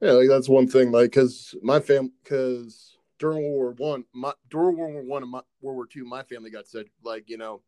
Yeah, 0.00 0.12
like 0.12 0.28
that's 0.28 0.48
one 0.48 0.66
thing. 0.66 0.92
Like, 0.92 1.12
cause 1.12 1.54
my 1.62 1.80
fam, 1.80 2.12
cause 2.24 2.98
during 3.18 3.42
World 3.42 3.78
War 3.78 3.90
One, 3.90 4.04
my 4.12 4.32
during 4.50 4.76
World 4.76 4.94
War 4.94 5.02
One 5.02 5.22
and 5.22 5.32
my, 5.32 5.40
World 5.62 5.76
War 5.76 5.86
Two, 5.86 6.04
my 6.04 6.22
family 6.24 6.50
got 6.50 6.66
said 6.66 6.86
like 7.02 7.28
you 7.28 7.38
know, 7.38 7.62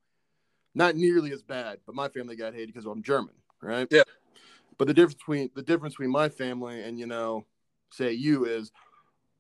not 0.74 0.96
nearly 0.96 1.32
as 1.32 1.42
bad, 1.42 1.78
but 1.86 1.94
my 1.94 2.08
family 2.08 2.36
got 2.36 2.52
hated 2.52 2.74
because 2.74 2.84
I'm 2.84 3.02
German, 3.02 3.34
right? 3.62 3.86
Yeah. 3.90 4.02
But 4.78 4.88
the 4.88 4.94
difference 4.94 5.14
between 5.14 5.50
the 5.54 5.62
difference 5.62 5.94
between 5.94 6.10
my 6.10 6.28
family 6.28 6.82
and 6.82 6.98
you 6.98 7.06
know, 7.06 7.46
say 7.92 8.12
you 8.12 8.44
is, 8.44 8.70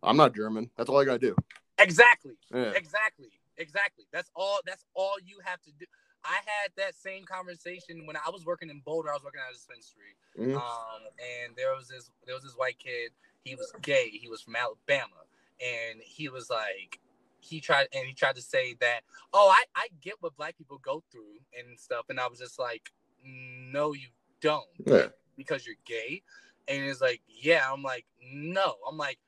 I'm 0.02 0.16
not 0.16 0.34
German. 0.34 0.70
That's 0.76 0.88
all 0.88 1.00
I 1.00 1.04
gotta 1.04 1.18
do. 1.18 1.36
Exactly. 1.78 2.32
Yeah. 2.52 2.72
Exactly. 2.74 3.30
Exactly. 3.58 4.04
That's 4.12 4.30
all. 4.34 4.60
That's 4.66 4.84
all 4.94 5.14
you 5.24 5.38
have 5.44 5.60
to 5.62 5.70
do. 5.78 5.86
I 6.24 6.38
had 6.44 6.72
that 6.76 6.94
same 6.94 7.24
conversation 7.24 8.06
when 8.06 8.16
I 8.16 8.30
was 8.30 8.44
working 8.44 8.68
in 8.70 8.80
Boulder. 8.80 9.10
I 9.10 9.14
was 9.14 9.22
working 9.24 9.40
at 9.46 9.50
a 9.50 9.54
dispensary, 9.54 10.16
Mhm. 10.36 10.56
um, 10.56 11.02
and 11.18 11.56
there 11.56 11.74
was 11.74 11.88
this 11.88 12.10
there 12.24 12.34
was 12.34 12.44
this 12.44 12.54
white 12.56 12.78
kid. 12.78 13.12
He 13.44 13.54
was 13.54 13.72
gay. 13.80 14.10
He 14.10 14.28
was 14.28 14.42
from 14.42 14.56
Alabama, 14.56 15.24
and 15.60 16.00
he 16.02 16.28
was 16.28 16.50
like, 16.50 17.00
he 17.40 17.60
tried 17.60 17.88
and 17.94 18.06
he 18.06 18.12
tried 18.12 18.34
to 18.36 18.42
say 18.42 18.74
that, 18.80 19.04
oh, 19.32 19.48
I 19.48 19.64
I 19.74 19.88
get 20.00 20.20
what 20.20 20.36
black 20.36 20.58
people 20.58 20.78
go 20.78 21.02
through 21.12 21.38
and 21.56 21.78
stuff, 21.78 22.06
and 22.10 22.18
I 22.18 22.26
was 22.26 22.38
just 22.40 22.58
like, 22.58 22.92
no, 23.22 23.92
you 23.92 24.08
don't 24.40 24.68
Yeah. 24.84 25.08
because 25.36 25.66
you're 25.66 25.76
gay, 25.84 26.22
and 26.68 26.84
it's 26.84 27.00
like, 27.00 27.22
yeah. 27.28 27.72
I'm 27.72 27.82
like, 27.82 28.04
no. 28.20 28.76
I'm 28.88 28.96
like, 28.98 29.18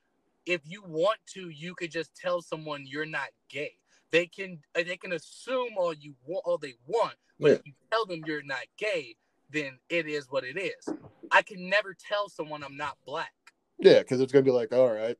if 0.48 0.62
you 0.64 0.82
want 0.82 1.18
to, 1.34 1.50
you 1.50 1.74
could 1.74 1.90
just 1.90 2.16
tell 2.16 2.40
someone 2.40 2.86
you're 2.86 3.06
not 3.06 3.28
gay. 3.50 3.72
They 4.10 4.26
can 4.26 4.58
uh, 4.74 4.82
they 4.82 4.96
can 4.96 5.12
assume 5.12 5.74
all 5.76 5.92
you 5.92 6.14
want 6.26 6.42
all 6.46 6.56
they 6.56 6.74
want, 6.86 7.14
but 7.38 7.50
if 7.52 7.60
you 7.66 7.74
tell 7.92 8.06
them 8.06 8.22
you're 8.26 8.42
not 8.42 8.64
gay, 8.78 9.16
then 9.50 9.78
it 9.90 10.06
is 10.06 10.26
what 10.30 10.44
it 10.44 10.56
is. 10.56 10.88
I 11.30 11.42
can 11.42 11.68
never 11.68 11.94
tell 11.94 12.30
someone 12.30 12.64
I'm 12.64 12.78
not 12.78 12.96
black. 13.04 13.32
Yeah, 13.78 13.98
because 13.98 14.22
it's 14.22 14.32
gonna 14.32 14.44
be 14.44 14.50
like, 14.50 14.72
all 14.72 14.90
right, 14.90 15.18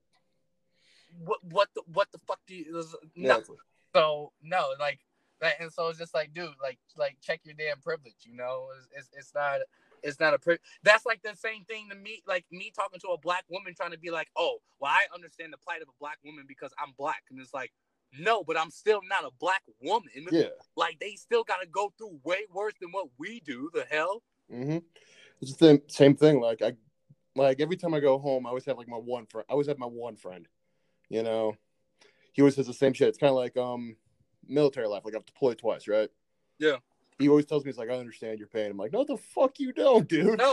What 1.22 1.44
what 1.44 1.68
the 1.74 1.82
what 1.92 2.10
the 2.10 2.18
fuck 2.26 2.40
do 2.46 2.54
you? 2.54 2.82
No. 3.14 3.42
So 3.94 4.32
no, 4.42 4.70
like 4.80 5.00
that, 5.42 5.60
and 5.60 5.70
so 5.70 5.88
it's 5.88 5.98
just 5.98 6.14
like, 6.14 6.32
dude, 6.32 6.48
like 6.62 6.78
like 6.96 7.18
check 7.20 7.40
your 7.44 7.54
damn 7.54 7.80
privilege. 7.80 8.24
You 8.24 8.34
know, 8.34 8.68
it's 8.78 8.88
it's, 8.96 9.08
it's 9.18 9.34
not. 9.34 9.60
It's 10.02 10.20
not 10.20 10.34
a 10.34 10.38
pri- 10.38 10.58
that's 10.82 11.06
like 11.06 11.22
the 11.22 11.34
same 11.36 11.64
thing 11.64 11.88
to 11.90 11.96
me, 11.96 12.22
like 12.26 12.44
me 12.50 12.72
talking 12.74 13.00
to 13.00 13.08
a 13.08 13.18
black 13.18 13.44
woman 13.48 13.74
trying 13.74 13.92
to 13.92 13.98
be 13.98 14.10
like, 14.10 14.28
oh, 14.36 14.58
well, 14.80 14.92
I 14.92 15.14
understand 15.14 15.52
the 15.52 15.58
plight 15.58 15.82
of 15.82 15.88
a 15.88 15.98
black 16.00 16.18
woman 16.24 16.44
because 16.46 16.72
I'm 16.78 16.92
black, 16.98 17.22
and 17.30 17.40
it's 17.40 17.54
like, 17.54 17.72
no, 18.18 18.42
but 18.42 18.58
I'm 18.58 18.70
still 18.70 19.00
not 19.08 19.24
a 19.24 19.30
black 19.38 19.62
woman. 19.82 20.10
yeah. 20.30 20.48
Like 20.76 20.98
they 20.98 21.14
still 21.14 21.44
got 21.44 21.60
to 21.60 21.68
go 21.68 21.92
through 21.98 22.20
way 22.24 22.40
worse 22.52 22.74
than 22.80 22.90
what 22.90 23.08
we 23.18 23.40
do. 23.40 23.70
The 23.74 23.84
hell? 23.90 24.22
Mm-hmm. 24.52 24.78
It's 25.40 25.52
the 25.54 25.66
same, 25.66 25.82
same 25.88 26.16
thing. 26.16 26.40
Like 26.40 26.62
I, 26.62 26.72
like 27.36 27.60
every 27.60 27.76
time 27.76 27.94
I 27.94 28.00
go 28.00 28.18
home, 28.18 28.46
I 28.46 28.48
always 28.48 28.64
have 28.64 28.78
like 28.78 28.88
my 28.88 28.96
one 28.96 29.26
friend. 29.26 29.44
I 29.48 29.52
always 29.52 29.68
have 29.68 29.78
my 29.78 29.86
one 29.86 30.16
friend. 30.16 30.48
You 31.08 31.22
know, 31.22 31.54
he 32.32 32.42
always 32.42 32.54
says 32.54 32.66
the 32.66 32.74
same 32.74 32.92
shit. 32.92 33.08
It's 33.08 33.18
kind 33.18 33.30
of 33.30 33.36
like 33.36 33.56
um 33.56 33.96
military 34.46 34.88
life. 34.88 35.02
Like 35.04 35.14
I've 35.14 35.26
deployed 35.26 35.58
twice, 35.58 35.86
right? 35.86 36.08
Yeah. 36.58 36.76
He 37.18 37.28
always 37.28 37.46
tells 37.46 37.64
me, 37.64 37.70
"He's 37.70 37.78
like, 37.78 37.90
I 37.90 37.94
understand 37.98 38.38
your 38.38 38.48
pain." 38.48 38.70
I'm 38.70 38.76
like, 38.76 38.92
"No, 38.92 39.04
the 39.04 39.16
fuck 39.16 39.58
you 39.58 39.72
don't, 39.72 40.08
dude." 40.08 40.38
No, 40.38 40.52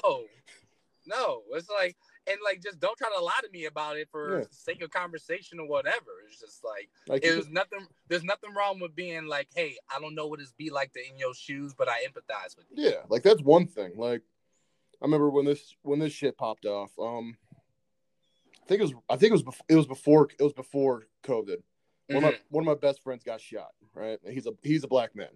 no. 1.05 1.43
It's 1.51 1.69
like 1.69 1.95
and 2.27 2.37
like 2.43 2.63
just 2.63 2.79
don't 2.79 2.97
try 2.97 3.09
to 3.15 3.23
lie 3.23 3.39
to 3.43 3.49
me 3.51 3.65
about 3.65 3.97
it 3.97 4.09
for 4.09 4.39
Yeah. 4.39 4.45
sake 4.49 4.81
of 4.81 4.89
conversation 4.89 5.59
or 5.59 5.67
whatever. 5.67 6.11
It's 6.27 6.39
just 6.39 6.63
like 6.63 6.89
Like, 7.07 7.23
it 7.23 7.37
was 7.37 7.49
nothing. 7.49 7.85
There's 8.07 8.23
nothing 8.23 8.53
wrong 8.55 8.79
with 8.79 8.95
being 8.95 9.27
like, 9.27 9.47
hey, 9.55 9.75
I 9.95 9.99
don't 9.99 10.15
know 10.15 10.25
what 10.27 10.39
it's 10.39 10.51
be 10.53 10.71
like 10.71 10.93
to 10.93 10.99
in 11.07 11.17
your 11.17 11.35
shoes, 11.35 11.73
but 11.77 11.87
I 11.87 12.03
empathize 12.05 12.57
with 12.57 12.65
you. 12.71 12.83
yeah, 12.89 13.03
like 13.09 13.21
that's 13.21 13.41
one 13.43 13.67
thing. 13.67 13.91
Like 13.95 14.21
I 15.01 15.05
remember 15.05 15.29
when 15.29 15.45
this 15.45 15.75
when 15.83 15.99
this 15.99 16.13
shit 16.13 16.35
popped 16.37 16.65
off. 16.65 16.91
Um, 16.99 17.37
I 18.63 18.65
think 18.67 18.79
it 18.81 18.85
was 18.85 18.93
I 19.07 19.17
think 19.17 19.29
it 19.29 19.33
was 19.33 19.43
before 19.43 19.65
it 19.69 19.75
was 19.75 19.85
before 19.87 20.29
it 20.39 20.43
was 20.43 20.53
before 20.53 21.03
COVID. 21.23 21.57
One 22.07 22.23
of 22.23 22.31
my 22.31 22.37
one 22.49 22.63
of 22.63 22.65
my 22.65 22.75
best 22.87 23.03
friends 23.03 23.23
got 23.23 23.39
shot. 23.41 23.69
Right, 23.93 24.19
And 24.25 24.33
he's 24.33 24.47
a 24.47 24.51
he's 24.63 24.83
a 24.83 24.87
black 24.87 25.15
man, 25.15 25.29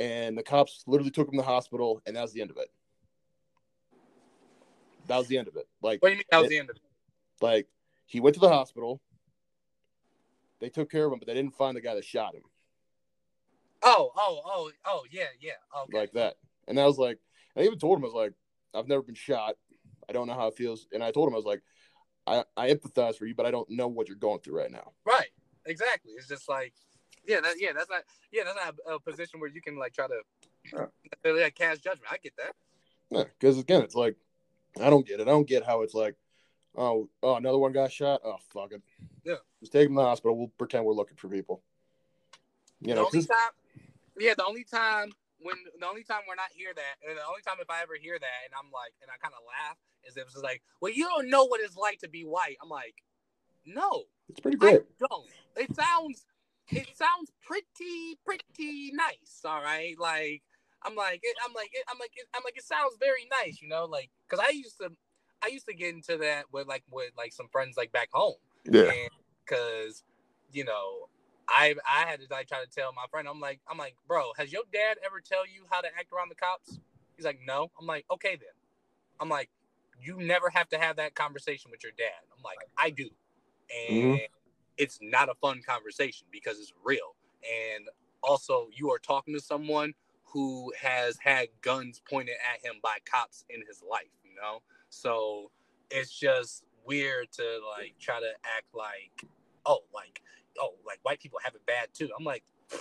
and 0.00 0.36
the 0.36 0.42
cops 0.42 0.82
literally 0.86 1.10
took 1.10 1.28
him 1.28 1.34
to 1.34 1.38
the 1.38 1.42
hospital, 1.42 2.02
and 2.06 2.16
that 2.16 2.22
was 2.22 2.32
the 2.32 2.40
end 2.40 2.50
of 2.50 2.56
it. 2.56 2.68
That 5.06 5.18
was 5.18 5.28
the 5.28 5.38
end 5.38 5.48
of 5.48 5.56
it. 5.56 5.66
Like 5.82 6.02
What 6.02 6.08
do 6.08 6.12
you 6.12 6.18
mean 6.18 6.24
that 6.30 6.40
was 6.40 6.48
the 6.48 6.58
end 6.58 6.70
of 6.70 6.76
it? 6.76 6.82
like 7.42 7.66
he 8.06 8.20
went 8.20 8.34
to 8.34 8.40
the 8.40 8.48
hospital. 8.48 9.00
They 10.60 10.68
took 10.68 10.90
care 10.90 11.06
of 11.06 11.12
him, 11.12 11.18
but 11.18 11.26
they 11.26 11.34
didn't 11.34 11.54
find 11.54 11.76
the 11.76 11.80
guy 11.80 11.94
that 11.94 12.04
shot 12.04 12.34
him 12.34 12.42
Oh, 13.82 14.12
oh, 14.16 14.40
oh, 14.44 14.70
oh, 14.84 15.04
yeah, 15.10 15.24
yeah. 15.40 15.52
Okay. 15.84 15.98
like 15.98 16.12
that. 16.12 16.34
And 16.68 16.78
I 16.78 16.86
was 16.86 16.98
like, 16.98 17.18
I 17.56 17.62
even 17.62 17.78
told 17.78 17.98
him 17.98 18.04
I 18.04 18.08
was 18.08 18.14
like, 18.14 18.32
I've 18.74 18.88
never 18.88 19.02
been 19.02 19.14
shot. 19.14 19.54
I 20.08 20.12
don't 20.12 20.26
know 20.26 20.34
how 20.34 20.48
it 20.48 20.56
feels. 20.56 20.86
And 20.92 21.02
I 21.02 21.10
told 21.12 21.28
him 21.28 21.34
I 21.34 21.38
was 21.38 21.46
like, 21.46 21.62
I, 22.26 22.44
I 22.56 22.70
empathize 22.72 23.16
for 23.16 23.26
you, 23.26 23.34
but 23.34 23.46
I 23.46 23.50
don't 23.50 23.70
know 23.70 23.88
what 23.88 24.08
you're 24.08 24.16
going 24.16 24.40
through 24.40 24.58
right 24.58 24.70
now. 24.70 24.92
Right. 25.06 25.30
Exactly. 25.66 26.12
It's 26.12 26.28
just 26.28 26.48
like, 26.48 26.74
yeah, 27.26 27.40
that, 27.40 27.54
yeah, 27.58 27.72
that's 27.74 27.90
not, 27.90 28.02
yeah, 28.32 28.42
that's 28.44 28.56
not 28.56 28.74
a, 28.86 28.94
a 28.94 29.00
position 29.00 29.40
where 29.40 29.50
you 29.50 29.60
can 29.60 29.78
like 29.78 29.92
try 29.92 30.06
to 30.06 30.20
Yeah. 30.72 30.86
like, 31.32 31.54
cast 31.54 31.82
judgment. 31.82 32.10
I 32.10 32.16
get 32.18 32.36
that. 32.36 32.54
Yeah, 33.10 33.24
because 33.38 33.58
again, 33.58 33.82
it's 33.82 33.94
like 33.94 34.16
I 34.80 34.90
don't 34.90 35.06
get 35.06 35.20
it. 35.20 35.22
I 35.22 35.30
don't 35.30 35.48
get 35.48 35.64
how 35.64 35.82
it's 35.82 35.94
like, 35.94 36.14
oh, 36.76 37.08
oh, 37.22 37.34
another 37.36 37.58
one 37.58 37.72
got 37.72 37.90
shot. 37.92 38.20
Oh, 38.24 38.36
fuck 38.52 38.72
it. 38.72 38.82
Yeah. 39.24 39.36
just 39.60 39.72
take 39.72 39.86
him 39.86 39.94
to 39.94 40.00
the 40.02 40.06
hospital. 40.06 40.36
We'll 40.36 40.52
pretend 40.58 40.84
we're 40.84 40.94
looking 40.94 41.16
for 41.16 41.28
people. 41.28 41.62
You 42.80 42.88
the 42.88 42.94
know, 42.94 43.06
only 43.06 43.24
time, 43.26 43.50
yeah, 44.18 44.34
the 44.36 44.46
only 44.46 44.64
time 44.64 45.10
when 45.42 45.56
the 45.78 45.86
only 45.86 46.04
time 46.04 46.20
we're 46.28 46.34
not 46.36 46.50
hear 46.54 46.72
that, 46.74 47.08
and 47.08 47.16
the 47.18 47.24
only 47.26 47.42
time 47.42 47.56
if 47.60 47.68
I 47.68 47.82
ever 47.82 47.94
hear 48.00 48.18
that, 48.18 48.40
and 48.44 48.54
I'm 48.56 48.70
like, 48.70 48.92
and 49.02 49.10
I 49.10 49.16
kind 49.20 49.34
of 49.34 49.42
laugh, 49.46 49.76
is 50.08 50.16
if 50.16 50.24
it's 50.24 50.36
like, 50.36 50.62
well, 50.80 50.92
you 50.92 51.04
don't 51.04 51.28
know 51.28 51.44
what 51.44 51.60
it's 51.60 51.76
like 51.76 51.98
to 52.00 52.08
be 52.08 52.22
white. 52.22 52.56
I'm 52.62 52.68
like, 52.68 53.02
no, 53.66 54.04
it's 54.28 54.40
pretty 54.40 54.56
I 54.56 54.60
great. 54.60 54.80
don't. 54.98 55.28
It 55.56 55.74
sounds, 55.74 56.24
it 56.72 56.88
sounds 56.96 57.30
pretty, 57.42 58.18
pretty 58.24 58.92
nice. 58.92 59.42
All 59.44 59.62
right, 59.62 59.98
like 59.98 60.42
I'm 60.82 60.94
like, 60.94 61.20
it, 61.22 61.36
I'm 61.46 61.52
like, 61.52 61.70
it, 61.72 61.84
I'm 61.90 61.98
like, 61.98 62.12
it, 62.16 62.26
I'm 62.34 62.42
like, 62.44 62.56
it 62.56 62.64
sounds 62.64 62.96
very 62.98 63.28
nice, 63.42 63.60
you 63.60 63.68
know, 63.68 63.84
like 63.84 64.10
because 64.28 64.44
I 64.46 64.50
used 64.52 64.78
to, 64.78 64.90
I 65.42 65.48
used 65.48 65.66
to 65.66 65.74
get 65.74 65.94
into 65.94 66.16
that 66.18 66.46
with 66.52 66.66
like 66.66 66.84
with 66.90 67.12
like 67.16 67.32
some 67.32 67.48
friends 67.52 67.76
like 67.76 67.92
back 67.92 68.08
home. 68.12 68.36
Yeah, 68.64 68.90
because 69.44 70.04
you 70.52 70.64
know 70.64 71.08
I 71.48 71.74
I 71.88 72.06
had 72.06 72.20
to 72.20 72.26
like 72.30 72.48
try 72.48 72.62
to 72.62 72.70
tell 72.70 72.92
my 72.92 73.04
friend 73.10 73.26
I'm 73.28 73.40
like 73.40 73.60
I'm 73.68 73.78
like 73.78 73.96
bro 74.06 74.32
has 74.36 74.52
your 74.52 74.62
dad 74.72 74.98
ever 75.04 75.20
tell 75.20 75.46
you 75.46 75.64
how 75.70 75.80
to 75.80 75.88
act 75.98 76.12
around 76.12 76.28
the 76.30 76.34
cops? 76.34 76.78
He's 77.16 77.24
like 77.24 77.40
no. 77.44 77.70
I'm 77.78 77.86
like 77.86 78.04
okay 78.10 78.36
then. 78.36 78.54
I'm 79.18 79.28
like 79.28 79.50
you 80.00 80.16
never 80.18 80.50
have 80.50 80.68
to 80.70 80.78
have 80.78 80.96
that 80.96 81.14
conversation 81.14 81.70
with 81.70 81.82
your 81.82 81.92
dad. 81.96 82.22
I'm 82.34 82.42
like, 82.42 82.56
I 82.78 82.90
do, 82.90 83.10
and 83.70 84.20
Mhm. 84.20 84.28
It's 84.80 84.98
not 85.02 85.28
a 85.28 85.34
fun 85.34 85.60
conversation 85.64 86.26
because 86.32 86.58
it's 86.58 86.72
real. 86.82 87.14
And 87.44 87.84
also, 88.22 88.68
you 88.72 88.90
are 88.90 88.98
talking 88.98 89.34
to 89.34 89.40
someone 89.40 89.92
who 90.24 90.72
has 90.80 91.18
had 91.22 91.48
guns 91.60 92.00
pointed 92.08 92.36
at 92.52 92.64
him 92.64 92.80
by 92.82 92.96
cops 93.04 93.44
in 93.50 93.60
his 93.68 93.82
life. 93.88 94.08
You 94.24 94.34
know, 94.36 94.62
so 94.88 95.50
it's 95.90 96.18
just 96.18 96.64
weird 96.86 97.30
to 97.32 97.42
like 97.76 97.94
try 98.00 98.20
to 98.20 98.30
act 98.56 98.74
like, 98.74 99.28
oh, 99.66 99.80
like, 99.94 100.22
oh, 100.58 100.76
like 100.86 100.98
white 101.02 101.20
people 101.20 101.38
have 101.44 101.54
it 101.54 101.64
bad 101.66 101.88
too. 101.94 102.08
I'm 102.18 102.24
like. 102.24 102.42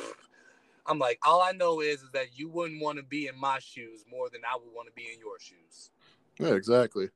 I'm 0.86 0.97
like, 0.97 1.20
all 1.24 1.39
I 1.39 1.52
know 1.52 1.82
is, 1.82 2.02
is 2.02 2.10
that 2.14 2.39
you 2.39 2.50
wouldn't 2.50 2.82
want 2.82 2.97
to 2.97 3.04
be 3.04 3.28
in 3.28 3.39
my 3.39 3.60
shoes 3.60 4.06
more 4.10 4.28
than 4.28 4.41
I 4.43 4.56
would 4.56 4.74
want 4.74 4.88
to 4.88 4.93
be 4.93 5.08
in 5.14 5.20
your 5.20 5.39
shoes. 5.39 5.91
Yeah, 6.39 6.56
exactly. 6.56 7.10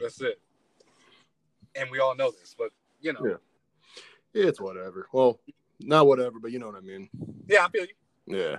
That's 0.00 0.18
it. 0.22 0.40
And 1.74 1.90
we 1.90 1.98
all 1.98 2.16
know 2.16 2.30
this, 2.30 2.54
but 2.56 2.70
you 3.02 3.12
know, 3.12 3.20
Yeah. 3.22 3.34
It's 4.34 4.60
whatever. 4.60 5.08
Well, 5.12 5.40
not 5.80 6.06
whatever, 6.06 6.38
but 6.40 6.52
you 6.52 6.58
know 6.58 6.66
what 6.66 6.76
I 6.76 6.80
mean. 6.80 7.08
yeah, 7.48 7.64
I 7.64 7.68
feel 7.68 7.84
you. 7.84 8.36
Yeah. 8.38 8.56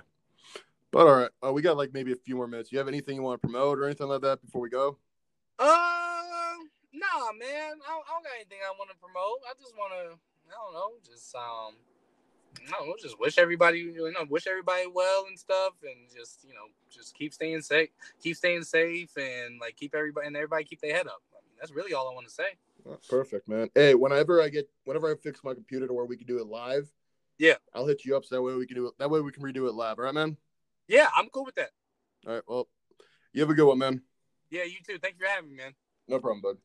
But 0.90 1.06
all 1.06 1.14
right, 1.14 1.30
uh, 1.44 1.52
we 1.52 1.62
got 1.62 1.76
like 1.76 1.92
maybe 1.92 2.12
a 2.12 2.16
few 2.16 2.34
more 2.34 2.48
minutes. 2.48 2.72
You 2.72 2.78
have 2.78 2.88
anything 2.88 3.14
you 3.16 3.22
want 3.22 3.40
to 3.40 3.46
promote 3.46 3.78
or 3.78 3.84
anything 3.84 4.08
like 4.08 4.22
that 4.22 4.42
before 4.42 4.60
we 4.60 4.68
go? 4.68 4.98
Uh, 5.58 6.56
nah, 6.92 7.30
man, 7.38 7.78
I 7.86 7.90
don't, 7.94 8.04
I 8.08 8.12
don't 8.12 8.24
got 8.24 8.34
anything 8.34 8.58
I 8.66 8.74
want 8.76 8.90
to 8.90 8.96
promote. 8.96 9.38
I 9.48 9.52
just 9.60 9.76
want 9.76 9.92
to, 9.92 10.18
I 10.48 10.56
don't 10.56 10.74
know, 10.74 10.90
just 11.06 11.34
um, 11.36 11.74
I 12.66 12.70
don't 12.72 12.88
know, 12.88 12.94
just 13.00 13.20
wish 13.20 13.38
everybody, 13.38 13.78
you 13.78 14.12
know, 14.12 14.26
wish 14.28 14.48
everybody 14.48 14.86
well 14.92 15.26
and 15.28 15.38
stuff, 15.38 15.74
and 15.82 16.10
just 16.14 16.44
you 16.44 16.54
know, 16.54 16.66
just 16.90 17.14
keep 17.14 17.32
staying 17.32 17.62
safe, 17.62 17.90
keep 18.20 18.36
staying 18.36 18.64
safe, 18.64 19.16
and 19.16 19.60
like 19.60 19.76
keep 19.76 19.94
everybody 19.94 20.26
and 20.26 20.36
everybody 20.36 20.64
keep 20.64 20.80
their 20.80 20.94
head 20.94 21.06
up. 21.06 21.22
I 21.32 21.38
mean, 21.46 21.56
that's 21.60 21.72
really 21.72 21.94
all 21.94 22.10
I 22.10 22.14
want 22.14 22.26
to 22.26 22.32
say. 22.32 22.58
Perfect, 23.08 23.48
man. 23.48 23.68
Hey, 23.74 23.94
whenever 23.94 24.42
I 24.42 24.48
get, 24.48 24.68
whenever 24.84 25.10
I 25.10 25.14
fix 25.16 25.42
my 25.44 25.54
computer 25.54 25.86
to 25.86 25.92
where 25.92 26.04
we 26.04 26.16
can 26.16 26.26
do 26.26 26.38
it 26.38 26.46
live, 26.46 26.90
Yeah. 27.38 27.54
I'll 27.74 27.86
hit 27.86 28.04
you 28.04 28.16
up 28.16 28.24
so 28.24 28.34
that 28.34 28.42
way 28.42 28.54
we 28.54 28.66
can 28.66 28.76
do 28.76 28.86
it. 28.86 28.94
That 28.98 29.10
way 29.10 29.20
we 29.20 29.32
can 29.32 29.42
redo 29.42 29.68
it 29.68 29.74
live. 29.74 29.98
All 29.98 30.04
right, 30.04 30.14
man. 30.14 30.36
Yeah, 30.88 31.08
I'm 31.16 31.28
cool 31.28 31.44
with 31.44 31.54
that. 31.54 31.70
All 32.26 32.34
right. 32.34 32.42
Well, 32.46 32.68
you 33.32 33.40
have 33.40 33.50
a 33.50 33.54
good 33.54 33.66
one, 33.66 33.78
man. 33.78 34.02
Yeah, 34.50 34.64
you 34.64 34.78
too. 34.86 34.98
Thank 34.98 35.14
you 35.18 35.26
for 35.26 35.30
having 35.30 35.50
me, 35.50 35.56
man. 35.56 35.74
No 36.08 36.18
problem, 36.18 36.42
bud. 36.42 36.56